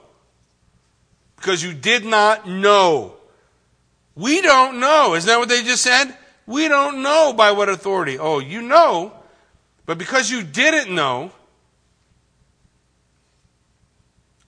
Because 1.37 1.63
you 1.63 1.73
did 1.73 2.05
not 2.05 2.47
know. 2.47 3.15
We 4.15 4.41
don't 4.41 4.79
know. 4.79 5.15
Isn't 5.15 5.27
that 5.27 5.39
what 5.39 5.49
they 5.49 5.63
just 5.63 5.83
said? 5.83 6.15
We 6.45 6.67
don't 6.67 7.01
know 7.01 7.33
by 7.33 7.51
what 7.51 7.69
authority. 7.69 8.19
Oh, 8.19 8.39
you 8.39 8.61
know, 8.61 9.13
but 9.87 9.97
because 9.97 10.29
you 10.29 10.43
didn't 10.43 10.93
know, 10.93 11.31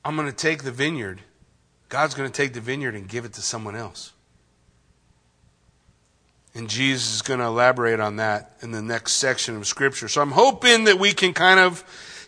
I'm 0.06 0.16
going 0.16 0.28
to 0.28 0.36
take 0.36 0.64
the 0.64 0.72
vineyard. 0.72 1.22
God's 1.90 2.16
going 2.16 2.30
to 2.30 2.36
take 2.36 2.54
the 2.54 2.62
vineyard 2.62 2.96
and 2.96 3.08
give 3.08 3.26
it 3.26 3.34
to 3.34 3.42
someone 3.42 3.76
else. 3.76 4.14
And 6.56 6.70
Jesus 6.70 7.16
is 7.16 7.22
going 7.22 7.40
to 7.40 7.46
elaborate 7.46 8.00
on 8.00 8.18
that 8.18 8.58
in 8.62 8.72
the 8.72 8.82
next 8.82 9.14
section 9.14 9.56
of 9.56 9.66
Scripture. 9.66 10.08
So 10.08 10.22
I'm 10.22 10.32
hoping 10.32 10.84
that 10.84 11.00
we 11.00 11.14
can 11.14 11.34
kind 11.34 11.60
of 11.60 11.84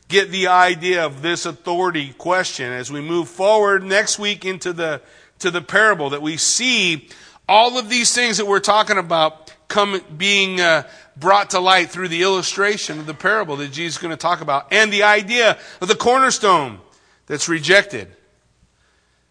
get 0.07 0.31
the 0.31 0.47
idea 0.47 1.05
of 1.05 1.21
this 1.21 1.45
authority 1.45 2.13
question 2.13 2.71
as 2.71 2.91
we 2.91 3.01
move 3.01 3.27
forward 3.27 3.83
next 3.83 4.17
week 4.17 4.45
into 4.45 4.73
the, 4.73 5.01
to 5.39 5.51
the 5.51 5.61
parable, 5.61 6.11
that 6.11 6.21
we 6.21 6.37
see 6.37 7.09
all 7.47 7.77
of 7.77 7.89
these 7.89 8.13
things 8.13 8.37
that 8.37 8.45
we're 8.45 8.59
talking 8.59 8.97
about 8.97 9.53
come 9.67 9.99
being 10.17 10.59
uh, 10.59 10.83
brought 11.17 11.51
to 11.51 11.59
light 11.59 11.89
through 11.89 12.07
the 12.07 12.23
illustration 12.23 12.99
of 12.99 13.05
the 13.05 13.13
parable 13.13 13.55
that 13.57 13.71
Jesus 13.71 13.95
is 13.95 14.01
going 14.01 14.11
to 14.11 14.17
talk 14.17 14.41
about 14.41 14.67
and 14.71 14.91
the 14.91 15.03
idea 15.03 15.57
of 15.81 15.87
the 15.87 15.95
cornerstone 15.95 16.79
that's 17.27 17.49
rejected. 17.49 18.09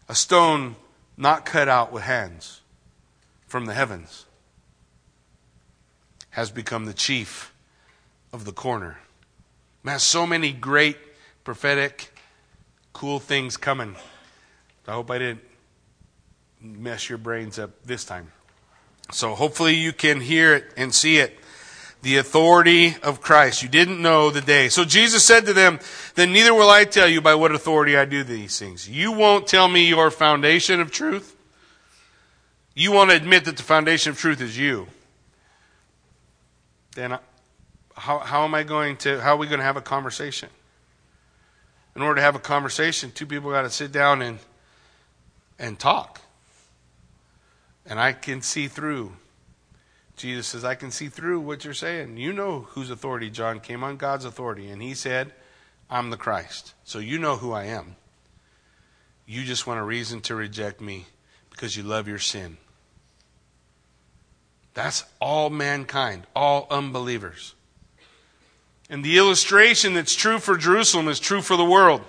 A 0.07 0.15
stone 0.15 0.75
not 1.17 1.45
cut 1.45 1.67
out 1.67 1.91
with 1.91 2.03
hands 2.03 2.61
from 3.47 3.65
the 3.65 3.73
heavens 3.73 4.25
has 6.31 6.51
become 6.51 6.85
the 6.85 6.93
chief 6.93 7.53
of 8.33 8.43
the 8.43 8.51
corner. 8.51 8.99
Man, 9.83 9.99
so 9.99 10.27
many 10.27 10.51
great 10.51 10.97
prophetic, 11.43 12.11
cool 12.91 13.19
things 13.19 13.55
coming. 13.55 13.95
I 14.87 14.91
hope 14.91 15.09
I 15.09 15.17
didn't 15.17 15.43
mess 16.59 17.07
your 17.07 17.17
brains 17.17 17.57
up 17.57 17.71
this 17.85 18.03
time. 18.03 18.31
So 19.11 19.35
hopefully 19.35 19.75
you 19.75 19.93
can 19.93 20.19
hear 20.19 20.53
it 20.55 20.73
and 20.75 20.93
see 20.93 21.17
it. 21.17 21.39
The 22.05 22.17
authority 22.17 22.95
of 23.01 23.19
Christ. 23.19 23.63
You 23.63 23.67
didn't 23.67 23.99
know 23.99 24.29
the 24.29 24.39
day. 24.39 24.69
So 24.69 24.85
Jesus 24.85 25.25
said 25.25 25.47
to 25.47 25.53
them, 25.53 25.79
Then 26.13 26.31
neither 26.33 26.53
will 26.53 26.69
I 26.69 26.83
tell 26.83 27.07
you 27.07 27.19
by 27.19 27.33
what 27.33 27.51
authority 27.51 27.97
I 27.97 28.05
do 28.05 28.23
these 28.23 28.59
things. 28.59 28.87
You 28.87 29.11
won't 29.11 29.47
tell 29.47 29.67
me 29.67 29.87
your 29.87 30.11
foundation 30.11 30.79
of 30.81 30.91
truth. 30.91 31.35
You 32.75 32.91
won't 32.91 33.09
admit 33.09 33.45
that 33.45 33.57
the 33.57 33.63
foundation 33.63 34.11
of 34.11 34.19
truth 34.19 34.39
is 34.39 34.55
you. 34.55 34.85
Then 36.93 37.17
how, 37.95 38.19
how 38.19 38.43
am 38.43 38.53
I 38.53 38.61
going 38.61 38.97
to, 38.97 39.19
how 39.19 39.33
are 39.33 39.37
we 39.37 39.47
going 39.47 39.57
to 39.57 39.65
have 39.65 39.77
a 39.77 39.81
conversation? 39.81 40.49
In 41.95 42.03
order 42.03 42.17
to 42.17 42.21
have 42.21 42.35
a 42.35 42.39
conversation, 42.39 43.09
two 43.09 43.25
people 43.25 43.49
got 43.49 43.63
to 43.63 43.71
sit 43.71 43.91
down 43.91 44.21
and, 44.21 44.37
and 45.57 45.79
talk. 45.79 46.21
And 47.83 47.99
I 47.99 48.13
can 48.13 48.43
see 48.43 48.67
through. 48.67 49.13
Jesus 50.15 50.47
says, 50.47 50.63
I 50.63 50.75
can 50.75 50.91
see 50.91 51.09
through 51.09 51.41
what 51.41 51.65
you're 51.65 51.73
saying. 51.73 52.17
You 52.17 52.31
know 52.31 52.61
whose 52.69 52.89
authority 52.89 53.29
John 53.29 53.59
came 53.59 53.83
on, 53.83 53.97
God's 53.97 54.25
authority. 54.25 54.69
And 54.69 54.81
he 54.81 54.93
said, 54.93 55.33
I'm 55.89 56.09
the 56.09 56.17
Christ. 56.17 56.73
So 56.83 56.99
you 56.99 57.19
know 57.19 57.35
who 57.35 57.51
I 57.51 57.65
am. 57.65 57.95
You 59.25 59.43
just 59.43 59.67
want 59.67 59.79
a 59.79 59.83
reason 59.83 60.21
to 60.21 60.35
reject 60.35 60.79
me 60.79 61.05
because 61.49 61.75
you 61.75 61.83
love 61.83 62.07
your 62.07 62.19
sin. 62.19 62.57
That's 64.73 65.03
all 65.19 65.49
mankind, 65.49 66.27
all 66.35 66.67
unbelievers. 66.69 67.55
And 68.89 69.03
the 69.03 69.17
illustration 69.17 69.93
that's 69.95 70.13
true 70.13 70.37
for 70.37 70.57
Jerusalem 70.57 71.07
is 71.07 71.19
true 71.19 71.41
for 71.41 71.57
the 71.57 71.65
world. 71.65 72.01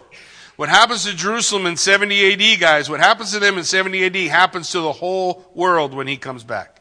What 0.57 0.69
happens 0.69 1.05
to 1.05 1.15
Jerusalem 1.15 1.67
in 1.67 1.77
70 1.77 2.33
AD, 2.33 2.61
guys, 2.61 2.91
what 2.91 3.01
happens 3.01 3.33
to 3.33 3.39
them 3.39 3.59
in 3.59 3.65
70 3.65 4.05
AD 4.05 4.17
happens 4.31 4.71
to 4.71 4.81
the 4.81 4.93
whole 4.93 5.45
world 5.55 5.95
when 5.95 6.07
he 6.07 6.17
comes 6.17 6.45
back. 6.45 6.76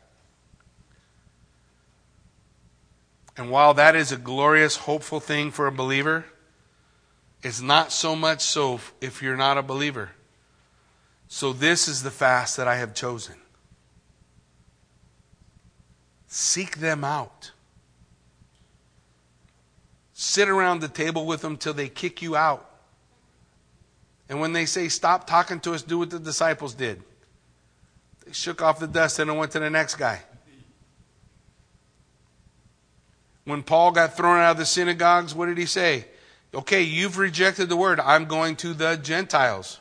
And 3.38 3.50
while 3.50 3.74
that 3.74 3.96
is 3.96 4.12
a 4.12 4.18
glorious, 4.18 4.78
hopeful 4.78 5.20
thing 5.20 5.52
for 5.52 5.68
a 5.68 5.72
believer, 5.72 6.26
it's 7.44 7.62
not 7.62 7.92
so 7.92 8.16
much 8.16 8.42
so 8.42 8.80
if 9.02 9.22
you're 9.22 9.38
not 9.38 9.58
a 9.58 9.62
believer. 9.62 10.12
So, 11.28 11.54
this 11.54 11.88
is 11.88 12.04
the 12.04 12.12
fast 12.12 12.56
that 12.58 12.68
I 12.68 12.78
have 12.78 12.94
chosen. 12.94 13.36
Seek 16.28 16.78
them 16.78 17.04
out. 17.04 17.52
Sit 20.14 20.48
around 20.48 20.80
the 20.80 20.88
table 20.88 21.26
with 21.26 21.42
them 21.42 21.58
till 21.58 21.74
they 21.74 21.90
kick 21.90 22.22
you 22.22 22.36
out. 22.36 22.70
And 24.30 24.40
when 24.40 24.54
they 24.54 24.66
say, 24.66 24.88
Stop 24.88 25.28
talking 25.28 25.60
to 25.62 25.74
us, 25.74 25.82
do 25.82 26.00
what 26.00 26.10
the 26.10 26.20
disciples 26.20 26.74
did. 26.74 27.02
They 28.26 28.32
shook 28.32 28.62
off 28.62 28.80
the 28.80 28.88
dust 28.88 29.20
and 29.20 29.38
went 29.38 29.52
to 29.52 29.60
the 29.60 29.70
next 29.70 29.96
guy. 29.96 30.24
When 33.46 33.64
Paul 33.64 33.92
got 33.92 34.18
thrown 34.18 34.40
out 34.40 34.52
of 34.52 34.58
the 34.58 34.66
synagogues, 34.66 35.34
what 35.34 35.46
did 35.46 35.58
he 35.58 35.66
say? 35.66 36.06
Okay, 36.54 36.82
you've 36.82 37.18
rejected 37.18 37.70
the 37.70 37.76
word. 37.76 38.00
I'm 38.00 38.26
going 38.26 38.56
to 38.58 38.74
the 38.74 38.96
Gentiles. 38.96 39.80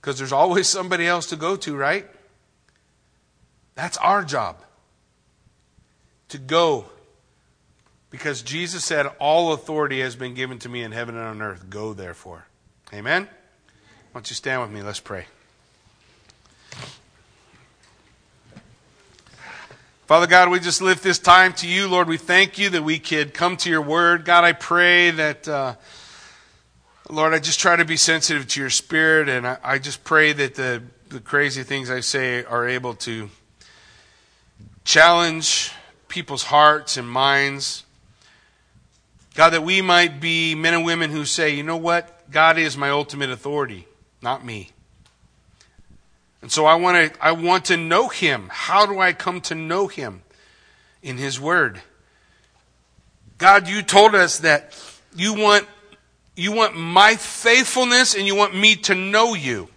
Because 0.00 0.18
there's 0.18 0.32
always 0.32 0.66
somebody 0.68 1.06
else 1.06 1.26
to 1.26 1.36
go 1.36 1.56
to, 1.56 1.76
right? 1.76 2.06
That's 3.74 3.96
our 3.98 4.24
job. 4.24 4.62
To 6.30 6.38
go. 6.38 6.86
Because 8.10 8.42
Jesus 8.42 8.84
said, 8.84 9.06
All 9.18 9.52
authority 9.52 10.00
has 10.00 10.16
been 10.16 10.34
given 10.34 10.58
to 10.60 10.68
me 10.68 10.82
in 10.82 10.92
heaven 10.92 11.16
and 11.16 11.26
on 11.26 11.42
earth. 11.42 11.68
Go, 11.68 11.92
therefore. 11.92 12.46
Amen? 12.92 13.24
Why 13.24 13.30
don't 14.14 14.30
you 14.30 14.34
stand 14.34 14.62
with 14.62 14.70
me? 14.70 14.82
Let's 14.82 15.00
pray. 15.00 15.26
Father 20.08 20.26
God, 20.26 20.48
we 20.48 20.58
just 20.58 20.80
lift 20.80 21.02
this 21.02 21.18
time 21.18 21.52
to 21.52 21.68
you. 21.68 21.86
Lord, 21.86 22.08
we 22.08 22.16
thank 22.16 22.56
you 22.58 22.70
that 22.70 22.82
we 22.82 22.98
could 22.98 23.34
come 23.34 23.58
to 23.58 23.68
your 23.68 23.82
word. 23.82 24.24
God, 24.24 24.42
I 24.42 24.54
pray 24.54 25.10
that, 25.10 25.46
uh, 25.46 25.74
Lord, 27.10 27.34
I 27.34 27.38
just 27.40 27.60
try 27.60 27.76
to 27.76 27.84
be 27.84 27.98
sensitive 27.98 28.48
to 28.48 28.60
your 28.60 28.70
spirit, 28.70 29.28
and 29.28 29.46
I, 29.46 29.58
I 29.62 29.78
just 29.78 30.04
pray 30.04 30.32
that 30.32 30.54
the, 30.54 30.82
the 31.10 31.20
crazy 31.20 31.62
things 31.62 31.90
I 31.90 32.00
say 32.00 32.42
are 32.42 32.66
able 32.66 32.94
to 32.94 33.28
challenge 34.82 35.72
people's 36.08 36.44
hearts 36.44 36.96
and 36.96 37.06
minds. 37.06 37.84
God, 39.34 39.50
that 39.50 39.62
we 39.62 39.82
might 39.82 40.22
be 40.22 40.54
men 40.54 40.72
and 40.72 40.86
women 40.86 41.10
who 41.10 41.26
say, 41.26 41.50
you 41.50 41.62
know 41.62 41.76
what? 41.76 42.30
God 42.30 42.56
is 42.56 42.78
my 42.78 42.88
ultimate 42.88 43.28
authority, 43.28 43.86
not 44.22 44.42
me. 44.42 44.70
And 46.42 46.52
so 46.52 46.66
I 46.66 46.76
want 46.76 47.14
to 47.14 47.24
I 47.24 47.32
want 47.32 47.66
to 47.66 47.76
know 47.76 48.08
him. 48.08 48.48
How 48.50 48.86
do 48.86 48.98
I 48.98 49.12
come 49.12 49.40
to 49.42 49.54
know 49.54 49.88
him? 49.88 50.22
In 51.02 51.16
his 51.16 51.40
word. 51.40 51.80
God, 53.38 53.68
you 53.68 53.82
told 53.82 54.14
us 54.14 54.38
that 54.40 54.76
you 55.14 55.34
want 55.34 55.66
you 56.36 56.52
want 56.52 56.76
my 56.76 57.16
faithfulness 57.16 58.14
and 58.14 58.26
you 58.26 58.34
want 58.34 58.54
me 58.54 58.76
to 58.76 58.94
know 58.94 59.34
you. 59.34 59.68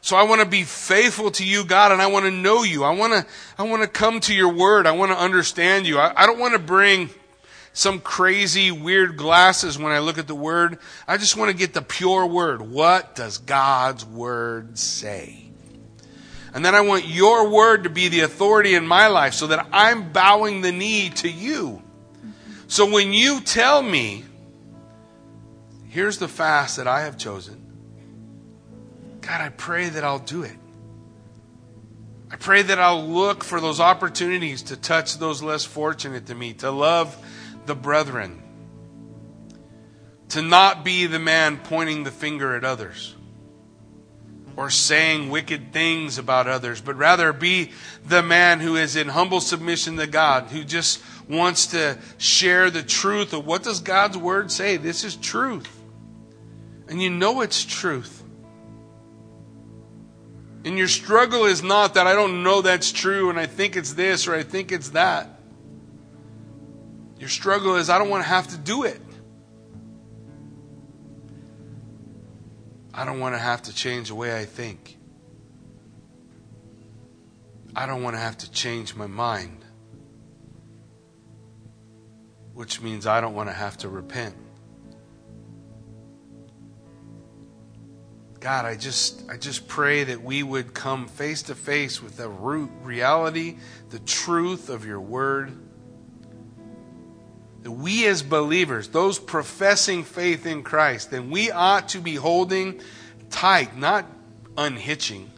So 0.00 0.16
I 0.16 0.22
want 0.22 0.40
to 0.40 0.46
be 0.46 0.62
faithful 0.62 1.32
to 1.32 1.44
you, 1.44 1.64
God, 1.64 1.90
and 1.90 2.00
I 2.00 2.06
want 2.06 2.26
to 2.26 2.30
know 2.30 2.62
you. 2.62 2.84
I 2.84 2.90
want 2.94 3.12
to 3.12 3.26
I 3.58 3.64
want 3.64 3.82
to 3.82 3.88
come 3.88 4.20
to 4.20 4.34
your 4.34 4.52
word. 4.52 4.86
I 4.86 4.92
want 4.92 5.10
to 5.10 5.18
understand 5.18 5.86
you. 5.86 5.98
I, 5.98 6.12
I 6.16 6.26
don't 6.26 6.38
want 6.38 6.52
to 6.52 6.60
bring 6.60 7.10
some 7.76 8.00
crazy, 8.00 8.70
weird 8.70 9.18
glasses 9.18 9.78
when 9.78 9.92
I 9.92 9.98
look 9.98 10.16
at 10.16 10.26
the 10.26 10.34
Word. 10.34 10.78
I 11.06 11.18
just 11.18 11.36
want 11.36 11.50
to 11.50 11.56
get 11.56 11.74
the 11.74 11.82
pure 11.82 12.24
Word. 12.26 12.62
What 12.62 13.14
does 13.14 13.36
God's 13.36 14.02
Word 14.02 14.78
say? 14.78 15.45
And 16.56 16.64
then 16.64 16.74
I 16.74 16.80
want 16.80 17.06
your 17.06 17.50
Word 17.50 17.84
to 17.84 17.90
be 17.90 18.08
the 18.08 18.20
authority 18.20 18.76
in 18.76 18.86
my 18.86 19.08
life 19.08 19.34
so 19.34 19.48
that 19.48 19.66
I'm 19.74 20.10
bowing 20.10 20.62
the 20.62 20.72
knee 20.72 21.10
to 21.16 21.30
you. 21.30 21.82
So 22.66 22.90
when 22.90 23.12
you 23.12 23.42
tell 23.42 23.82
me, 23.82 24.24
here's 25.90 26.16
the 26.16 26.28
fast 26.28 26.78
that 26.78 26.88
I 26.88 27.02
have 27.02 27.18
chosen, 27.18 27.60
God, 29.20 29.42
I 29.42 29.50
pray 29.50 29.90
that 29.90 30.02
I'll 30.02 30.18
do 30.18 30.44
it. 30.44 30.56
I 32.30 32.36
pray 32.36 32.62
that 32.62 32.78
I'll 32.78 33.06
look 33.06 33.44
for 33.44 33.60
those 33.60 33.78
opportunities 33.78 34.62
to 34.62 34.78
touch 34.78 35.18
those 35.18 35.42
less 35.42 35.66
fortunate 35.66 36.24
to 36.28 36.34
me, 36.34 36.54
to 36.54 36.70
love 36.70 37.14
the 37.66 37.74
brethren, 37.74 38.42
to 40.30 40.40
not 40.40 40.86
be 40.86 41.04
the 41.04 41.18
man 41.18 41.58
pointing 41.58 42.04
the 42.04 42.10
finger 42.10 42.56
at 42.56 42.64
others 42.64 43.14
or 44.56 44.70
saying 44.70 45.28
wicked 45.28 45.72
things 45.72 46.16
about 46.16 46.46
others, 46.46 46.80
but 46.80 46.96
rather 46.96 47.32
be 47.32 47.70
the 48.04 48.22
man 48.22 48.60
who 48.60 48.76
is 48.76 48.96
in 48.96 49.08
humble 49.08 49.40
submission 49.40 49.96
to 49.96 50.06
God, 50.06 50.44
who 50.44 50.64
just 50.64 51.02
wants 51.28 51.66
to 51.68 51.98
share 52.18 52.70
the 52.70 52.82
truth 52.82 53.32
of 53.32 53.46
what 53.46 53.62
does 53.62 53.80
God's 53.80 54.16
word 54.16 54.50
say? 54.50 54.76
This 54.76 55.04
is 55.04 55.16
truth. 55.16 55.68
And 56.88 57.02
you 57.02 57.10
know 57.10 57.42
it's 57.42 57.64
truth. 57.64 58.22
And 60.64 60.78
your 60.78 60.88
struggle 60.88 61.44
is 61.44 61.62
not 61.62 61.94
that 61.94 62.06
I 62.06 62.14
don't 62.14 62.42
know 62.42 62.62
that's 62.62 62.90
true 62.90 63.30
and 63.30 63.38
I 63.38 63.46
think 63.46 63.76
it's 63.76 63.92
this 63.92 64.26
or 64.26 64.34
I 64.34 64.42
think 64.42 64.72
it's 64.72 64.90
that. 64.90 65.40
Your 67.18 67.28
struggle 67.28 67.76
is, 67.76 67.88
I 67.88 67.98
don't 67.98 68.10
want 68.10 68.24
to 68.24 68.28
have 68.28 68.48
to 68.48 68.58
do 68.58 68.84
it. 68.84 69.00
I 72.96 73.04
don't 73.04 73.20
want 73.20 73.34
to 73.34 73.38
have 73.38 73.60
to 73.62 73.74
change 73.74 74.08
the 74.08 74.14
way 74.14 74.34
I 74.34 74.46
think. 74.46 74.96
I 77.74 77.84
don't 77.84 78.02
want 78.02 78.16
to 78.16 78.20
have 78.20 78.38
to 78.38 78.50
change 78.50 78.96
my 78.96 79.06
mind. 79.06 79.66
Which 82.54 82.80
means 82.80 83.06
I 83.06 83.20
don't 83.20 83.34
want 83.34 83.50
to 83.50 83.52
have 83.52 83.76
to 83.78 83.90
repent. 83.90 84.34
God, 88.40 88.64
I 88.64 88.76
just 88.76 89.28
I 89.28 89.36
just 89.36 89.68
pray 89.68 90.04
that 90.04 90.22
we 90.22 90.42
would 90.42 90.72
come 90.72 91.06
face 91.06 91.42
to 91.42 91.54
face 91.54 92.02
with 92.02 92.16
the 92.16 92.30
root 92.30 92.70
reality, 92.82 93.58
the 93.90 93.98
truth 93.98 94.70
of 94.70 94.86
your 94.86 95.00
word. 95.00 95.52
We 97.66 98.06
as 98.06 98.22
believers, 98.22 98.88
those 98.88 99.18
professing 99.18 100.04
faith 100.04 100.46
in 100.46 100.62
Christ, 100.62 101.10
then 101.10 101.30
we 101.30 101.50
ought 101.50 101.88
to 101.90 102.00
be 102.00 102.14
holding 102.14 102.80
tight, 103.30 103.76
not 103.76 104.06
unhitching, 104.56 105.30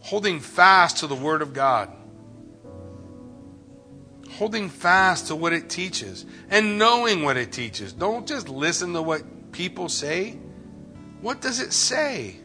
holding 0.00 0.40
fast 0.40 0.98
to 0.98 1.06
the 1.06 1.14
word 1.14 1.42
of 1.42 1.52
God. 1.52 1.90
Holding 4.32 4.70
fast 4.70 5.28
to 5.28 5.36
what 5.36 5.52
it 5.52 5.68
teaches 5.68 6.24
and 6.48 6.78
knowing 6.78 7.22
what 7.22 7.36
it 7.36 7.52
teaches. 7.52 7.92
Don't 7.92 8.26
just 8.26 8.48
listen 8.48 8.94
to 8.94 9.02
what 9.02 9.52
people 9.52 9.88
say. 9.88 10.38
What 11.20 11.40
does 11.40 11.60
it 11.60 11.72
say? 11.72 12.36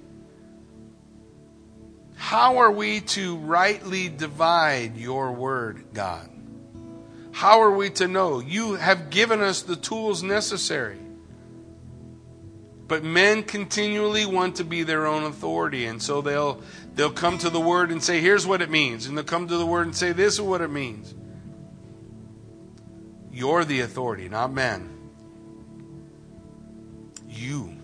How 2.15 2.57
are 2.57 2.71
we 2.71 2.99
to 3.01 3.37
rightly 3.37 4.09
divide 4.09 4.97
your 4.97 5.31
word, 5.31 5.85
God? 5.93 6.29
How 7.37 7.61
are 7.61 7.69
we 7.69 7.91
to 7.91 8.07
know? 8.07 8.39
You 8.39 8.73
have 8.77 9.11
given 9.11 9.41
us 9.41 9.61
the 9.61 9.75
tools 9.75 10.23
necessary. 10.23 10.97
But 12.87 13.03
men 13.03 13.43
continually 13.43 14.25
want 14.25 14.55
to 14.55 14.63
be 14.63 14.81
their 14.81 15.05
own 15.05 15.23
authority, 15.23 15.85
and 15.85 16.01
so 16.01 16.21
they'll 16.21 16.63
they'll 16.95 17.11
come 17.11 17.37
to 17.37 17.51
the 17.51 17.59
word 17.59 17.91
and 17.91 18.01
say, 18.01 18.21
"Here's 18.21 18.47
what 18.47 18.63
it 18.63 18.71
means," 18.71 19.05
and 19.05 19.15
they'll 19.15 19.23
come 19.23 19.47
to 19.49 19.57
the 19.57 19.67
word 19.67 19.85
and 19.85 19.95
say, 19.95 20.13
"This 20.13 20.33
is 20.33 20.41
what 20.41 20.61
it 20.61 20.71
means." 20.71 21.13
You're 23.31 23.65
the 23.65 23.81
authority, 23.81 24.29
not 24.29 24.51
men. 24.51 24.89
You 27.29 27.77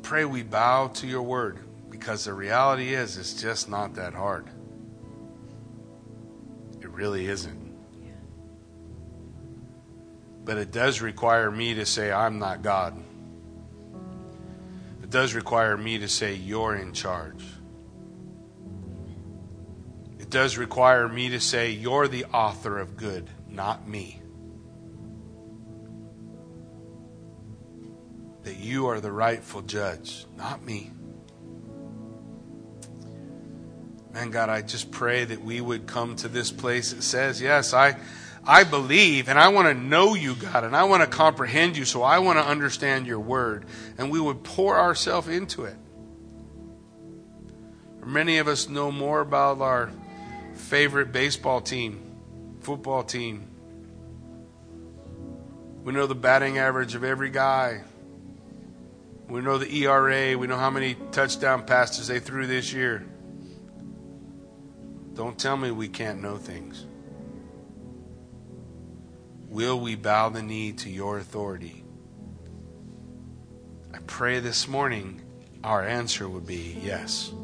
pray 0.00 0.24
we 0.24 0.44
bow 0.44 0.88
to 0.94 1.06
your 1.06 1.20
word 1.20 1.58
because 1.90 2.24
the 2.24 2.32
reality 2.32 2.94
is 2.94 3.18
it's 3.18 3.34
just 3.34 3.68
not 3.68 3.96
that 3.96 4.14
hard. 4.14 4.48
Really 7.00 7.28
isn't. 7.28 7.78
But 10.44 10.58
it 10.58 10.70
does 10.70 11.00
require 11.00 11.50
me 11.50 11.72
to 11.76 11.86
say, 11.86 12.12
I'm 12.12 12.38
not 12.38 12.60
God. 12.60 13.02
It 15.02 15.08
does 15.08 15.32
require 15.32 15.78
me 15.78 15.96
to 16.00 16.08
say, 16.08 16.34
You're 16.34 16.76
in 16.76 16.92
charge. 16.92 17.42
It 20.18 20.28
does 20.28 20.58
require 20.58 21.08
me 21.08 21.30
to 21.30 21.40
say, 21.40 21.70
You're 21.70 22.06
the 22.06 22.26
author 22.26 22.78
of 22.78 22.98
good, 22.98 23.30
not 23.48 23.88
me. 23.88 24.20
that 28.42 28.56
you 28.56 28.86
are 28.86 29.00
the 29.00 29.12
rightful 29.12 29.60
judge, 29.62 30.24
not 30.36 30.64
me. 30.64 30.90
Man, 34.12 34.30
God, 34.30 34.48
I 34.48 34.62
just 34.62 34.90
pray 34.90 35.24
that 35.24 35.44
we 35.44 35.60
would 35.60 35.86
come 35.86 36.16
to 36.16 36.28
this 36.28 36.50
place 36.50 36.92
that 36.92 37.02
says, 37.02 37.40
Yes, 37.40 37.72
I, 37.72 37.96
I 38.44 38.64
believe 38.64 39.28
and 39.28 39.38
I 39.38 39.48
want 39.48 39.68
to 39.68 39.74
know 39.74 40.14
you, 40.14 40.34
God, 40.34 40.64
and 40.64 40.74
I 40.74 40.84
want 40.84 41.02
to 41.02 41.08
comprehend 41.08 41.76
you, 41.76 41.84
so 41.84 42.02
I 42.02 42.18
want 42.18 42.38
to 42.38 42.44
understand 42.44 43.06
your 43.06 43.20
word. 43.20 43.66
And 43.98 44.10
we 44.10 44.20
would 44.20 44.42
pour 44.42 44.78
ourselves 44.78 45.28
into 45.28 45.64
it. 45.64 45.76
Many 48.04 48.38
of 48.38 48.48
us 48.48 48.68
know 48.68 48.90
more 48.90 49.20
about 49.20 49.60
our 49.60 49.90
favorite 50.54 51.12
baseball 51.12 51.60
team, 51.60 52.00
football 52.60 53.04
team. 53.04 53.46
We 55.84 55.92
know 55.92 56.06
the 56.06 56.14
batting 56.14 56.58
average 56.58 56.94
of 56.94 57.04
every 57.04 57.30
guy. 57.30 57.82
We 59.28 59.40
know 59.42 59.58
the 59.58 59.72
ERA. 59.84 60.36
We 60.36 60.48
know 60.48 60.56
how 60.56 60.70
many 60.70 60.96
touchdown 61.12 61.64
passes 61.64 62.08
they 62.08 62.18
threw 62.18 62.48
this 62.48 62.72
year. 62.72 63.06
Don't 65.20 65.38
tell 65.38 65.58
me 65.58 65.70
we 65.70 65.86
can't 65.86 66.22
know 66.22 66.38
things. 66.38 66.86
Will 69.50 69.78
we 69.78 69.94
bow 69.94 70.30
the 70.30 70.42
knee 70.42 70.72
to 70.72 70.88
your 70.88 71.18
authority? 71.18 71.84
I 73.92 73.98
pray 74.06 74.40
this 74.40 74.66
morning 74.66 75.20
our 75.62 75.86
answer 75.86 76.26
would 76.26 76.46
be 76.46 76.80
yes. 76.82 77.34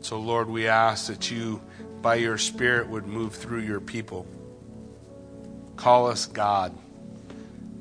So, 0.00 0.18
Lord, 0.18 0.48
we 0.48 0.68
ask 0.68 1.08
that 1.08 1.30
you, 1.30 1.60
by 2.00 2.14
your 2.14 2.38
Spirit, 2.38 2.88
would 2.88 3.06
move 3.06 3.34
through 3.34 3.60
your 3.60 3.80
people. 3.80 4.26
Call 5.76 6.06
us 6.06 6.24
God 6.24 6.74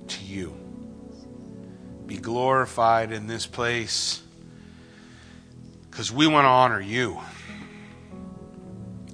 to 0.10 0.26
you 0.26 0.54
be 2.06 2.18
glorified 2.18 3.14
in 3.14 3.28
this 3.28 3.46
place 3.46 4.23
because 5.94 6.12
we 6.12 6.26
want 6.26 6.46
to 6.46 6.50
honor 6.50 6.82
you. 6.82 7.22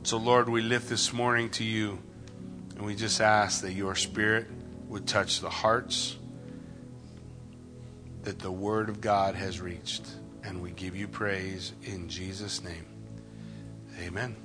So, 0.04 0.16
Lord, 0.16 0.48
we 0.48 0.62
lift 0.62 0.88
this 0.88 1.12
morning 1.12 1.50
to 1.52 1.64
you 1.66 2.00
and 2.78 2.86
we 2.86 2.96
just 2.96 3.20
ask 3.20 3.64
that 3.64 3.74
your 3.74 3.96
Spirit 3.96 4.48
would 4.88 5.06
touch 5.06 5.42
the 5.42 5.50
hearts 5.50 6.16
that 8.24 8.40
the 8.40 8.52
Word 8.52 8.88
of 8.88 9.02
God 9.02 9.36
has 9.36 9.60
reached. 9.60 10.04
And 10.46 10.62
we 10.62 10.72
give 10.72 10.96
you 10.96 11.10
praise 11.10 11.74
in 11.84 12.08
Jesus' 12.08 12.64
name. 12.64 12.86
Amen. 14.00 14.38